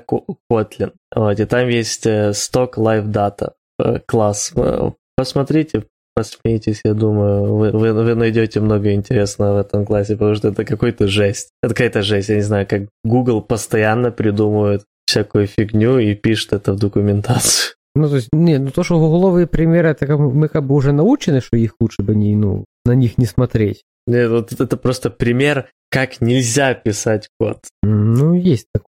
Kotlin. 0.51 0.93
Вот, 1.15 1.39
и 1.39 1.45
там 1.45 1.67
есть 1.67 2.05
э, 2.05 2.33
live 2.33 3.07
data 3.07 3.53
э, 3.79 3.99
класс. 4.05 4.51
Э, 4.55 4.91
посмотрите, 5.17 5.85
посмейтесь, 6.15 6.81
я 6.83 6.93
думаю, 6.93 7.55
вы, 7.55 7.71
вы, 7.71 7.93
вы 7.93 8.15
найдете 8.15 8.59
много 8.59 8.93
интересного 8.93 9.55
в 9.55 9.57
этом 9.57 9.85
классе, 9.85 10.13
потому 10.13 10.35
что 10.35 10.49
это 10.49 10.65
какой-то 10.65 11.07
жесть. 11.07 11.49
Это 11.61 11.73
какая-то 11.73 12.01
жесть, 12.01 12.29
я 12.29 12.35
не 12.35 12.41
знаю, 12.41 12.67
как 12.67 12.83
Google 13.03 13.41
постоянно 13.41 14.11
придумывает 14.11 14.83
всякую 15.05 15.47
фигню 15.47 15.99
и 15.99 16.13
пишет 16.15 16.53
это 16.53 16.73
в 16.73 16.79
документацию. 16.79 17.75
Ну, 17.95 18.07
то 18.07 18.15
есть, 18.15 18.29
не, 18.31 18.59
ну 18.59 18.69
то, 18.69 18.83
что 18.83 18.99
гугловые 18.99 19.47
примеры, 19.47 19.89
это 19.89 20.05
как, 20.05 20.19
мы 20.19 20.47
как 20.47 20.63
бы 20.65 20.75
уже 20.75 20.91
научены, 20.91 21.41
что 21.41 21.57
их 21.57 21.73
лучше 21.79 22.03
бы 22.03 22.15
не, 22.15 22.35
ну, 22.35 22.65
на 22.85 22.93
них 22.93 23.17
не 23.17 23.25
смотреть. 23.25 23.83
Нет, 24.07 24.29
вот 24.29 24.51
это 24.51 24.77
просто 24.77 25.09
пример, 25.09 25.69
как 25.89 26.21
нельзя 26.21 26.73
писать 26.73 27.29
код. 27.39 27.59
Ну, 27.83 28.33
есть 28.33 28.67
такое. 28.73 28.87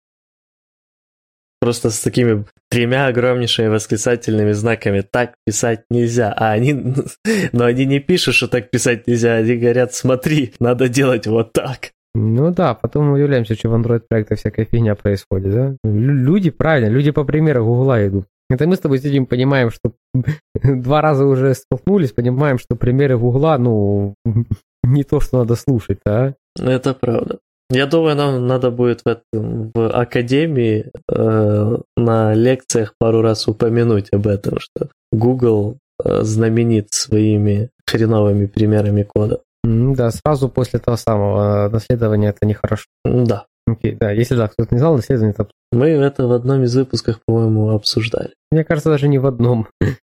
Просто 1.62 1.92
с 1.92 2.00
такими 2.00 2.44
тремя 2.70 3.06
огромнейшими 3.06 3.68
восклицательными 3.68 4.52
знаками 4.52 5.02
так 5.02 5.36
писать 5.46 5.84
нельзя. 5.92 6.34
А 6.36 6.52
они, 6.52 6.74
но 7.52 7.66
они 7.66 7.86
не 7.86 8.00
пишут, 8.00 8.34
что 8.34 8.48
так 8.48 8.72
писать 8.72 9.06
нельзя, 9.08 9.36
они 9.36 9.56
говорят, 9.58 9.94
смотри, 9.94 10.54
надо 10.60 10.90
делать 10.90 11.28
вот 11.28 11.54
так. 11.54 11.92
Ну 12.14 12.52
да, 12.52 12.74
потом 12.74 13.06
мы 13.06 13.14
удивляемся, 13.14 13.56
что 13.56 13.70
в 13.70 13.76
Android 13.76 14.04
проектах 14.10 14.40
всякая 14.40 14.66
фигня 14.66 14.96
происходит, 14.96 15.54
да? 15.54 15.76
Люди, 15.84 16.50
правильно, 16.50 16.90
люди 16.90 17.12
по 17.12 17.24
примеру 17.24 17.64
Гугла 17.64 18.06
идут. 18.06 18.26
Это 18.50 18.68
мы 18.68 18.76
с 18.76 18.80
тобой 18.80 19.00
сидим, 19.00 19.26
понимаем, 19.26 19.70
что 19.72 19.94
два 20.64 21.02
раза 21.02 21.26
уже 21.26 21.54
столкнулись, 21.54 22.12
понимаем, 22.12 22.58
что 22.58 22.76
примеры 22.76 23.18
Гугла, 23.18 23.58
ну, 23.58 24.16
не 24.84 25.04
то, 25.04 25.22
что 25.22 25.38
надо 25.38 25.56
слушать, 25.56 26.00
а? 26.06 26.34
Это 26.60 26.94
правда. 26.94 27.40
Я 27.72 27.86
думаю, 27.86 28.18
нам 28.18 28.48
надо 28.48 28.70
будет 28.70 29.02
в, 29.02 29.08
этом, 29.08 29.72
в 29.74 29.90
академии 29.90 30.92
э, 31.10 31.78
на 31.96 32.34
лекциях 32.34 32.96
пару 33.00 33.22
раз 33.22 33.48
упомянуть 33.48 34.10
об 34.12 34.28
этом, 34.28 34.60
что 34.60 34.90
Google 35.14 35.78
э, 36.04 36.22
знаменит 36.24 36.88
своими 36.92 37.70
хреновыми 37.88 38.48
примерами 38.48 39.04
кода. 39.04 39.40
Да, 39.64 40.12
сразу 40.12 40.50
после 40.50 40.80
того 40.80 40.98
самого 40.98 41.70
наследования 41.70 42.30
это 42.30 42.46
нехорошо. 42.46 42.88
Да. 43.06 43.46
Окей, 43.66 43.96
да, 43.98 44.12
если 44.12 44.36
да, 44.36 44.50
кто-то 44.50 44.74
не 44.76 44.80
знал, 44.80 44.98
наследование 44.98 45.34
это... 45.38 45.48
Мы 45.72 45.90
это 45.90 46.28
в 46.28 46.34
одном 46.34 46.64
из 46.64 46.76
выпусков, 46.76 47.22
по-моему, 47.26 47.70
обсуждали. 47.70 48.34
Мне 48.52 48.66
кажется, 48.66 48.90
даже 48.90 49.08
не 49.08 49.18
в 49.18 49.26
одном. 49.26 49.68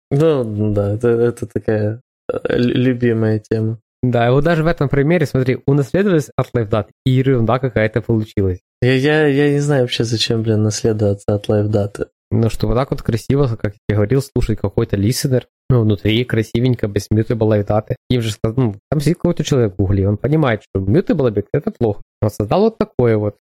Ну, 0.09 0.74
да, 0.74 0.93
это, 0.93 1.09
это 1.09 1.45
такая 1.45 2.01
э, 2.32 2.38
любимая 2.57 3.39
тема. 3.39 3.78
Да, 4.04 4.28
и 4.28 4.32
вот 4.32 4.43
даже 4.43 4.64
в 4.64 4.68
этом 4.68 4.89
примере, 4.89 5.26
смотри, 5.26 5.60
унаследовались 5.68 6.30
от 6.36 6.49
LiveDat, 6.56 6.88
и 7.06 7.12
ерунда 7.12 7.60
какая-то 7.60 8.02
получилась. 8.02 8.60
Я, 8.82 8.95
я, 8.95 9.28
я 9.28 9.52
не 9.52 9.60
знаю 9.60 9.84
вообще, 9.84 10.04
зачем, 10.04 10.41
блин, 10.41 10.64
наследоваться 10.64 11.36
от 11.36 11.47
LiveData. 11.47 12.08
Ну, 12.32 12.49
что 12.49 12.68
вот 12.68 12.76
так 12.76 12.91
вот 12.91 13.02
красиво, 13.02 13.47
как 13.62 13.74
я 13.89 13.95
говорил, 13.95 14.22
слушать 14.22 14.58
какой-то 14.58 14.95
листенер, 14.95 15.47
ну, 15.70 15.82
внутри 15.82 16.24
красивенько, 16.24 16.88
без 16.88 17.08
mutable 17.14 17.43
лайдаты. 17.45 17.97
Им 18.10 18.22
же 18.22 18.34
ну, 18.43 18.76
там 18.89 19.02
сидит 19.02 19.18
какой-то 19.18 19.43
человек 19.43 19.74
в 19.74 19.76
гугле, 19.76 20.08
он 20.08 20.18
понимает, 20.18 20.64
что 20.64 20.82
mutable 20.82 21.28
объект 21.28 21.49
это 21.54 21.72
плохо. 21.72 22.02
Он 22.22 22.30
создал 22.30 22.62
вот 22.62 22.78
такое 22.78 23.18
вот, 23.18 23.36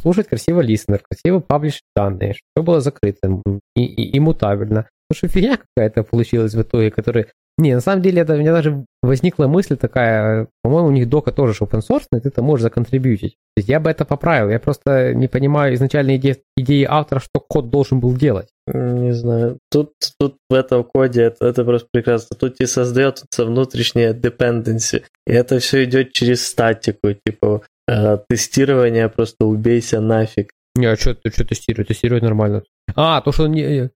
слушать 0.00 0.28
красиво 0.28 0.60
листенер, 0.62 1.02
красиво 1.08 1.40
паблиш 1.40 1.82
данные, 1.94 2.34
что 2.34 2.62
было 2.62 2.80
закрыто 2.80 3.40
и, 3.76 3.84
и, 3.84 4.16
и 4.16 4.18
мутабельно. 4.18 4.88
Ну, 5.10 5.14
что 5.14 5.28
фигня 5.28 5.58
какая-то 5.58 6.02
получилась 6.02 6.54
в 6.54 6.62
итоге, 6.62 6.90
которая 6.90 7.26
не, 7.62 7.74
на 7.74 7.80
самом 7.80 8.02
деле, 8.02 8.22
это 8.22 8.34
у 8.34 8.38
меня 8.38 8.52
даже 8.52 8.84
возникла 9.02 9.46
мысль 9.46 9.76
такая, 9.76 10.48
по-моему, 10.62 10.88
у 10.88 10.92
них 10.92 11.08
дока 11.08 11.32
тоже 11.32 11.54
open 11.60 11.80
source, 11.80 12.06
и 12.12 12.20
ты 12.20 12.28
это 12.28 12.42
можешь 12.42 12.62
законтрибьютить. 12.62 13.32
То 13.54 13.58
есть 13.58 13.68
я 13.68 13.80
бы 13.80 13.90
это 13.90 14.04
поправил, 14.04 14.50
я 14.50 14.58
просто 14.58 15.14
не 15.14 15.28
понимаю 15.28 15.74
изначальной 15.74 16.16
идеи, 16.16 16.42
идеи 16.56 16.86
автора, 16.88 17.20
что 17.20 17.40
код 17.40 17.70
должен 17.70 18.00
был 18.00 18.14
делать. 18.14 18.48
Не 18.66 19.12
знаю. 19.12 19.58
Тут, 19.70 19.92
тут 20.18 20.36
в 20.50 20.54
этом 20.54 20.84
коде 20.84 21.22
это, 21.22 21.46
это 21.46 21.64
просто 21.64 21.88
прекрасно. 21.92 22.36
Тут 22.36 22.60
и 22.60 22.66
создается 22.66 23.24
внутренняя 23.38 24.12
dependency. 24.12 25.04
И 25.26 25.32
это 25.32 25.58
все 25.58 25.84
идет 25.84 26.12
через 26.12 26.46
статику, 26.46 27.12
типа 27.26 27.62
э, 27.88 28.18
тестирование 28.28 29.08
просто 29.08 29.46
убейся 29.46 30.00
нафиг. 30.00 30.50
Не, 30.74 30.86
а 30.86 30.96
что, 30.96 31.16
что 31.24 31.44
тестировать? 31.44 31.88
Тестировать 31.88 32.22
нормально. 32.22 32.62
А, 32.94 33.20
то, 33.20 33.32
что 33.32 33.46
не, 33.46 33.90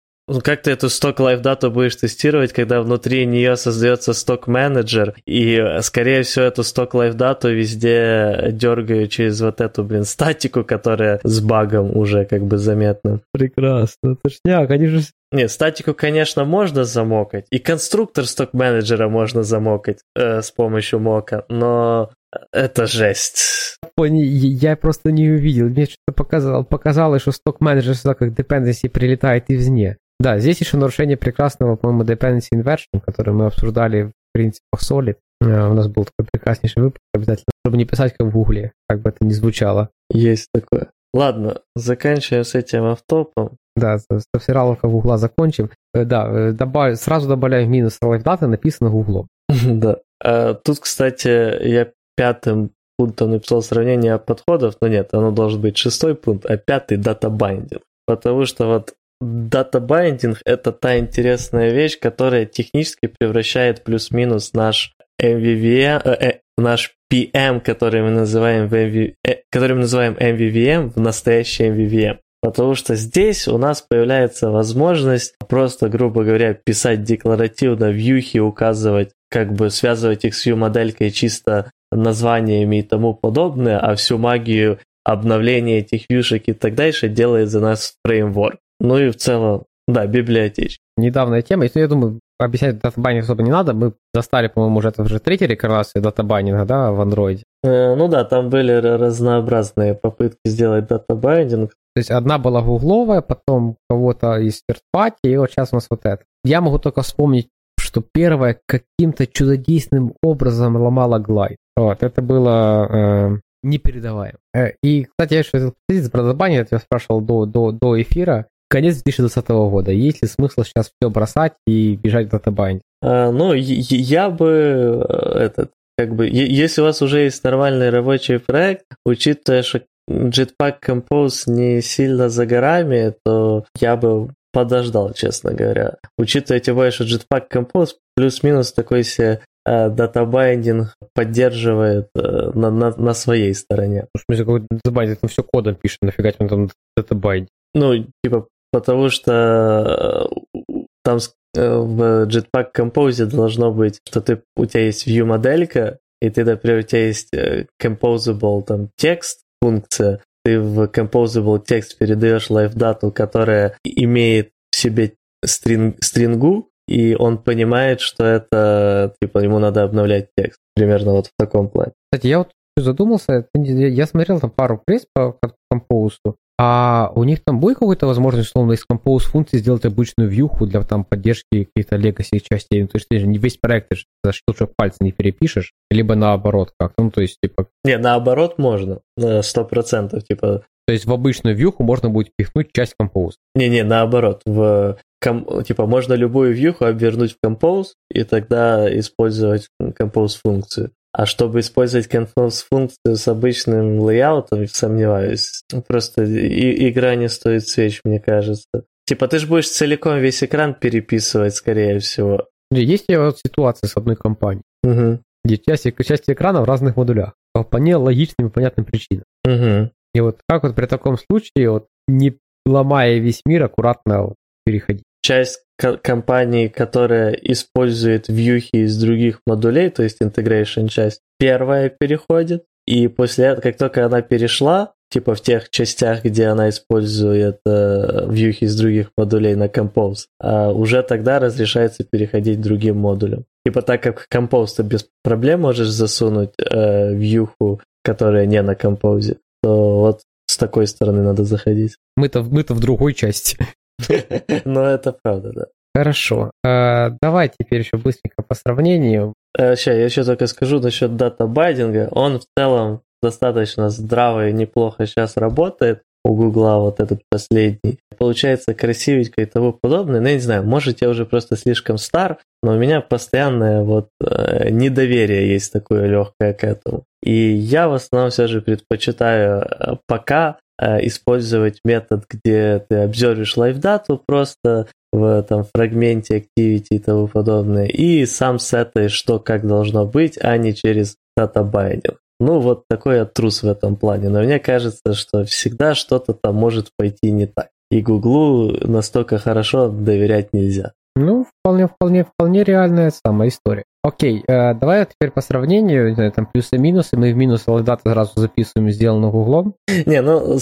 как 0.43 0.63
ты 0.63 0.71
эту 0.71 0.89
сток 0.89 1.21
лайф 1.21 1.41
дату 1.41 1.71
будешь 1.71 1.97
тестировать, 1.97 2.53
когда 2.53 2.81
внутри 2.81 3.27
нее 3.27 3.57
создается 3.57 4.13
сток 4.13 4.47
менеджер, 4.47 5.15
и, 5.27 5.79
скорее 5.81 6.23
всего, 6.23 6.45
эту 6.45 6.63
сток 6.63 6.95
лайф 6.95 7.15
дату 7.15 7.53
везде 7.53 8.49
дергаю 8.53 9.09
через 9.09 9.41
вот 9.41 9.61
эту, 9.61 9.85
блин, 9.85 10.05
статику, 10.05 10.65
которая 10.65 11.21
с 11.25 11.41
багом 11.41 11.97
уже 11.97 12.25
как 12.25 12.45
бы 12.45 12.59
заметна. 12.59 13.21
Прекрасно. 13.33 14.17
Точняк, 14.23 14.71
они 14.71 14.87
же 14.87 15.01
нет, 15.33 15.51
статику, 15.51 15.95
конечно, 15.95 16.45
можно 16.45 16.85
замокать, 16.85 17.47
и 17.51 17.59
конструктор 17.59 18.27
сток-менеджера 18.27 19.09
можно 19.09 19.43
замокать 19.43 20.01
э, 20.15 20.43
с 20.43 20.51
помощью 20.51 21.01
мока, 21.01 21.47
но 21.49 22.11
это 22.53 22.87
жесть. 22.87 23.79
Я 23.97 24.77
просто 24.77 25.11
не 25.11 25.31
увидел. 25.31 25.69
Мне 25.69 25.87
что-то 25.87 26.13
показал, 26.15 26.65
показалось, 26.65 27.23
что 27.23 27.33
сток-менеджер 27.33 27.95
сюда 27.95 28.15
как 28.15 28.31
dependency 28.31 28.89
прилетает 28.89 29.45
извне. 29.49 29.99
Да, 30.23 30.39
здесь 30.39 30.61
еще 30.61 30.77
нарушение 30.77 31.17
прекрасного, 31.17 31.75
по-моему, 31.75 32.05
dependency 32.05 32.53
inversion, 32.55 33.01
который 33.05 33.35
мы 33.35 33.47
обсуждали 33.47 34.05
в 34.05 34.13
принципах 34.33 34.81
Solid. 34.81 35.17
Э, 35.41 35.69
у 35.69 35.75
нас 35.75 35.89
был 35.89 36.05
такой 36.05 36.29
прекраснейший 36.31 36.81
выпуск, 36.81 37.03
обязательно, 37.13 37.51
чтобы 37.65 37.77
не 37.77 37.85
писать 37.85 38.15
как 38.17 38.29
в 38.29 38.31
Гугле, 38.31 38.71
как 38.89 39.03
бы 39.03 39.11
это 39.11 39.25
ни 39.25 39.33
звучало. 39.33 39.89
Есть 40.11 40.47
такое. 40.55 40.91
Ладно, 41.13 41.63
заканчиваем 41.75 42.45
с 42.45 42.55
этим 42.55 42.85
автопом. 42.85 43.57
Да, 43.75 43.99
с 43.99 44.07
обсираловка 44.33 44.87
Гугла 44.87 45.19
закончим. 45.19 45.71
Э, 45.93 46.05
да, 46.05 46.29
э, 46.31 46.53
добав... 46.53 46.97
сразу 47.01 47.29
добавляем 47.29 47.69
минус 47.69 47.99
лайфдаты, 48.01 48.47
написано 48.47 48.91
Гуглом. 48.91 49.27
Да. 49.67 49.97
А, 50.23 50.55
тут, 50.55 50.79
кстати, 50.79 51.67
я 51.67 51.91
пятым 52.17 52.71
пунктом 52.97 53.33
написал 53.33 53.61
сравнение 53.61 54.17
подходов, 54.19 54.77
но 54.81 54.87
нет, 54.87 55.09
оно 55.15 55.33
должен 55.33 55.61
быть 55.61 55.77
шестой 55.79 56.15
пункт, 56.15 56.47
а 56.47 56.59
пятый 56.59 56.97
data 56.97 57.25
binding. 57.25 57.83
Потому 58.07 58.47
что 58.47 58.67
вот 58.67 58.95
data 59.23 59.65
binding– 59.65 60.41
это 60.45 60.73
та 60.73 60.99
интересная 60.99 61.71
вещь, 61.71 61.99
которая 61.99 62.45
технически 62.45 63.07
превращает 63.07 63.85
плюс-минус 63.85 64.53
наш 64.53 64.95
MVVM, 65.21 66.03
э, 66.05 66.11
э, 66.11 66.41
наш 66.57 66.95
PM, 67.13 67.61
который 67.61 68.03
мы 68.03 68.11
называем, 68.11 68.69
в 68.69 68.75
MV, 68.75 69.15
э, 69.27 69.37
который 69.51 69.75
мы 69.75 69.83
называем 69.83 70.15
MVVM, 70.15 70.93
в 70.95 71.01
настоящий 71.01 71.65
MVVM. 71.65 72.19
Потому 72.41 72.75
что 72.75 72.97
здесь 72.97 73.47
у 73.47 73.57
нас 73.57 73.83
появляется 73.83 74.51
возможность 74.51 75.35
просто, 75.49 75.89
грубо 75.89 76.25
говоря, 76.25 76.55
писать 76.55 77.05
декларативно 77.05 77.91
вьюхи, 77.91 78.39
указывать, 78.39 79.13
как 79.31 79.53
бы 79.53 79.71
связывать 79.71 80.25
их 80.25 80.35
с 80.35 80.45
view-моделькой 80.45 81.11
чисто 81.13 81.71
названиями 81.93 82.81
и 82.81 82.83
тому 82.83 83.15
подобное, 83.15 83.79
а 83.79 83.95
всю 83.95 84.19
магию 84.19 84.81
обновления 85.05 85.79
этих 85.79 86.07
вьюшек 86.09 86.45
и 86.47 86.53
так 86.53 86.75
дальше 86.75 87.09
делает 87.09 87.51
за 87.51 87.61
нас 87.61 87.95
фреймворк. 88.05 88.59
Ну 88.83 88.99
и 88.99 89.11
в 89.11 89.17
целом, 89.17 89.63
да, 89.87 90.07
библиотечка. 90.07 90.83
Недавняя 90.97 91.41
тема, 91.43 91.65
если 91.65 91.81
я 91.81 91.89
думаю, 91.89 92.19
объяснять 92.39 92.81
data 92.81 92.97
binding 92.97 93.25
особо 93.25 93.45
не 93.45 93.53
надо. 93.53 93.75
Мы 93.75 93.93
застали, 94.13 94.49
по-моему, 94.49 94.79
уже 94.79 94.89
это 94.89 95.03
уже 95.03 95.21
третья 95.21 95.47
реинкарнация 95.47 96.03
датабайндинга, 96.03 96.65
да, 96.65 96.91
в 96.91 97.01
Android. 97.01 97.43
Э, 97.63 97.95
ну 97.95 98.09
да, 98.09 98.25
там 98.25 98.51
были 98.51 98.73
разнообразные 98.73 99.95
попытки 99.95 100.41
сделать 100.47 100.89
data 100.89 101.16
binding. 101.16 101.71
То 101.95 101.99
есть 101.99 102.11
одна 102.11 102.39
была 102.39 102.61
гугловая, 102.61 103.21
потом 103.21 103.77
кого-то 103.89 104.39
из 104.39 104.63
third 104.69 105.13
и 105.23 105.37
вот 105.37 105.53
сейчас 105.53 105.73
у 105.73 105.77
нас 105.77 105.87
вот 105.89 106.01
это. 106.05 106.25
Я 106.45 106.61
могу 106.61 106.81
только 106.81 107.03
вспомнить, 107.03 107.49
что 107.79 108.03
первая 108.13 108.59
каким-то 108.67 109.29
чудодейственным 109.29 110.15
образом 110.25 110.77
ломала 110.77 111.21
Glide. 111.21 111.59
Вот, 111.77 112.03
это 112.03 112.21
было 112.21 112.89
э, 112.91 113.39
непередаваемо. 113.63 114.39
Э, 114.55 114.73
и, 114.83 115.05
кстати, 115.05 115.35
я 115.35 115.41
еще 115.41 115.73
про 116.11 116.23
data 116.23 116.38
binding, 116.38 116.69
я 116.73 116.79
спрашивал 116.79 117.21
до, 117.21 117.47
до, 117.47 117.71
до 117.71 118.01
эфира, 118.01 118.49
конец 118.73 119.03
2020 119.03 119.49
года. 119.49 119.93
Есть 119.93 120.23
ли 120.23 120.29
смысл 120.29 120.63
сейчас 120.63 120.91
все 120.91 121.11
бросать 121.11 121.53
и 121.67 121.95
бежать 121.95 122.29
в 122.29 122.31
data 122.31 122.48
binding? 122.48 122.83
А, 123.03 123.31
ну, 123.31 123.53
я 123.53 124.31
бы 124.31 125.05
э, 125.07 125.39
этот, 125.39 125.71
как 125.99 126.15
бы, 126.15 126.27
если 126.27 126.81
у 126.81 126.85
вас 126.85 127.03
уже 127.03 127.21
есть 127.21 127.45
нормальный 127.45 127.91
рабочий 127.91 128.39
проект, 128.39 128.87
учитывая, 129.05 129.63
что 129.63 129.83
Jetpack 130.11 130.77
Compose 130.85 131.43
не 131.47 131.83
сильно 131.83 132.31
за 132.31 132.47
горами, 132.47 133.15
то 133.25 133.67
я 133.79 133.97
бы 133.97 134.31
подождал, 134.55 135.13
честно 135.13 135.53
говоря. 135.53 135.97
Учитывая 136.17 136.61
тем 136.61 136.77
более, 136.77 136.93
что 136.93 137.05
Jetpack 137.05 137.49
Compose 137.53 137.97
плюс-минус 138.17 138.73
такой 138.73 139.05
себе 139.05 139.43
э, 139.67 139.91
data 139.91 140.28
binding 140.28 140.95
поддерживает 141.15 142.09
э, 142.15 142.51
на, 142.55 142.71
на, 142.71 142.97
на 142.97 143.13
своей 143.13 143.55
стороне. 143.55 144.07
В 144.15 144.21
смысле, 144.21 144.45
какой 144.47 144.67
data 144.71 144.87
binding? 144.87 145.21
Там 145.21 145.29
все 145.29 145.43
кодом 145.43 145.75
пишет, 145.75 145.99
нафига 146.01 146.33
тебе 146.33 146.49
там 146.49 146.71
data 146.97 147.15
binding? 147.15 147.51
Ну, 147.75 148.07
типа, 148.25 148.47
потому 148.73 149.11
что 149.11 150.29
э, 150.55 150.83
там 151.05 151.19
э, 151.55 151.77
в 151.77 152.27
Jetpack 152.27 152.73
Compose 152.77 153.27
должно 153.27 153.73
быть, 153.73 154.01
что 154.09 154.21
ты, 154.21 154.43
у 154.57 154.67
тебя 154.67 154.87
есть 154.87 155.07
view 155.07 155.25
моделька, 155.25 155.99
и 156.21 156.31
ты, 156.31 156.45
например, 156.45 156.79
у 156.79 156.83
тебя 156.83 157.07
есть 157.07 157.29
э, 157.35 157.67
composable 157.81 158.63
там 158.63 158.89
текст, 158.97 159.43
функция, 159.61 160.21
ты 160.45 160.61
в 160.61 160.85
composable 160.87 161.63
текст 161.65 161.99
передаешь 161.99 162.51
live 162.51 162.75
дату, 162.75 163.13
которая 163.13 163.77
имеет 163.85 164.51
в 164.71 164.77
себе 164.77 165.15
string, 165.45 166.03
стрингу, 166.03 166.69
и 166.89 167.15
он 167.15 167.39
понимает, 167.39 168.01
что 168.01 168.25
это, 168.25 169.15
типа, 169.21 169.39
ему 169.39 169.59
надо 169.59 169.83
обновлять 169.83 170.31
текст. 170.37 170.59
Примерно 170.75 171.13
вот 171.13 171.27
в 171.27 171.31
таком 171.39 171.69
плане. 171.69 171.93
Кстати, 172.11 172.27
я 172.27 172.39
вот 172.39 172.51
задумался, 172.77 173.47
я 173.55 174.07
смотрел 174.07 174.41
там 174.41 174.51
пару 174.51 174.83
пресс 174.85 175.07
по 175.15 175.39
компоузу, 175.71 176.37
а 176.59 177.11
у 177.15 177.25
них 177.25 177.41
там 177.45 177.61
будет 177.61 177.79
какая-то 177.79 178.07
возможность, 178.07 178.51
условно, 178.51 178.73
из 178.73 178.85
Compose 178.91 179.21
функции 179.21 179.59
сделать 179.59 179.85
обычную 179.85 180.29
вьюху 180.29 180.67
для 180.67 180.83
там 180.83 181.05
поддержки 181.05 181.65
каких-то 181.65 181.97
legacy 181.97 182.41
частей? 182.41 182.83
Ну, 182.83 182.89
то 182.89 182.97
есть 182.97 183.09
ты 183.09 183.19
же 183.19 183.27
не 183.27 183.39
весь 183.39 183.57
проект 183.57 183.89
ты 183.91 183.97
за 184.23 184.33
что 184.33 184.69
пальцы 184.77 184.99
не 185.01 185.13
перепишешь, 185.13 185.73
либо 185.91 186.15
наоборот 186.15 186.73
как 186.79 186.93
Ну, 186.99 187.11
то 187.11 187.21
есть, 187.21 187.39
типа... 187.43 187.69
Не, 187.85 187.99
наоборот 187.99 188.59
можно, 188.59 189.01
сто 189.43 189.65
процентов, 189.65 190.25
типа... 190.25 190.65
То 190.87 190.93
есть 190.93 191.07
в 191.07 191.13
обычную 191.13 191.57
вьюху 191.57 191.85
можно 191.85 192.11
будет 192.11 192.33
пихнуть 192.37 192.73
часть 192.73 192.95
Compose? 193.01 193.35
Не-не, 193.55 193.85
наоборот, 193.85 194.43
в 194.45 194.99
ком, 195.23 195.63
типа 195.63 195.87
можно 195.87 196.15
любую 196.15 196.53
вьюху 196.55 196.85
обвернуть 196.85 197.35
в 197.35 197.47
Compose 197.47 197.91
и 198.11 198.25
тогда 198.25 198.89
использовать 198.99 199.69
Compose 199.81 200.39
функцию. 200.45 200.91
А 201.13 201.27
чтобы 201.27 201.61
использовать 201.61 202.07
Compose 202.07 202.65
функцию 202.71 203.17
с 203.17 203.29
обычным 203.29 204.01
лейаутом, 204.01 204.67
сомневаюсь. 204.67 205.63
Просто 205.87 206.25
и, 206.25 206.89
игра 206.89 207.15
не 207.17 207.29
стоит 207.29 207.69
свеч, 207.69 208.01
мне 208.05 208.19
кажется. 208.19 208.85
Типа 209.07 209.29
ты 209.29 209.39
же 209.39 209.47
будешь 209.47 209.69
целиком 209.69 210.19
весь 210.19 210.43
экран 210.43 210.75
переписывать, 210.75 211.55
скорее 211.55 211.99
всего. 211.99 212.49
Есть 212.71 213.05
вот 213.09 213.39
ситуация 213.39 213.89
с 213.89 213.97
одной 213.97 214.17
компанией, 214.17 214.65
угу. 214.83 215.21
где 215.45 215.59
части, 215.59 215.95
части 216.03 216.33
экрана 216.33 216.63
в 216.63 216.65
разных 216.65 216.97
модулях. 216.97 217.35
По 217.53 217.65
вполне 217.65 217.97
логичным 217.97 218.49
и 218.49 218.51
понятным 218.51 218.87
причинам. 218.87 219.25
Угу. 219.45 219.91
И 220.15 220.21
вот 220.21 220.41
как 220.49 220.63
вот 220.63 220.75
при 220.75 220.87
таком 220.87 221.19
случае, 221.19 221.71
вот 221.71 221.89
не 222.09 222.39
ломая 222.65 223.19
весь 223.19 223.43
мир, 223.45 223.65
аккуратно 223.65 224.23
вот 224.23 224.37
переходить? 224.65 225.05
Часть 225.23 225.61
компании, 226.03 226.69
которая 226.69 227.33
использует 227.33 228.29
вьюхи 228.29 228.85
из 228.85 228.99
других 228.99 229.41
модулей, 229.47 229.91
то 229.91 230.03
есть 230.03 230.21
integration 230.21 230.89
часть, 230.89 231.21
первая 231.39 231.89
переходит, 231.89 232.65
и 232.87 233.09
после 233.09 233.47
этого, 233.47 233.61
как 233.63 233.77
только 233.77 234.05
она 234.05 234.23
перешла, 234.23 234.93
типа 235.11 235.35
в 235.35 235.41
тех 235.41 235.71
частях, 235.71 236.25
где 236.25 236.47
она 236.47 236.69
использует 236.71 237.61
э, 237.67 238.27
вьюхи 238.29 238.65
из 238.65 238.77
других 238.77 239.11
модулей 239.17 239.55
на 239.55 239.67
Compose, 239.67 240.27
э, 240.43 240.69
уже 240.71 241.03
тогда 241.03 241.39
разрешается 241.39 242.05
переходить 242.05 242.61
другим 242.61 242.97
модулям. 242.97 243.45
Типа 243.65 243.83
так 243.83 244.03
как 244.03 244.27
Compose 244.33 244.77
ты 244.77 244.83
без 244.83 245.07
проблем 245.23 245.61
можешь 245.61 245.89
засунуть 245.89 246.51
э, 246.59 247.15
вьюху, 247.15 247.81
которая 248.03 248.47
не 248.47 248.63
на 248.63 248.73
Compose, 248.73 249.37
то 249.63 250.01
вот 250.01 250.23
с 250.47 250.57
такой 250.57 250.87
стороны 250.87 251.23
надо 251.23 251.45
заходить. 251.45 251.97
Мы-то 252.17 252.43
мы-то 252.43 252.75
в 252.75 252.81
другой 252.81 253.15
части. 253.15 253.57
Но 254.65 254.87
это 254.87 255.17
правда, 255.23 255.53
да. 255.53 255.67
Хорошо. 255.95 256.51
А, 256.65 257.11
давай 257.21 257.51
теперь 257.51 257.81
еще 257.81 257.97
быстренько 257.97 258.43
по 258.43 258.55
сравнению. 258.55 259.35
Сейчас, 259.57 259.89
э, 259.89 259.99
я 259.99 260.05
еще 260.05 260.25
только 260.25 260.47
скажу 260.47 260.81
насчет 260.81 261.17
дата-байдинга. 261.17 262.09
Он 262.13 262.39
в 262.39 262.45
целом 262.57 263.03
достаточно 263.23 263.91
здраво 263.91 264.49
и 264.49 264.53
неплохо 264.53 265.07
сейчас 265.07 265.37
работает 265.37 266.03
у 266.25 266.35
Гугла, 266.35 266.79
вот 266.79 267.01
этот 267.01 267.21
последний. 267.29 267.99
Получается 268.17 268.75
красивенько 268.75 269.43
и 269.43 269.47
тому 269.47 269.73
подобное. 269.73 270.21
Ну, 270.21 270.29
я 270.29 270.35
не 270.35 270.41
знаю, 270.41 270.63
может, 270.65 271.03
я 271.03 271.09
уже 271.09 271.27
просто 271.27 271.57
слишком 271.57 271.99
стар, 271.99 272.39
но 272.63 272.73
у 272.73 272.79
меня 272.79 273.01
постоянное 273.01 273.83
вот 273.83 274.09
э, 274.21 274.71
недоверие 274.71 275.53
есть 275.53 275.73
такое 275.73 276.07
легкое 276.07 276.55
к 276.55 276.65
этому. 276.65 277.05
И 277.23 277.33
я 277.33 277.89
в 277.89 277.95
основном 277.95 278.31
все 278.31 278.47
же 278.47 278.61
предпочитаю 278.61 279.63
э, 279.63 279.97
пока 280.07 280.59
использовать 281.03 281.81
метод, 281.85 282.25
где 282.29 282.85
ты 282.89 282.97
обзервишь 282.97 283.57
лайфдату 283.57 284.21
просто 284.25 284.89
в 285.13 285.43
там, 285.43 285.65
фрагменте 285.65 286.39
activity 286.39 286.87
и 286.91 286.99
тому 286.99 287.29
подобное, 287.29 287.87
и 287.87 288.25
сам 288.27 288.59
сетаешь, 288.59 289.13
что 289.13 289.39
как 289.39 289.67
должно 289.67 290.07
быть, 290.07 290.39
а 290.41 290.57
не 290.57 290.75
через 290.75 291.17
data 291.37 291.64
binding. 291.64 292.19
Ну, 292.41 292.59
вот 292.59 292.85
такой 292.89 293.17
я 293.17 293.25
трус 293.25 293.63
в 293.63 293.69
этом 293.69 293.95
плане. 293.95 294.29
Но 294.29 294.43
мне 294.43 294.59
кажется, 294.59 295.15
что 295.15 295.45
всегда 295.45 295.95
что-то 295.95 296.33
там 296.35 296.57
может 296.57 296.89
пойти 296.97 297.31
не 297.31 297.47
так. 297.47 297.69
и 297.91 298.01
Гуглу 298.01 298.73
настолько 298.85 299.39
хорошо 299.39 299.89
доверять 299.89 300.53
нельзя. 300.53 300.93
Ну, 301.15 301.47
вполне, 301.61 301.89
вполне, 301.89 302.25
вполне 302.25 302.65
реальная 302.65 303.11
самая 303.11 303.49
история. 303.49 303.85
Окей, 304.03 304.43
э, 304.49 304.75
давай 304.75 305.07
теперь 305.07 305.31
по 305.31 305.43
сравнению, 305.43 306.09
не 306.09 306.15
знаю, 306.15 306.33
там 306.33 306.47
плюсы-минусы. 306.47 307.17
Мы 307.17 307.33
в 307.33 307.37
минус 307.37 307.67
лайфдаты 307.67 308.11
сразу 308.11 308.33
записываем, 308.37 308.91
сделано 308.91 309.31
гуглом. 309.31 309.75
Не, 310.07 310.23
ну, 310.23 310.59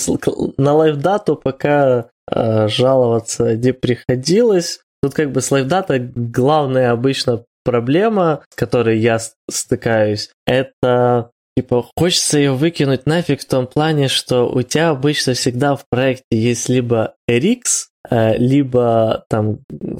на 0.59 0.75
лайфдату 0.75 1.37
пока 1.37 2.09
э, 2.31 2.69
жаловаться 2.69 3.57
не 3.57 3.73
приходилось. 3.73 4.81
Тут 5.03 5.15
как 5.15 5.33
бы 5.33 5.41
с 5.41 5.51
лайфдата 5.51 5.99
главная 5.99 6.91
обычно 6.91 7.45
проблема, 7.65 8.43
с 8.51 8.57
которой 8.57 8.99
я 8.99 9.19
стыкаюсь, 9.49 10.31
это 10.47 11.31
типа 11.57 11.87
хочется 11.97 12.39
ее 12.39 12.53
выкинуть 12.53 13.07
нафиг 13.07 13.41
в 13.41 13.47
том 13.47 13.67
плане, 13.67 14.09
что 14.09 14.49
у 14.49 14.63
тебя 14.63 14.91
обычно 14.91 15.35
всегда 15.35 15.77
в 15.77 15.85
проекте 15.91 16.25
есть 16.31 16.69
либо 16.69 17.15
RX, 17.31 17.90
либо 18.09 19.25
там 19.29 19.59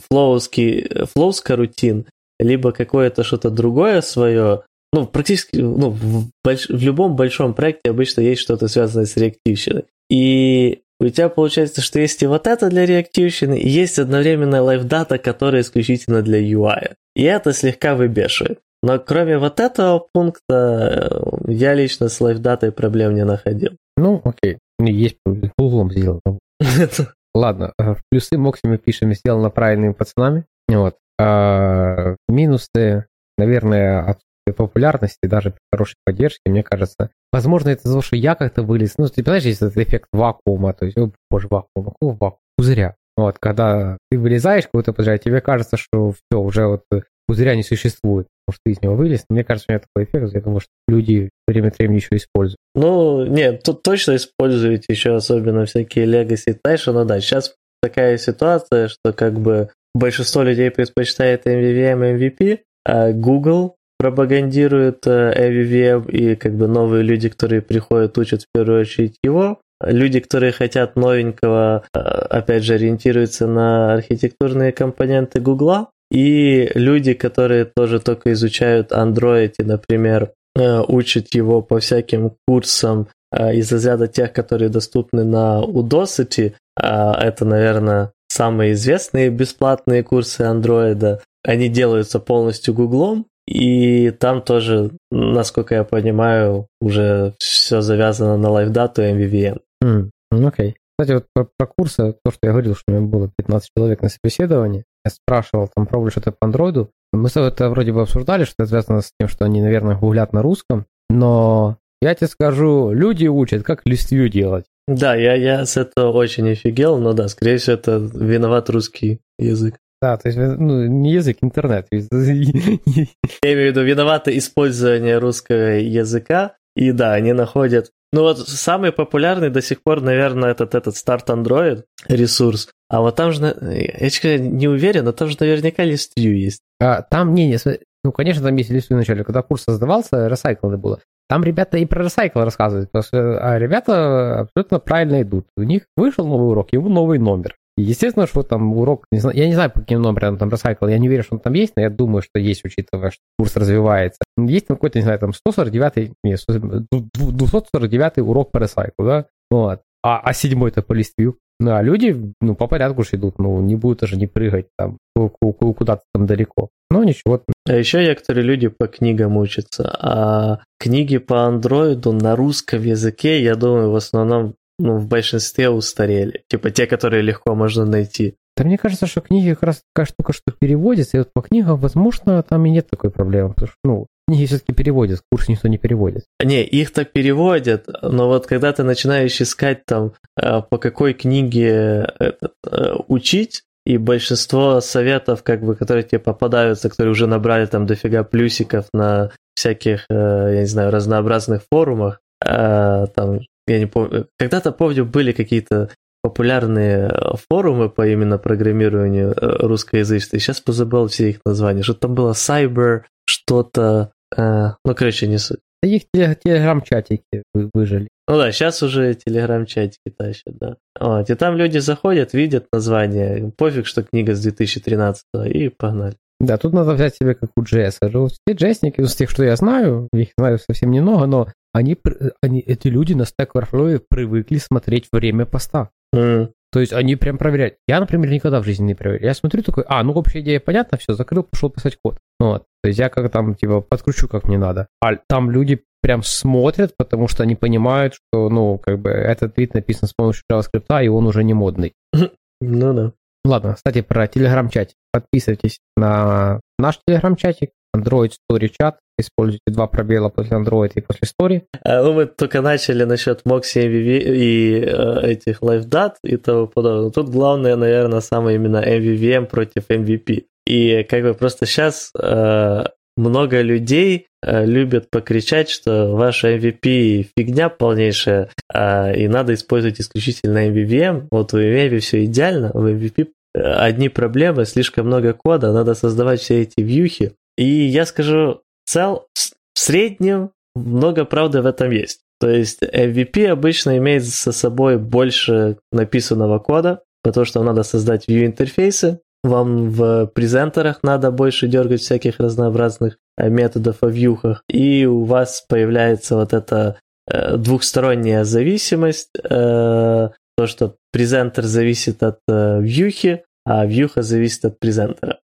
флоуский, 0.09 1.07
флоуска 1.13 1.57
рутин, 1.57 2.07
либо 2.39 2.73
какое-то 2.73 3.23
что-то 3.23 3.51
другое 3.51 4.01
свое. 4.01 4.63
Ну, 4.93 5.07
практически, 5.07 5.59
ну, 5.59 5.91
в, 5.91 6.31
больш... 6.45 6.69
в 6.69 6.83
любом 6.83 7.15
большом 7.15 7.55
проекте 7.55 7.91
обычно 7.91 8.23
есть 8.23 8.41
что-то 8.41 8.69
связанное 8.69 9.07
с 9.07 9.17
реактивщиной. 9.17 9.85
И 10.09 10.81
у 10.99 11.09
тебя 11.09 11.29
получается, 11.29 11.81
что 11.81 12.01
есть 12.01 12.23
и 12.23 12.27
вот 12.27 12.47
это 12.47 12.69
для 12.69 12.85
реактивщины, 12.85 13.59
и 13.59 13.69
есть 13.69 13.99
одновременно 13.99 14.63
лайфдата, 14.63 15.19
которая 15.19 15.63
исключительно 15.63 16.23
для 16.23 16.41
UI. 16.41 16.95
И 17.15 17.23
это 17.23 17.53
слегка 17.53 17.95
выбешивает. 17.95 18.61
Но 18.83 18.99
кроме 18.99 19.39
вот 19.39 19.61
этого 19.61 20.07
пункта, 20.13 20.41
э, 20.49 21.53
я 21.53 21.75
лично 21.75 22.09
с 22.09 22.21
лайфдатой 22.21 22.73
проблем 22.73 23.15
не 23.15 23.25
находил. 23.25 23.73
Ну, 23.97 24.23
окей. 24.25 24.59
Есть 24.79 25.17
углом 25.59 25.91
сделано. 25.91 26.39
Ладно, 27.41 27.73
э, 27.79 27.95
в 27.95 28.03
плюсы 28.11 28.37
Максиме 28.37 28.77
пишем 28.77 29.15
сделано 29.15 29.49
правильными 29.49 29.95
пацанами. 29.95 30.45
Вот. 30.69 30.99
А 31.19 32.17
минусы, 32.29 33.07
наверное, 33.39 34.03
от 34.05 34.19
популярности, 34.55 35.25
даже 35.25 35.53
при 35.53 35.61
хорошей 35.73 35.97
поддержке, 36.05 36.51
мне 36.51 36.63
кажется. 36.63 37.09
Возможно, 37.33 37.71
это 37.71 37.81
из-за 37.81 37.93
того, 37.93 38.03
что 38.03 38.17
я 38.17 38.35
как-то 38.35 38.63
вылез. 38.63 38.99
Ну, 38.99 39.09
ты 39.09 39.25
понимаешь, 39.25 39.45
есть 39.45 39.63
этот 39.63 39.79
эффект 39.79 40.09
вакуума, 40.13 40.75
то 40.75 40.85
есть, 40.85 40.99
о 40.99 41.13
боже, 41.31 41.49
вакуум, 41.49 41.87
какого 41.87 42.13
вакуум? 42.13 42.41
Пузыря. 42.59 42.97
Вот, 43.17 43.39
когда 43.39 43.97
ты 44.11 44.19
вылезаешь 44.19 44.67
какой-то 44.67 44.93
пузыря, 44.93 45.17
тебе 45.17 45.41
кажется, 45.41 45.79
что 45.79 46.13
все, 46.13 46.39
уже 46.39 46.67
вот 46.67 46.83
пузыря 47.27 47.57
не 47.57 47.63
существует, 47.63 48.27
что 48.53 48.63
из 48.67 48.81
него 48.83 48.95
вылез. 48.95 49.25
Мне 49.29 49.45
кажется, 49.45 49.67
у 49.69 49.73
меня 49.73 49.81
такой 49.81 50.05
эффект, 50.05 50.35
я 50.35 50.41
думаю, 50.41 50.61
что 50.61 50.71
люди 50.89 51.31
время 51.47 51.69
от 51.69 51.79
времени 51.79 51.97
еще 51.97 52.17
используют. 52.17 52.59
Ну, 52.75 53.25
нет, 53.25 53.63
тут 53.63 53.83
точно 53.83 54.17
используют 54.17 54.85
еще 54.89 55.15
особенно 55.15 55.65
всякие 55.67 56.07
Legacy 56.07 56.57
Tash, 56.65 56.93
но 56.93 57.05
да, 57.05 57.21
сейчас 57.21 57.55
такая 57.83 58.19
ситуация, 58.19 58.89
что 58.89 59.13
как 59.13 59.39
бы 59.41 59.71
большинство 59.95 60.43
людей 60.43 60.71
предпочитает 60.71 61.47
MVVM 61.47 62.19
MVP, 62.19 62.61
а 62.85 63.13
Google 63.13 63.77
пропагандирует 63.99 65.07
MVVM, 65.07 66.09
э, 66.09 66.13
и 66.13 66.35
как 66.37 66.55
бы 66.55 66.67
новые 66.67 67.03
люди, 67.03 67.29
которые 67.29 67.61
приходят, 67.61 68.17
учат 68.17 68.43
в 68.43 68.47
первую 68.55 68.81
очередь 68.81 69.17
его. 69.23 69.59
Люди, 69.83 70.21
которые 70.21 70.53
хотят 70.53 70.97
новенького, 70.97 71.85
э, 71.95 71.99
опять 71.99 72.65
же, 72.65 72.75
ориентируются 72.75 73.47
на 73.47 73.93
архитектурные 73.93 74.73
компоненты 74.73 75.41
Гугла. 75.41 75.91
И 76.11 76.71
люди, 76.75 77.15
которые 77.15 77.65
тоже 77.65 78.01
только 78.01 78.33
изучают 78.33 78.93
Android 78.93 79.55
и, 79.59 79.63
например, 79.63 80.33
э, 80.57 80.81
учат 80.81 81.35
его 81.35 81.63
по 81.63 81.79
всяким 81.81 82.33
курсам 82.47 83.09
из 83.33 83.71
разряда 83.71 84.09
тех, 84.09 84.33
которые 84.33 84.71
доступны 84.71 85.23
на 85.23 85.63
Udacity, 85.65 86.55
это, 86.77 87.45
наверное, 87.45 88.11
самые 88.27 88.73
известные 88.73 89.31
бесплатные 89.31 90.03
курсы 90.03 90.43
андроида, 90.43 91.23
они 91.45 91.69
делаются 91.69 92.19
полностью 92.19 92.75
гуглом, 92.75 93.27
и 93.47 94.11
там 94.11 94.43
тоже, 94.43 94.93
насколько 95.11 95.75
я 95.75 95.85
понимаю, 95.85 96.69
уже 96.81 97.35
все 97.39 97.81
завязано 97.81 98.37
на 98.37 98.51
лайфдату 98.51 99.03
и 99.03 99.13
MVVM. 99.13 99.59
Mm, 99.83 100.11
окей. 100.47 100.77
Кстати, 100.99 101.15
вот 101.15 101.27
про, 101.35 101.49
про 101.57 101.67
курсы, 101.67 102.15
то, 102.25 102.31
что 102.31 102.39
я 102.43 102.51
говорил, 102.51 102.77
что 102.77 102.85
у 102.89 102.93
меня 102.93 103.07
было 103.07 103.31
15 103.37 103.71
человек 103.77 104.03
на 104.03 104.09
собеседовании, 104.09 104.85
я 105.05 105.11
спрашивал, 105.11 105.69
там, 105.75 105.87
пробовали 105.87 106.11
что-то 106.11 106.33
по 106.33 106.47
андроиду. 106.47 106.91
Мы 107.13 107.29
это 107.29 107.71
вроде 107.71 107.93
бы 107.93 108.03
обсуждали, 108.03 108.45
что 108.45 108.55
это 108.59 108.67
связано 108.67 109.01
с 109.01 109.13
тем, 109.19 109.29
что 109.29 109.45
они, 109.45 109.61
наверное, 109.61 109.97
гуглят 109.97 110.33
на 110.33 110.43
русском, 110.43 110.87
но 111.09 111.79
я 112.01 112.15
тебе 112.15 112.29
скажу, 112.29 112.93
люди 112.93 113.27
учат, 113.27 113.63
как 113.63 113.83
листвью 113.85 114.29
делать. 114.29 114.65
Да, 114.87 115.15
я, 115.15 115.35
я 115.35 115.67
с 115.67 115.77
этого 115.77 116.13
очень 116.13 116.49
офигел, 116.51 116.99
но 116.99 117.13
да, 117.13 117.29
скорее 117.29 117.59
всего, 117.59 117.75
это 117.75 117.97
виноват 117.97 118.71
русский 118.71 119.21
язык. 119.39 119.77
Да, 120.03 120.17
то 120.17 120.29
есть, 120.29 120.39
ну, 120.39 120.87
не 120.87 121.13
язык, 121.13 121.39
интернет. 121.43 121.87
Я 121.93 122.01
имею 122.01 123.17
в 123.43 123.43
виду, 123.43 123.83
виновато 123.83 124.37
использование 124.37 125.19
русского 125.19 125.79
языка, 125.79 126.57
и 126.75 126.93
да, 126.93 127.13
они 127.13 127.33
находят... 127.35 127.91
Ну 128.13 128.23
вот 128.23 128.39
самый 128.49 128.91
популярный 128.91 129.51
до 129.51 129.63
сих 129.63 129.83
пор, 129.83 130.01
наверное, 130.01 130.51
этот, 130.51 130.75
этот 130.75 130.97
Start 130.97 131.27
Android 131.27 131.85
ресурс. 132.09 132.69
А 132.89 133.01
вот 133.01 133.15
там 133.15 133.31
же, 133.33 133.57
я 133.61 134.39
не 134.39 134.67
уверен, 134.67 135.05
но 135.05 135.13
там 135.13 135.29
же 135.29 135.37
наверняка 135.39 135.85
листвью 135.85 136.37
есть. 136.37 136.63
А, 136.81 137.03
там, 137.03 137.35
не, 137.35 137.47
не, 137.49 137.59
ну, 138.03 138.11
конечно, 138.11 138.43
там 138.43 138.57
есть 138.57 138.71
листвью 138.71 138.97
вначале. 138.97 139.23
Когда 139.23 139.43
курс 139.43 139.63
создавался, 139.63 140.27
ресайклы 140.27 140.77
было. 140.77 141.01
Там 141.29 141.45
ребята 141.45 141.79
и 141.79 141.87
про 141.87 142.03
ресайкл 142.03 142.41
рассказывают, 142.41 142.91
потому 142.91 143.05
что 143.05 143.39
а 143.39 143.57
ребята 143.57 144.41
абсолютно 144.41 144.81
правильно 144.81 145.23
идут. 145.23 145.47
У 145.57 145.63
них 145.63 145.83
вышел 145.97 146.27
новый 146.27 146.49
урок, 146.49 146.73
ему 146.73 146.89
новый 146.89 147.21
номер. 147.21 147.55
Естественно, 147.81 148.27
что 148.27 148.43
там 148.43 148.73
урок, 148.75 149.07
не 149.13 149.19
знаю, 149.19 149.37
я 149.37 149.47
не 149.47 149.55
знаю, 149.55 149.71
по 149.71 149.81
каким 149.81 150.03
номерам 150.03 150.39
там 150.39 150.51
ресайкл, 150.51 150.87
я 150.87 150.99
не 150.99 151.09
верю, 151.09 151.23
что 151.23 151.37
он 151.37 151.41
там 151.41 151.53
есть, 151.55 151.75
но 151.77 151.83
я 151.83 151.91
думаю, 151.91 152.23
что 152.23 152.39
есть, 152.39 152.65
учитывая, 152.65 153.11
что 153.11 153.21
курс 153.39 153.57
развивается. 153.57 154.21
Есть 154.39 154.67
там 154.67 154.77
какой-то, 154.77 154.99
не 154.99 155.05
знаю, 155.05 155.19
там 155.19 155.33
149, 155.33 156.13
нет, 156.25 156.41
249 156.49 158.19
урок 158.19 158.53
по 158.53 158.59
ресайклу, 158.59 159.05
да? 159.05 159.27
Вот. 159.51 159.83
А, 160.03 160.21
а 160.21 160.33
седьмой-то 160.33 160.83
по 160.83 160.93
листвью. 160.95 161.39
Ну, 161.59 161.75
а 161.75 161.83
люди, 161.83 162.33
ну, 162.41 162.55
по 162.55 162.67
порядку 162.67 163.03
же 163.03 163.11
идут, 163.13 163.39
ну, 163.39 163.61
не 163.61 163.77
будут 163.77 164.01
даже 164.01 164.17
не 164.17 164.27
прыгать 164.27 164.69
там 164.79 164.97
куда-то 165.15 166.03
там 166.15 166.27
далеко. 166.27 166.71
Ну, 166.91 167.03
ничего. 167.03 167.43
А 167.69 167.75
еще 167.75 168.03
некоторые 168.03 168.45
люди 168.45 168.69
по 168.69 168.87
книгам 168.87 169.37
учатся, 169.37 169.95
а 170.01 170.61
книги 170.79 171.19
по 171.19 171.43
андроиду 171.43 172.13
на 172.13 172.35
русском 172.35 172.83
языке, 172.83 173.43
я 173.43 173.57
думаю, 173.57 173.91
в 173.91 173.97
основном 173.97 174.55
ну, 174.81 174.97
в 174.97 175.07
большинстве 175.07 175.71
устарели. 175.71 176.43
Типа 176.49 176.71
те, 176.71 176.87
которые 176.87 177.23
легко 177.23 177.55
можно 177.55 177.85
найти. 177.85 178.35
Да 178.57 178.65
мне 178.65 178.79
кажется, 178.79 179.07
что 179.07 179.21
книги 179.21 179.55
как 179.55 179.63
раз 179.63 179.83
такая 179.95 180.07
штука, 180.07 180.33
что 180.33 180.53
переводится, 180.53 181.17
и 181.17 181.21
вот 181.21 181.33
по 181.33 181.41
книгам, 181.41 181.79
возможно, 181.79 182.43
там 182.43 182.67
и 182.67 182.71
нет 182.71 182.91
такой 182.91 183.11
проблемы, 183.11 183.51
потому 183.51 183.69
что, 183.69 183.77
ну, 183.85 184.07
книги 184.29 184.47
все-таки 184.47 184.73
переводят, 184.73 185.23
курс 185.33 185.49
никто 185.49 185.69
не 185.69 185.79
переводит. 185.79 186.25
Не, 186.45 186.63
их-то 186.63 187.05
переводят, 187.05 187.89
но 188.03 188.29
вот 188.29 188.47
когда 188.47 188.73
ты 188.73 188.83
начинаешь 188.83 189.41
искать 189.41 189.87
там, 189.87 190.13
э, 190.37 190.61
по 190.69 190.79
какой 190.79 191.15
книге 191.15 192.07
этот, 192.19 192.53
э, 192.71 192.95
учить, 193.09 193.63
и 193.87 193.97
большинство 193.97 194.81
советов, 194.81 195.43
как 195.43 195.65
бы, 195.65 195.75
которые 195.75 196.05
тебе 196.05 196.19
попадаются, 196.19 196.91
которые 196.91 197.13
уже 197.13 197.27
набрали 197.27 197.65
там 197.65 197.87
дофига 197.87 198.25
плюсиков 198.25 198.87
на 198.93 199.31
всяких, 199.55 200.05
э, 200.11 200.51
я 200.55 200.61
не 200.61 200.67
знаю, 200.67 200.91
разнообразных 200.91 201.63
форумах, 201.73 202.21
там, 202.43 203.41
я 203.71 203.79
не 203.79 203.87
помню, 203.87 204.29
когда-то, 204.39 204.73
помню, 204.73 205.05
были 205.05 205.33
какие-то 205.33 205.91
популярные 206.23 207.11
форумы 207.49 207.89
по 207.89 208.07
именно 208.07 208.39
программированию 208.39 209.35
русскоязычные. 209.37 210.39
Сейчас 210.39 210.61
позабыл 210.61 211.09
все 211.09 211.31
их 211.31 211.41
названия. 211.47 211.83
Что 211.83 211.95
там 211.95 212.15
было 212.15 212.33
Cyber, 212.33 213.03
что-то 213.25 214.13
а, 214.37 214.77
ну, 214.85 214.95
короче, 214.95 215.27
не 215.27 215.39
суть. 215.39 215.61
Их 215.83 216.03
телеграм-чатики 216.13 217.43
выжили. 217.55 218.09
Ну 218.29 218.37
да, 218.37 218.53
сейчас 218.53 218.83
уже 218.83 219.15
телеграм-чатики 219.15 220.11
тащат, 220.17 220.57
да. 220.59 220.77
Вот, 220.99 221.31
и 221.31 221.35
там 221.35 221.57
люди 221.57 221.79
заходят, 221.79 222.35
видят 222.35 222.67
название, 222.73 223.51
пофиг, 223.57 223.87
что 223.87 224.03
книга 224.03 224.35
с 224.35 224.43
2013 224.43 225.25
и 225.47 225.69
погнали. 225.71 226.17
Да, 226.41 226.57
тут 226.57 226.73
надо 226.73 226.95
взять 226.95 227.15
себе 227.15 227.35
как 227.35 227.51
у 227.57 227.63
JS. 227.63 227.99
Все 228.01 228.55
джесники, 228.55 229.03
из 229.03 229.15
тех, 229.15 229.29
что 229.29 229.45
я 229.45 229.57
знаю, 229.57 230.09
их 230.15 230.31
знаю 230.39 230.59
совсем 230.59 230.91
немного, 230.91 231.27
но 231.27 231.49
они, 231.73 231.97
они 232.43 232.61
эти 232.61 232.89
люди 232.89 233.13
на 233.13 233.23
Stack 233.23 233.51
Overflow 233.55 234.03
привыкли 234.09 234.57
смотреть 234.57 235.09
время 235.13 235.45
поста. 235.45 235.91
Mm. 236.15 236.51
То 236.73 236.81
есть 236.81 236.93
они 236.93 237.17
прям 237.17 237.37
проверяют. 237.37 237.75
Я, 237.87 238.01
например, 238.01 238.31
никогда 238.31 238.61
в 238.61 238.65
жизни 238.65 238.87
не 238.87 238.95
проверяю. 238.95 239.25
Я 239.25 239.35
смотрю 239.35 239.63
такой, 239.63 239.85
а, 239.87 240.03
ну 240.03 240.13
общая 240.13 240.41
идея 240.41 240.61
понятна, 240.61 240.99
все, 240.99 241.13
закрыл, 241.13 241.43
пошел 241.43 241.69
писать 241.69 241.99
код. 242.03 242.19
Вот. 242.39 242.65
То 242.83 242.89
есть 242.89 242.99
я 242.99 243.11
как 243.11 243.31
там, 243.31 243.55
типа, 243.55 243.81
подкручу, 243.81 244.29
как 244.29 244.45
мне 244.45 244.57
надо. 244.57 244.87
А 245.01 245.17
там 245.29 245.51
люди 245.51 245.83
прям 246.01 246.23
смотрят, 246.23 246.97
потому 246.97 247.29
что 247.29 247.43
они 247.43 247.55
понимают, 247.55 248.15
что, 248.15 248.49
ну, 248.49 248.79
как 248.79 248.99
бы 249.01 249.11
этот 249.11 249.57
твит 249.57 249.75
написан 249.75 250.09
с 250.09 250.15
помощью 250.15 250.45
JavaScript, 250.51 251.05
и 251.05 251.09
он 251.09 251.27
уже 251.27 251.45
не 251.45 251.55
модный. 251.55 251.93
Ну 252.63 252.93
да. 252.93 253.13
Ладно, 253.45 253.75
кстати, 253.75 254.03
про 254.03 254.27
телеграм-чатик. 254.27 254.97
Подписывайтесь 255.13 255.81
на 255.97 256.61
наш 256.79 256.99
телеграм-чатик. 257.07 257.71
Android 257.97 258.31
Story 258.31 258.71
Chat, 258.71 258.95
используйте 259.19 259.65
два 259.67 259.87
пробела 259.87 260.29
после 260.29 260.57
Android 260.57 260.93
и 260.95 261.01
после 261.01 261.27
Story. 261.27 261.63
А, 261.83 262.03
ну, 262.03 262.13
мы 262.13 262.27
только 262.27 262.61
начали 262.61 263.05
насчет 263.05 263.43
Moxie 263.45 263.87
MVV 263.87 264.19
и 264.19 264.81
э, 264.81 265.31
этих 265.33 265.61
LiveDat 265.61 266.15
и 266.23 266.37
того 266.37 266.67
подобного. 266.67 267.11
Тут 267.11 267.31
главное, 267.31 267.77
наверное, 267.77 268.21
самое 268.21 268.57
именно 268.57 268.77
MVVM 268.77 269.47
против 269.47 269.91
MVP. 269.91 270.45
И 270.67 271.03
как 271.05 271.23
бы 271.23 271.35
просто 271.35 271.67
сейчас 271.67 272.11
э, 272.17 272.85
много 273.21 273.61
людей 273.61 274.27
э, 274.43 274.65
любят 274.65 275.11
покричать, 275.11 275.71
что 275.71 276.17
ваш 276.17 276.45
MVP 276.45 277.29
фигня 277.37 277.69
полнейшая, 277.69 278.51
э, 278.73 279.17
и 279.17 279.29
надо 279.29 279.55
использовать 279.55 280.01
исключительно 280.01 280.69
MVVM. 280.69 281.29
Вот 281.31 281.53
в 281.53 281.57
MVP 281.57 281.99
все 281.99 282.25
идеально, 282.25 282.71
в 282.73 282.87
MVP 282.87 283.29
э, 283.55 283.61
одни 283.61 284.09
проблемы, 284.09 284.65
слишком 284.65 285.07
много 285.07 285.35
кода, 285.35 285.73
надо 285.73 285.95
создавать 285.95 286.41
все 286.41 286.63
эти 286.63 286.81
вьюхи. 286.81 287.33
И 287.57 287.65
я 287.65 288.07
скажу, 288.07 288.63
цел, 288.87 289.27
в 289.75 289.79
среднем 289.79 290.51
много 290.75 291.25
правды 291.25 291.61
в 291.63 291.67
этом 291.67 291.91
есть. 291.91 292.21
То 292.41 292.49
есть 292.49 292.83
MVP 292.83 293.47
обычно 293.47 293.99
имеет 293.99 294.25
за 294.25 294.53
собой 294.53 294.97
больше 294.99 295.77
написанного 295.93 296.59
кода, 296.59 297.03
потому 297.23 297.45
что 297.45 297.63
надо 297.63 297.83
создать 297.83 298.27
view-интерфейсы, 298.29 299.21
вам 299.43 299.91
в 299.91 300.27
презентерах 300.27 301.01
надо 301.03 301.31
больше 301.31 301.67
дергать 301.67 302.01
всяких 302.01 302.39
разнообразных 302.39 303.19
э, 303.37 303.49
методов 303.49 304.03
о 304.03 304.09
вьюхах, 304.09 304.63
и 304.69 305.07
у 305.07 305.25
вас 305.25 305.65
появляется 305.69 306.37
вот 306.37 306.53
эта 306.53 306.99
э, 307.27 307.57
двухсторонняя 307.57 308.45
зависимость, 308.45 309.31
э, 309.43 309.49
то, 309.49 310.67
что 310.67 310.97
презентер 311.11 311.65
зависит 311.65 312.23
от 312.23 312.39
вьюхи, 312.49 313.45
а 313.65 313.87
вьюха 313.87 314.23
зависит 314.23 314.65
от 314.67 314.79
презентера. 314.79 315.39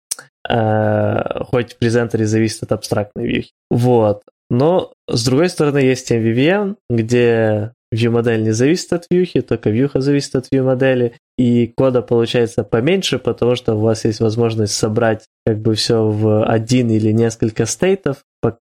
Хоть 0.45 1.73
в 1.73 1.77
презентере 1.77 2.25
зависит 2.25 2.63
от 2.63 2.71
абстрактной 2.71 3.27
вьюхи. 3.27 3.51
Вот. 3.69 4.23
Но, 4.49 4.93
с 5.07 5.25
другой 5.25 5.49
стороны, 5.49 5.77
есть 5.77 6.11
MVVM, 6.11 6.75
где 6.89 7.73
view-модель 7.93 8.43
не 8.43 8.51
зависит 8.51 8.93
от 8.93 9.05
вьюхи, 9.09 9.41
только 9.41 9.69
вьюха 9.69 10.01
зависит 10.01 10.35
от 10.35 10.47
view-модели, 10.53 11.13
и 11.37 11.67
кода 11.67 12.01
получается 12.01 12.63
поменьше, 12.63 13.19
потому 13.19 13.55
что 13.55 13.75
у 13.75 13.79
вас 13.79 14.05
есть 14.05 14.19
возможность 14.19 14.73
собрать 14.73 15.25
как 15.45 15.59
бы 15.59 15.75
все 15.75 16.07
в 16.07 16.45
один 16.45 16.89
или 16.89 17.11
несколько 17.11 17.65
стейтов, 17.65 18.17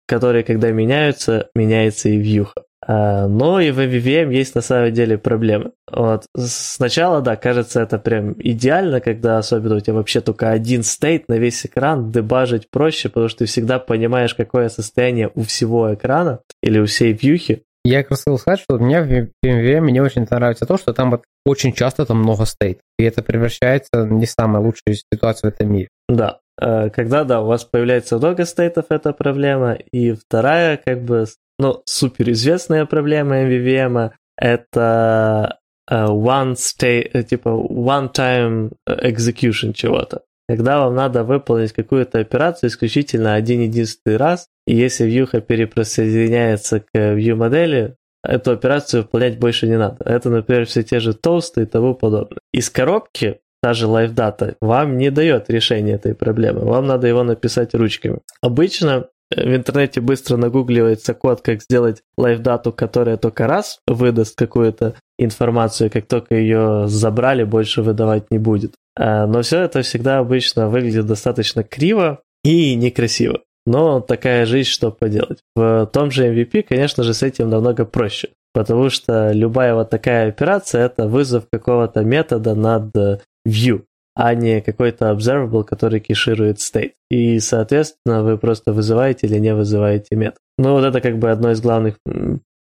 которые, 0.10 0.44
когда 0.44 0.72
меняются, 0.72 1.50
меняется 1.54 2.10
и 2.10 2.18
вьюха. 2.18 2.64
А, 2.86 3.28
но 3.28 3.60
и 3.60 3.70
в 3.70 3.80
MVVM 3.80 4.34
есть 4.34 4.56
на 4.56 4.62
самом 4.62 4.92
деле 4.92 5.20
проблемы. 5.20 5.72
Вот. 5.92 6.26
Сначала, 6.36 7.22
да, 7.22 7.36
кажется 7.36 7.82
это 7.82 8.00
прям 8.00 8.34
идеально, 8.40 9.00
когда 9.00 9.38
особенно 9.38 9.76
у 9.76 9.80
тебя 9.80 9.94
вообще 9.94 10.22
только 10.22 10.50
один 10.50 10.82
стейт 10.82 11.28
на 11.28 11.38
весь 11.38 11.66
экран, 11.66 12.12
дебажить 12.12 12.70
проще, 12.72 13.10
потому 13.10 13.30
что 13.30 13.40
ты 13.40 13.46
всегда 13.46 13.78
понимаешь, 13.78 14.34
какое 14.34 14.70
состояние 14.70 15.30
у 15.36 15.44
всего 15.44 15.94
экрана 15.94 16.40
или 16.64 16.80
у 16.80 16.86
всей 16.86 17.14
вьюхи. 17.14 17.64
Я 17.86 18.02
как 18.04 18.12
раз 18.12 18.20
хотел 18.20 18.38
сказать, 18.38 18.60
что 18.60 18.78
меня 18.78 19.02
в 19.02 19.30
PMVM 19.44 19.82
мне 19.82 20.02
очень 20.02 20.28
нравится 20.30 20.66
то, 20.66 20.78
что 20.78 20.94
там 20.94 21.12
вот 21.12 21.24
очень 21.46 21.74
часто 21.74 22.06
там 22.06 22.20
много 22.20 22.46
стейт. 22.46 22.80
И 22.98 23.04
это 23.04 23.24
превращается 23.24 24.06
не 24.06 24.26
самая 24.26 24.62
лучшая 24.62 24.98
ситуация 25.12 25.50
в 25.50 25.54
этом 25.54 25.72
мире. 25.72 25.88
Да. 26.08 26.40
Э, 26.62 26.90
когда, 26.90 27.24
да, 27.24 27.42
у 27.42 27.48
вас 27.48 27.64
появляется 27.64 28.18
много 28.18 28.46
стейтов, 28.46 28.86
это 28.90 29.14
проблема. 29.14 29.74
И 29.92 30.12
вторая, 30.12 30.78
как 30.84 31.02
бы, 31.04 31.26
ну, 31.58 31.82
суперизвестная 31.86 32.86
проблема 32.86 33.44
MVVM 33.44 34.12
это 34.38 35.60
э, 35.90 35.96
one 35.96 36.54
state, 36.54 37.10
э, 37.14 37.24
типа 37.24 37.50
one 37.50 38.12
time 38.14 38.72
execution 38.88 39.74
чего-то. 39.74 40.22
Когда 40.50 40.80
вам 40.80 40.96
надо 40.96 41.24
выполнить 41.24 41.74
какую-то 41.74 42.18
операцию 42.18 42.72
исключительно 42.72 43.36
один 43.36 43.62
единственный 43.62 44.18
раз, 44.18 44.48
и 44.66 44.76
если 44.76 45.04
вьюха 45.04 45.42
перепросоединяется 45.42 46.80
к 46.80 46.88
view 46.96 47.36
модели, 47.36 47.98
эту 48.24 48.54
операцию 48.54 49.04
выполнять 49.04 49.38
больше 49.38 49.68
не 49.68 49.78
надо. 49.78 50.04
Это, 50.06 50.32
например, 50.32 50.66
все 50.66 50.82
те 50.82 51.00
же 51.00 51.14
тосты 51.14 51.62
и 51.62 51.66
тому 51.68 51.94
подобное. 51.94 52.40
Из 52.52 52.72
коробки 52.72 53.42
та 53.62 53.76
же 53.76 53.86
LiveData 53.86 54.56
вам 54.60 54.98
не 54.98 55.12
дает 55.12 55.52
решения 55.52 55.94
этой 55.94 56.16
проблемы. 56.16 56.62
Вам 56.62 56.88
надо 56.88 57.08
его 57.08 57.22
написать 57.22 57.76
ручками. 57.76 58.18
Обычно 58.42 59.06
в 59.36 59.56
интернете 59.56 60.02
быстро 60.02 60.38
нагугливается 60.38 61.14
код, 61.14 61.42
как 61.42 61.62
сделать 61.62 62.02
LiveData, 62.20 62.72
которая 62.72 63.18
только 63.18 63.48
раз 63.48 63.80
выдаст 63.88 64.36
какую-то 64.36 64.96
информацию, 65.18 65.92
как 65.92 66.08
только 66.08 66.36
ее 66.36 66.88
забрали, 66.88 67.44
больше 67.44 67.82
выдавать 67.82 68.32
не 68.32 68.40
будет. 68.40 68.74
Э, 68.98 69.26
но 69.26 69.42
все 69.42 69.62
это 69.62 69.82
всегда 69.82 70.20
обычно 70.20 70.68
выглядит 70.68 71.06
достаточно 71.06 71.64
криво 71.64 72.22
и 72.44 72.76
некрасиво. 72.76 73.42
Но 73.66 74.00
такая 74.00 74.46
жизнь, 74.46 74.70
что 74.70 74.92
поделать. 74.92 75.40
В 75.56 75.88
том 75.94 76.10
же 76.10 76.28
MVP, 76.28 76.64
конечно 76.64 77.04
же, 77.04 77.14
с 77.14 77.22
этим 77.22 77.50
намного 77.50 77.86
проще. 77.86 78.30
Потому 78.52 78.90
что 78.90 79.32
любая 79.32 79.76
вот 79.76 79.92
такая 79.92 80.30
операция 80.30 80.86
это 80.86 81.08
вызов 81.08 81.46
какого-то 81.52 82.04
метода 82.04 82.56
над 82.56 82.96
э, 82.96 83.20
view, 83.48 83.84
а 84.16 84.34
не 84.34 84.62
какой-то 84.62 85.12
observable, 85.12 85.64
который 85.64 86.00
кеширует 86.00 86.58
state. 86.58 86.94
И, 87.10 87.40
соответственно, 87.40 88.24
вы 88.24 88.38
просто 88.38 88.74
вызываете 88.74 89.28
или 89.28 89.40
не 89.40 89.54
вызываете 89.54 90.16
метод. 90.16 90.40
Ну, 90.58 90.74
вот 90.74 90.84
это 90.84 91.02
как 91.02 91.18
бы 91.18 91.32
одно 91.32 91.52
из 91.52 91.62
главных 91.62 91.96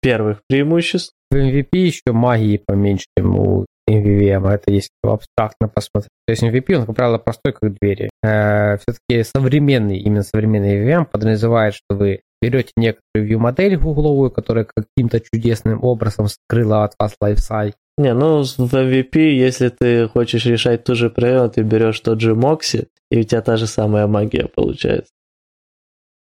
первых 0.00 0.40
преимуществ. 0.48 1.12
В 1.30 1.36
MVP 1.36 1.68
еще 1.72 2.12
магии 2.12 2.62
поменьше, 2.64 3.06
чем 3.16 3.38
у 3.38 3.66
MVVM, 3.88 4.46
а 4.46 4.54
это 4.54 4.70
если 4.70 4.90
абстрактно 5.02 5.68
посмотреть. 5.68 6.10
То 6.26 6.32
есть 6.32 6.42
MVP, 6.42 6.74
он, 6.74 6.86
как 6.86 6.96
правило, 6.96 7.18
простой, 7.18 7.52
как 7.52 7.74
двери. 7.80 8.10
Э, 8.22 8.76
все-таки 8.78 9.24
современный, 9.24 9.98
именно 9.98 10.22
современный 10.22 10.78
MVVM 10.78 11.06
подразумевает, 11.06 11.74
что 11.74 11.96
вы 11.96 12.20
берете 12.40 12.70
некоторую 12.76 13.28
view-модель 13.28 13.76
гугловую, 13.76 14.30
которая 14.30 14.66
каким-то 14.66 15.20
чудесным 15.20 15.82
образом 15.82 16.28
скрыла 16.28 16.84
от 16.84 16.94
вас 16.98 17.14
лайфсайт. 17.20 17.74
Не, 17.98 18.14
ну 18.14 18.42
в 18.42 18.74
MVP, 18.74 19.18
если 19.18 19.68
ты 19.68 20.08
хочешь 20.08 20.46
решать 20.46 20.84
ту 20.84 20.94
же 20.94 21.10
проблему, 21.10 21.50
ты 21.50 21.62
берешь 21.62 22.00
тот 22.00 22.20
же 22.20 22.34
Moxie, 22.34 22.86
и 23.10 23.20
у 23.20 23.22
тебя 23.24 23.42
та 23.42 23.56
же 23.56 23.66
самая 23.66 24.06
магия 24.06 24.46
получается. 24.46 25.12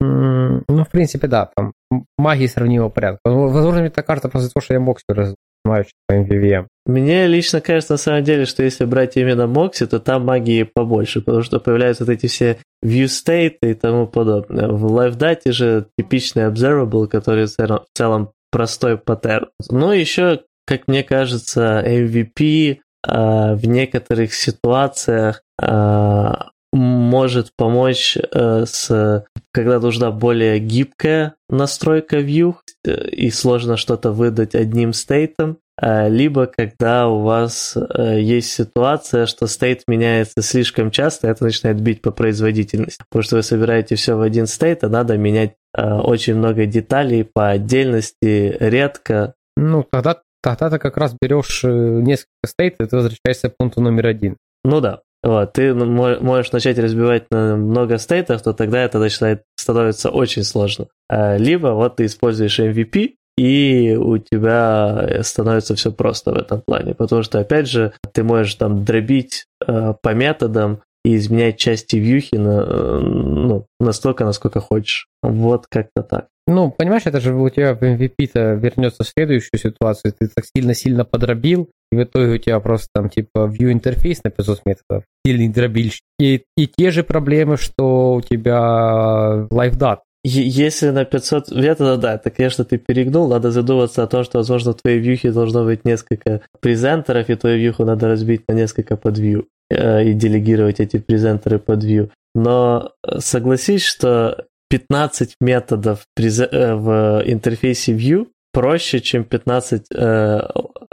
Mm, 0.02 0.64
ну, 0.68 0.84
в 0.84 0.90
принципе, 0.90 1.28
да, 1.28 1.50
там 1.56 1.74
магии 2.18 2.48
сравнимого 2.48 2.90
порядка. 2.90 3.20
Возможно, 3.26 3.82
мне 3.82 3.90
так 3.90 4.06
кажется 4.06 4.30
просто 4.30 4.50
то, 4.54 4.62
что 4.62 4.74
я 4.74 4.80
Moxie 4.80 5.36
знаю, 5.68 5.86
по 6.08 6.14
MVVM. 6.14 6.68
Мне 6.86 7.28
лично 7.28 7.62
кажется, 7.62 7.94
на 7.94 7.98
самом 7.98 8.24
деле, 8.24 8.46
что 8.46 8.64
если 8.64 8.86
брать 8.86 9.18
именно 9.18 9.48
Мокси, 9.48 9.86
то 9.86 10.00
там 10.00 10.26
магии 10.26 10.64
побольше, 10.64 11.22
потому 11.22 11.44
что 11.44 11.60
появляются 11.60 12.06
вот 12.06 12.14
эти 12.14 12.28
все 12.28 12.58
view 12.84 13.06
state 13.06 13.58
и 13.62 13.74
тому 13.74 14.08
подобное. 14.08 14.70
В 14.70 14.86
LiveDate 14.86 15.52
же 15.52 15.88
типичный 15.98 16.44
observable, 16.44 17.08
который 17.08 17.46
в 17.46 17.86
целом 17.94 18.32
простой 18.52 18.98
паттерн. 18.98 19.50
Но 19.70 19.94
еще, 19.94 20.42
как 20.68 20.88
мне 20.88 21.04
кажется, 21.04 21.84
MVP 21.86 22.80
а, 23.04 23.56
в 23.56 23.66
некоторых 23.66 24.34
ситуациях 24.34 25.42
а, 25.60 26.50
может 26.74 27.52
помочь 27.56 28.18
э, 28.18 28.66
с 28.66 29.26
когда 29.52 29.80
нужна 29.80 30.12
более 30.12 30.60
гибкая 30.60 31.36
настройка 31.50 32.18
view 32.18 32.56
э, 32.86 33.10
и 33.10 33.32
сложно 33.32 33.78
что-то 33.78 34.12
выдать 34.12 34.54
одним 34.54 34.94
стейтом, 34.94 35.58
а, 35.80 36.08
либо 36.08 36.46
когда 36.46 37.08
у 37.08 37.22
вас 37.22 37.76
э, 37.78 38.20
есть 38.20 38.52
ситуация, 38.52 39.26
что 39.26 39.48
стейт 39.48 39.84
меняется 39.88 40.42
слишком 40.42 40.92
часто, 40.92 41.30
это 41.30 41.44
начинает 41.44 41.80
бить 41.80 42.02
по 42.02 42.12
производительности, 42.12 43.04
потому 43.10 43.24
что 43.24 43.36
вы 43.38 43.44
собираете 43.44 43.96
все 43.96 44.16
в 44.16 44.22
один 44.22 44.46
стейт, 44.46 44.84
а 44.84 44.90
надо 44.90 45.18
менять 45.18 45.56
очень 45.74 46.36
много 46.36 46.66
деталей 46.66 47.24
по 47.24 47.50
отдельности, 47.50 48.58
редко. 48.60 49.36
Ну, 49.56 49.86
тогда, 49.92 50.22
тогда 50.42 50.70
ты 50.70 50.80
как 50.80 50.98
раз 50.98 51.16
берешь 51.20 51.64
несколько 51.64 52.30
стейтов, 52.46 52.88
и 52.88 52.90
ты 52.90 52.96
возвращаешься 52.96 53.50
к 53.50 53.58
пункту 53.58 53.82
номер 53.82 54.08
один. 54.08 54.38
Ну 54.64 54.82
да, 54.82 55.02
вот, 55.24 55.54
ты 55.54 55.74
можешь 55.74 56.52
начать 56.52 56.78
разбивать 56.78 57.26
на 57.32 57.56
много 57.56 57.98
стейтов, 57.98 58.42
то 58.42 58.54
тогда 58.54 58.84
это 58.84 59.00
начинает 59.00 59.44
становится 59.60 60.10
очень 60.10 60.44
сложно. 60.44 60.88
А, 61.10 61.38
либо 61.38 61.70
вот 61.70 61.98
ты 61.98 62.06
используешь 62.06 62.60
MVP, 62.60 63.16
и 63.38 63.96
у 64.00 64.18
тебя 64.18 65.20
становится 65.22 65.76
все 65.76 65.92
просто 65.92 66.32
в 66.32 66.38
этом 66.38 66.62
плане, 66.62 66.96
потому 66.96 67.24
что, 67.24 67.40
опять 67.40 67.68
же, 67.68 67.94
ты 68.14 68.24
можешь 68.24 68.56
там 68.56 68.84
дробить 68.84 69.46
э, 69.66 69.94
по 70.02 70.14
методам 70.14 70.82
и 71.06 71.16
изменять 71.16 71.58
части 71.58 71.98
вьюхи 71.98 72.36
на, 72.36 72.64
э, 72.68 73.00
ну, 73.00 73.68
настолько, 73.80 74.26
насколько 74.26 74.60
хочешь. 74.60 75.08
Вот 75.22 75.68
как-то 75.70 76.02
так. 76.02 76.28
Ну, 76.50 76.72
понимаешь, 76.72 77.04
это 77.06 77.20
же 77.20 77.36
у 77.36 77.50
тебя 77.50 77.76
в 77.76 77.84
MVP-то 77.84 78.54
вернется 78.54 79.04
в 79.04 79.08
следующую 79.08 79.60
ситуацию. 79.60 80.14
Ты 80.18 80.30
так 80.34 80.46
сильно-сильно 80.46 81.04
подробил, 81.04 81.70
и 81.92 81.98
в 81.98 82.04
итоге 82.04 82.36
у 82.36 82.38
тебя 82.38 82.60
просто 82.62 82.88
там 82.94 83.10
типа 83.10 83.52
view 83.54 83.72
интерфейс 83.74 84.24
на 84.24 84.32
500 84.32 84.62
методов, 84.66 85.04
сильный 85.26 85.50
дробильщик. 85.50 86.04
И, 86.20 86.46
и 86.56 86.68
те 86.68 86.92
же 86.92 87.04
проблемы, 87.04 87.58
что 87.58 88.14
у 88.14 88.22
тебя 88.22 89.48
LiveDat. 89.52 89.98
Если 90.24 90.90
на 90.90 91.06
500 91.06 91.52
методов, 91.52 92.00
да, 92.00 92.16
это, 92.16 92.30
конечно, 92.30 92.64
ты 92.64 92.78
перегнул, 92.78 93.28
надо 93.28 93.52
задуматься 93.52 94.04
о 94.04 94.08
том, 94.08 94.24
что, 94.24 94.40
возможно, 94.40 94.72
в 94.72 94.82
твоей 94.82 95.00
вьюхе 95.00 95.32
должно 95.32 95.66
быть 95.66 95.86
несколько 95.86 96.42
презентеров, 96.62 97.30
и 97.30 97.36
твою 97.36 97.58
вьюху 97.58 97.86
надо 97.86 98.08
разбить 98.08 98.48
на 98.48 98.54
несколько 98.54 98.96
подвью 98.96 99.48
э, 99.70 100.06
и 100.06 100.14
делегировать 100.14 100.80
эти 100.80 100.98
презентеры 100.98 101.60
под 101.60 101.84
view. 101.84 102.10
Но 102.36 102.92
э, 103.04 103.20
согласись, 103.20 103.84
что 103.84 104.48
15 104.70 105.36
методов 105.40 106.06
э, 106.18 106.74
в 106.76 107.24
интерфейсе 107.26 107.94
View 107.94 108.28
проще, 108.52 109.00
чем 109.02 109.24
15 109.24 109.86
э, 109.94 110.40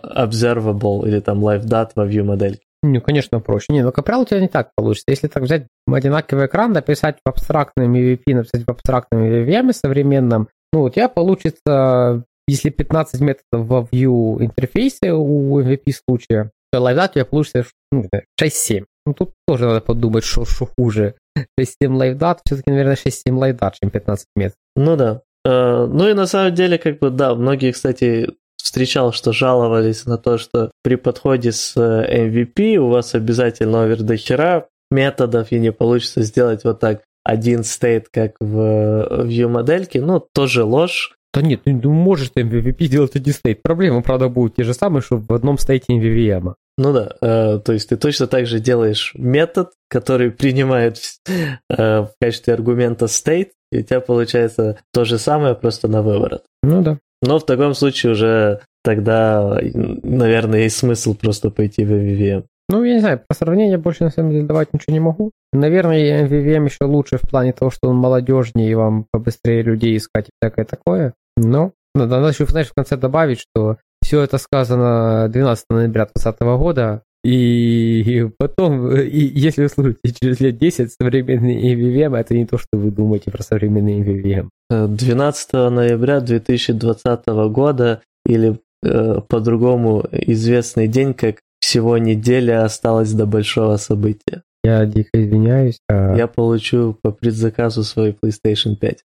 observable 0.02 1.06
или 1.06 1.20
там 1.20 1.44
live 1.44 1.64
data 1.64 1.90
во 1.94 2.06
View 2.06 2.24
модельке. 2.24 2.60
Ну, 2.82 3.00
конечно, 3.00 3.40
проще. 3.40 3.72
Не, 3.72 3.82
ну 3.82 3.92
Капрал 3.92 4.22
у 4.22 4.24
тебя 4.26 4.40
не 4.40 4.48
так 4.48 4.70
получится. 4.76 5.10
Если 5.10 5.26
так 5.28 5.42
взять 5.42 5.66
одинаковый 5.86 6.46
экран, 6.46 6.72
написать 6.72 7.16
в 7.24 7.28
абстрактном 7.28 7.94
EVP, 7.94 8.34
написать 8.34 8.64
в 8.64 8.70
абстрактном 8.70 9.22
EVM 9.22 9.72
современном, 9.72 10.48
ну, 10.72 10.82
у 10.82 10.90
тебя 10.90 11.08
получится, 11.08 12.24
если 12.46 12.68
15 12.68 13.20
методов 13.22 13.66
во 13.66 13.88
View 13.90 14.44
интерфейсе 14.44 15.12
у 15.12 15.58
MVP 15.62 15.94
случая, 16.06 16.50
то 16.70 16.78
LiveDat 16.78 17.10
у 17.10 17.14
тебя 17.14 17.24
получится 17.24 17.64
ну, 17.90 18.04
6-7. 18.38 18.84
Ну, 19.06 19.14
тут 19.14 19.32
тоже 19.46 19.66
надо 19.66 19.80
подумать, 19.80 20.24
что, 20.24 20.44
что 20.44 20.66
хуже. 20.66 21.14
6-7 21.60 21.66
LiveDat, 21.82 22.38
все-таки, 22.44 22.70
наверное, 22.70 22.96
6-7 22.96 23.12
LiveDat, 23.28 23.72
чем 23.80 23.90
15 23.90 24.26
методов. 24.36 24.58
Ну 24.76 24.96
да. 24.96 25.22
Uh, 25.46 25.86
ну 25.86 26.08
и 26.08 26.14
на 26.14 26.26
самом 26.26 26.54
деле, 26.54 26.78
как 26.78 26.98
бы, 27.00 27.10
да, 27.10 27.34
многие, 27.34 27.72
кстати, 27.72 28.30
встречал, 28.56 29.12
что 29.12 29.32
жаловались 29.32 30.06
на 30.06 30.16
то, 30.16 30.38
что 30.38 30.70
при 30.82 30.96
подходе 30.96 31.52
с 31.52 31.76
э, 31.76 32.28
MVP 32.28 32.76
у 32.76 32.88
вас 32.88 33.14
обязательно 33.14 33.82
овер 33.82 34.02
до 34.02 34.16
хера 34.16 34.68
методов 34.90 35.52
и 35.52 35.58
не 35.58 35.70
получится 35.70 36.22
сделать 36.22 36.64
вот 36.64 36.80
так 36.80 37.02
один 37.22 37.62
стейт, 37.62 38.08
как 38.10 38.32
в 38.40 39.26
view 39.26 39.48
модельке, 39.48 40.00
ну, 40.00 40.26
тоже 40.32 40.64
ложь. 40.64 41.14
Да 41.34 41.42
нет, 41.42 41.62
ну 41.66 41.92
можешь 41.92 42.30
ты 42.30 42.42
MVP 42.42 42.86
делать 42.86 43.16
один 43.16 43.34
стейт. 43.34 43.60
Проблемы, 43.60 44.02
правда, 44.02 44.28
будут 44.28 44.54
те 44.54 44.62
же 44.62 44.72
самые, 44.72 45.02
что 45.02 45.16
в 45.16 45.32
одном 45.32 45.58
стейте 45.58 45.92
MVVM. 45.92 46.54
Ну 46.78 46.92
да, 46.92 47.16
э, 47.20 47.58
то 47.58 47.72
есть 47.72 47.88
ты 47.88 47.96
точно 47.96 48.28
так 48.28 48.46
же 48.46 48.60
делаешь 48.60 49.12
метод, 49.16 49.70
который 49.88 50.30
принимает 50.30 50.98
э, 51.26 52.02
в 52.02 52.10
качестве 52.20 52.54
аргумента 52.54 53.06
state, 53.06 53.50
и 53.72 53.78
у 53.78 53.82
тебя 53.82 54.00
получается 54.00 54.78
то 54.92 55.04
же 55.04 55.18
самое, 55.18 55.56
просто 55.56 55.88
на 55.88 56.02
выворот. 56.02 56.44
Ну 56.62 56.82
да. 56.82 56.98
Но 57.20 57.38
в 57.38 57.46
таком 57.46 57.74
случае 57.74 58.12
уже 58.12 58.60
тогда, 58.84 59.58
наверное, 59.62 60.62
есть 60.62 60.76
смысл 60.76 61.14
просто 61.14 61.50
пойти 61.50 61.84
в 61.84 61.92
MVVM. 61.92 62.44
Ну, 62.68 62.82
я 62.82 62.94
не 62.94 63.00
знаю, 63.00 63.20
по 63.26 63.34
сравнению 63.34 63.78
больше 63.78 64.04
на 64.04 64.10
самом 64.10 64.30
деле 64.30 64.46
давать 64.46 64.72
ничего 64.72 64.92
не 64.92 65.00
могу. 65.00 65.32
Наверное, 65.52 66.26
MVVM 66.26 66.64
еще 66.64 66.84
лучше 66.84 67.18
в 67.18 67.28
плане 67.28 67.52
того, 67.52 67.70
что 67.70 67.88
он 67.88 67.96
молодежнее 67.96 68.70
и 68.70 68.74
вам 68.74 69.06
побыстрее 69.10 69.62
людей 69.62 69.96
искать 69.96 70.28
и 70.28 70.32
всякое 70.40 70.64
такое. 70.64 71.14
Но 71.36 71.72
надо, 71.94 72.16
надо 72.16 72.28
еще, 72.32 72.46
знаешь, 72.46 72.68
в 72.68 72.74
конце 72.74 72.96
добавить, 72.96 73.40
что 73.40 73.78
все 74.02 74.22
это 74.22 74.38
сказано 74.38 75.28
12 75.28 75.64
ноября 75.70 76.06
2020 76.06 76.40
года, 76.58 77.02
и 77.24 78.28
потом, 78.36 78.94
и 78.94 79.18
если 79.18 79.62
вы 79.62 79.68
слушаете 79.70 80.12
через 80.20 80.40
лет 80.40 80.58
10 80.58 80.92
современный 80.92 81.74
MVVM, 81.74 82.16
это 82.18 82.34
не 82.34 82.44
то, 82.44 82.58
что 82.58 82.68
вы 82.72 82.90
думаете 82.90 83.30
про 83.30 83.42
современный 83.42 84.00
MVVM. 84.00 84.48
12 84.70 85.52
ноября 85.52 86.20
2020 86.20 87.26
года, 87.50 88.02
или 88.26 88.58
э, 88.82 89.20
по-другому 89.26 90.04
известный 90.10 90.86
день, 90.86 91.14
как 91.14 91.36
всего 91.60 91.96
неделя 91.96 92.64
осталась 92.64 93.12
до 93.12 93.24
большого 93.24 93.78
события. 93.78 94.42
Я 94.62 94.84
дико 94.84 95.10
извиняюсь. 95.14 95.78
А... 95.88 96.14
Я 96.14 96.26
получу 96.26 96.98
по 97.00 97.10
предзаказу 97.10 97.84
свой 97.84 98.14
PlayStation 98.22 98.76
5. 98.76 99.04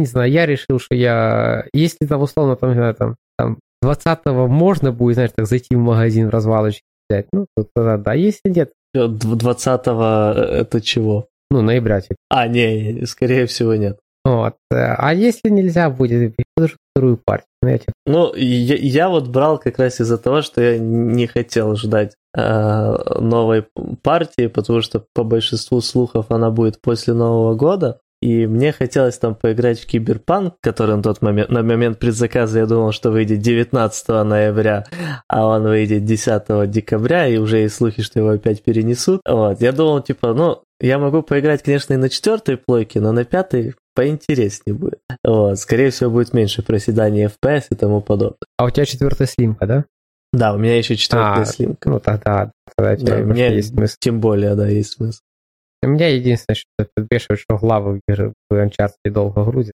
не 0.00 0.06
знаю, 0.06 0.30
я 0.30 0.46
решил, 0.46 0.78
что 0.78 0.94
я, 0.94 1.66
если 1.72 2.06
там 2.06 2.22
условно, 2.22 2.56
там, 2.56 2.70
не 2.70 2.76
знаю, 2.76 2.94
там, 2.94 3.16
там 3.38 3.58
20-го 3.84 4.48
можно 4.48 4.92
будет, 4.92 5.14
знаешь, 5.14 5.30
так 5.34 5.46
зайти 5.46 5.76
в 5.76 5.78
магазин 5.78 6.26
в 6.26 6.30
развалочке 6.30 6.82
взять, 7.08 7.26
ну, 7.32 7.46
то 7.56 7.66
тогда 7.74 7.96
да, 7.96 8.14
если 8.14 8.50
нет. 8.50 8.72
20-го 8.96 10.40
э, 10.40 10.60
это 10.60 10.80
чего? 10.80 11.28
Ну, 11.50 11.62
ноября. 11.62 12.00
Типа. 12.00 12.16
А, 12.28 12.46
не, 12.48 13.04
скорее 13.06 13.46
всего 13.46 13.74
нет. 13.74 13.98
Вот. 14.24 14.54
Э, 14.70 14.94
а 14.96 15.14
если 15.14 15.48
нельзя 15.48 15.90
будет, 15.90 16.34
подожду 16.54 16.76
вторую 16.92 17.20
партию. 17.24 17.46
Знаете. 17.62 17.86
Ну, 18.06 18.34
я, 18.34 18.76
я 18.76 19.08
вот 19.08 19.28
брал 19.28 19.58
как 19.58 19.78
раз 19.78 20.00
из-за 20.00 20.18
того, 20.18 20.42
что 20.42 20.62
я 20.62 20.78
не 20.78 21.26
хотел 21.26 21.76
ждать 21.76 22.14
э, 22.36 23.20
новой 23.20 23.66
партии, 24.02 24.46
потому 24.46 24.80
что 24.80 25.04
по 25.14 25.24
большинству 25.24 25.80
слухов 25.80 26.26
она 26.30 26.50
будет 26.50 26.80
после 26.80 27.14
Нового 27.14 27.54
года. 27.54 28.00
И 28.22 28.46
мне 28.46 28.72
хотелось 28.72 29.18
там 29.18 29.34
поиграть 29.34 29.80
в 29.80 29.86
Киберпанк, 29.86 30.56
который 30.60 30.96
на 30.96 31.02
тот 31.02 31.22
момент, 31.22 31.48
на 31.48 31.62
момент 31.62 31.98
предзаказа 31.98 32.58
я 32.58 32.66
думал, 32.66 32.92
что 32.92 33.10
выйдет 33.10 33.40
19 33.40 34.08
ноября, 34.08 34.84
а 35.26 35.46
он 35.46 35.62
выйдет 35.62 36.04
10 36.04 36.70
декабря, 36.70 37.26
и 37.26 37.38
уже 37.38 37.58
есть 37.58 37.76
слухи, 37.76 38.02
что 38.02 38.18
его 38.18 38.30
опять 38.30 38.62
перенесут. 38.62 39.22
Вот, 39.26 39.62
я 39.62 39.72
думал, 39.72 40.02
типа, 40.02 40.34
ну, 40.34 40.62
я 40.80 40.98
могу 40.98 41.22
поиграть, 41.22 41.62
конечно, 41.62 41.94
и 41.94 41.96
на 41.96 42.10
четвертой 42.10 42.58
плойке, 42.58 43.00
но 43.00 43.12
на 43.12 43.24
пятой 43.24 43.74
поинтереснее 43.94 44.74
будет. 44.74 45.00
Вот, 45.24 45.58
скорее 45.58 45.90
всего, 45.90 46.10
будет 46.10 46.34
меньше 46.34 46.62
проседания 46.62 47.28
FPS 47.28 47.66
и 47.70 47.74
тому 47.74 48.02
подобное. 48.02 48.36
А 48.58 48.64
у 48.64 48.70
тебя 48.70 48.84
четвертая 48.84 49.28
слимка, 49.28 49.66
да? 49.66 49.84
Да, 50.32 50.54
у 50.54 50.58
меня 50.58 50.76
еще 50.76 50.94
четвертая 50.94 51.42
а, 51.42 51.44
слимка. 51.44 51.90
Ну 51.90 52.00
тогда, 52.00 52.52
тогда 52.76 52.96
да, 53.04 53.16
у 53.16 53.24
меня 53.24 53.48
есть 53.48 53.70
смысл. 53.70 53.96
Тем 53.98 54.20
более, 54.20 54.54
да, 54.54 54.68
есть 54.68 54.92
смысл. 54.92 55.20
Меня 55.82 56.08
единственное, 56.08 56.56
что 56.56 56.88
подбешивает, 56.94 57.40
что 57.40 57.56
главы 57.56 58.00
в 58.06 58.52
Uncharted 58.52 59.10
долго 59.10 59.44
грузит. 59.44 59.72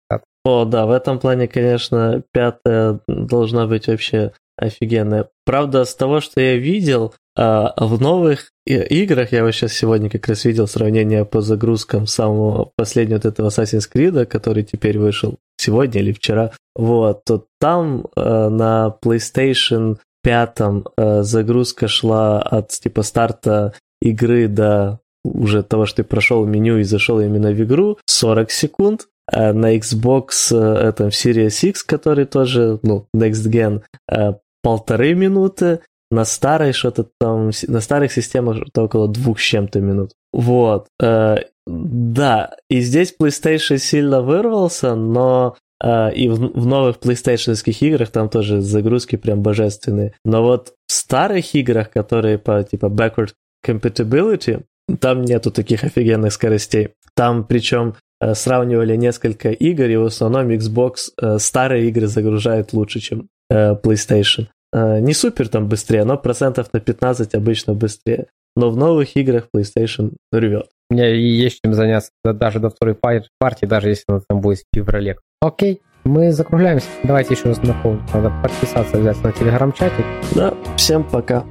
О, 0.44 0.64
да, 0.64 0.86
в 0.86 0.90
этом 0.90 1.20
плане, 1.20 1.46
конечно, 1.46 2.22
пятая 2.32 3.00
должна 3.06 3.66
быть 3.66 3.86
вообще 3.86 4.32
офигенная. 4.56 5.28
Правда, 5.44 5.84
с 5.84 5.94
того, 5.94 6.20
что 6.20 6.40
я 6.40 6.56
видел, 6.56 7.14
а, 7.36 7.72
в 7.76 8.00
новых 8.00 8.50
играх, 8.66 9.32
я 9.32 9.44
вот 9.44 9.52
сейчас 9.52 9.72
сегодня 9.72 10.10
как 10.10 10.28
раз 10.28 10.44
видел 10.44 10.66
сравнение 10.66 11.24
по 11.24 11.40
загрузкам 11.40 12.06
самого 12.06 12.70
последнего 12.76 13.16
вот 13.16 13.24
этого 13.24 13.48
Assassin's 13.48 13.88
Creed, 13.92 14.26
который 14.26 14.64
теперь 14.64 14.98
вышел 14.98 15.38
сегодня 15.56 16.00
или 16.00 16.12
вчера, 16.12 16.52
вот, 16.74 17.24
то 17.24 17.46
там 17.58 18.06
э, 18.16 18.48
на 18.48 18.94
PlayStation 19.04 19.98
5 20.22 20.58
э, 20.96 21.22
загрузка 21.22 21.88
шла 21.88 22.40
от 22.40 22.68
типа 22.68 23.02
старта 23.02 23.74
игры 24.00 24.48
до 24.48 25.00
уже 25.24 25.62
того, 25.62 25.86
что 25.86 26.02
ты 26.02 26.04
прошел 26.04 26.44
меню 26.44 26.78
и 26.78 26.84
зашел 26.84 27.20
именно 27.20 27.52
в 27.52 27.62
игру, 27.62 27.98
40 28.06 28.50
секунд. 28.50 29.08
А 29.30 29.52
на 29.52 29.76
Xbox 29.76 30.50
э, 30.50 30.88
этом 30.88 31.08
Series 31.08 31.68
X, 31.68 31.84
который 31.84 32.24
тоже, 32.24 32.80
ну, 32.82 33.06
Next 33.16 33.48
Gen, 33.48 33.82
э, 34.10 34.34
полторы 34.62 35.14
минуты, 35.14 35.80
на 36.10 36.24
старой 36.24 36.72
что-то 36.72 37.08
там, 37.18 37.50
на 37.68 37.80
старых 37.80 38.12
системах 38.12 38.56
что-то 38.56 38.82
около 38.82 39.08
двух 39.08 39.38
с 39.38 39.42
чем-то 39.42 39.80
минут. 39.80 40.12
Вот. 40.32 40.88
Э, 41.00 41.36
да, 41.66 42.56
и 42.68 42.80
здесь 42.80 43.14
PlayStation 43.18 43.78
сильно 43.78 44.20
вырвался, 44.20 44.96
но 44.96 45.56
и 45.84 46.28
в 46.28 46.66
новых 46.66 46.98
PlayStation 46.98 47.54
играх 47.80 48.10
там 48.10 48.28
тоже 48.28 48.60
загрузки 48.60 49.16
прям 49.16 49.42
божественные. 49.42 50.14
Но 50.24 50.42
вот 50.42 50.74
в 50.86 50.92
старых 50.92 51.56
играх, 51.56 51.90
которые 51.90 52.38
по 52.38 52.62
типа 52.62 52.86
backward 52.86 53.30
compatibility, 53.66 54.62
там 55.00 55.22
нету 55.22 55.50
таких 55.50 55.84
офигенных 55.84 56.32
скоростей. 56.32 56.90
Там 57.14 57.44
причем 57.44 57.94
э, 58.20 58.34
сравнивали 58.34 58.96
несколько 58.96 59.50
игр, 59.50 59.84
и 59.84 59.96
в 59.96 60.06
основном 60.06 60.50
Xbox 60.50 61.10
э, 61.20 61.38
старые 61.38 61.88
игры 61.88 62.06
загружает 62.06 62.72
лучше, 62.72 63.00
чем 63.00 63.28
э, 63.50 63.74
PlayStation. 63.74 64.48
Не 64.74 65.12
супер 65.12 65.48
там 65.48 65.68
быстрее, 65.68 66.04
но 66.04 66.16
процентов 66.16 66.72
на 66.72 66.80
15 66.80 67.34
обычно 67.34 67.74
быстрее. 67.74 68.28
Но 68.56 68.70
в 68.70 68.76
новых 68.78 69.16
играх 69.16 69.48
PlayStation 69.54 70.12
рвет. 70.32 70.68
У 70.88 70.94
меня 70.94 71.08
есть 71.08 71.60
чем 71.62 71.74
заняться 71.74 72.10
даже 72.24 72.58
до 72.58 72.70
второй 72.70 72.94
партии, 72.94 73.66
даже 73.66 73.90
если 73.90 74.04
она 74.08 74.20
там 74.26 74.40
будет 74.40 74.60
в 74.60 74.74
феврале. 74.74 75.18
Окей, 75.42 75.82
мы 76.04 76.32
закругляемся. 76.32 76.86
Давайте 77.04 77.34
еще 77.34 77.44
раз 77.44 77.62
напомню, 77.62 78.02
надо 78.14 78.32
подписаться 78.42 78.96
обязательно 78.96 79.28
на 79.28 79.32
телеграм-чатик. 79.32 80.06
Да, 80.34 80.54
всем 80.76 81.04
пока. 81.04 81.44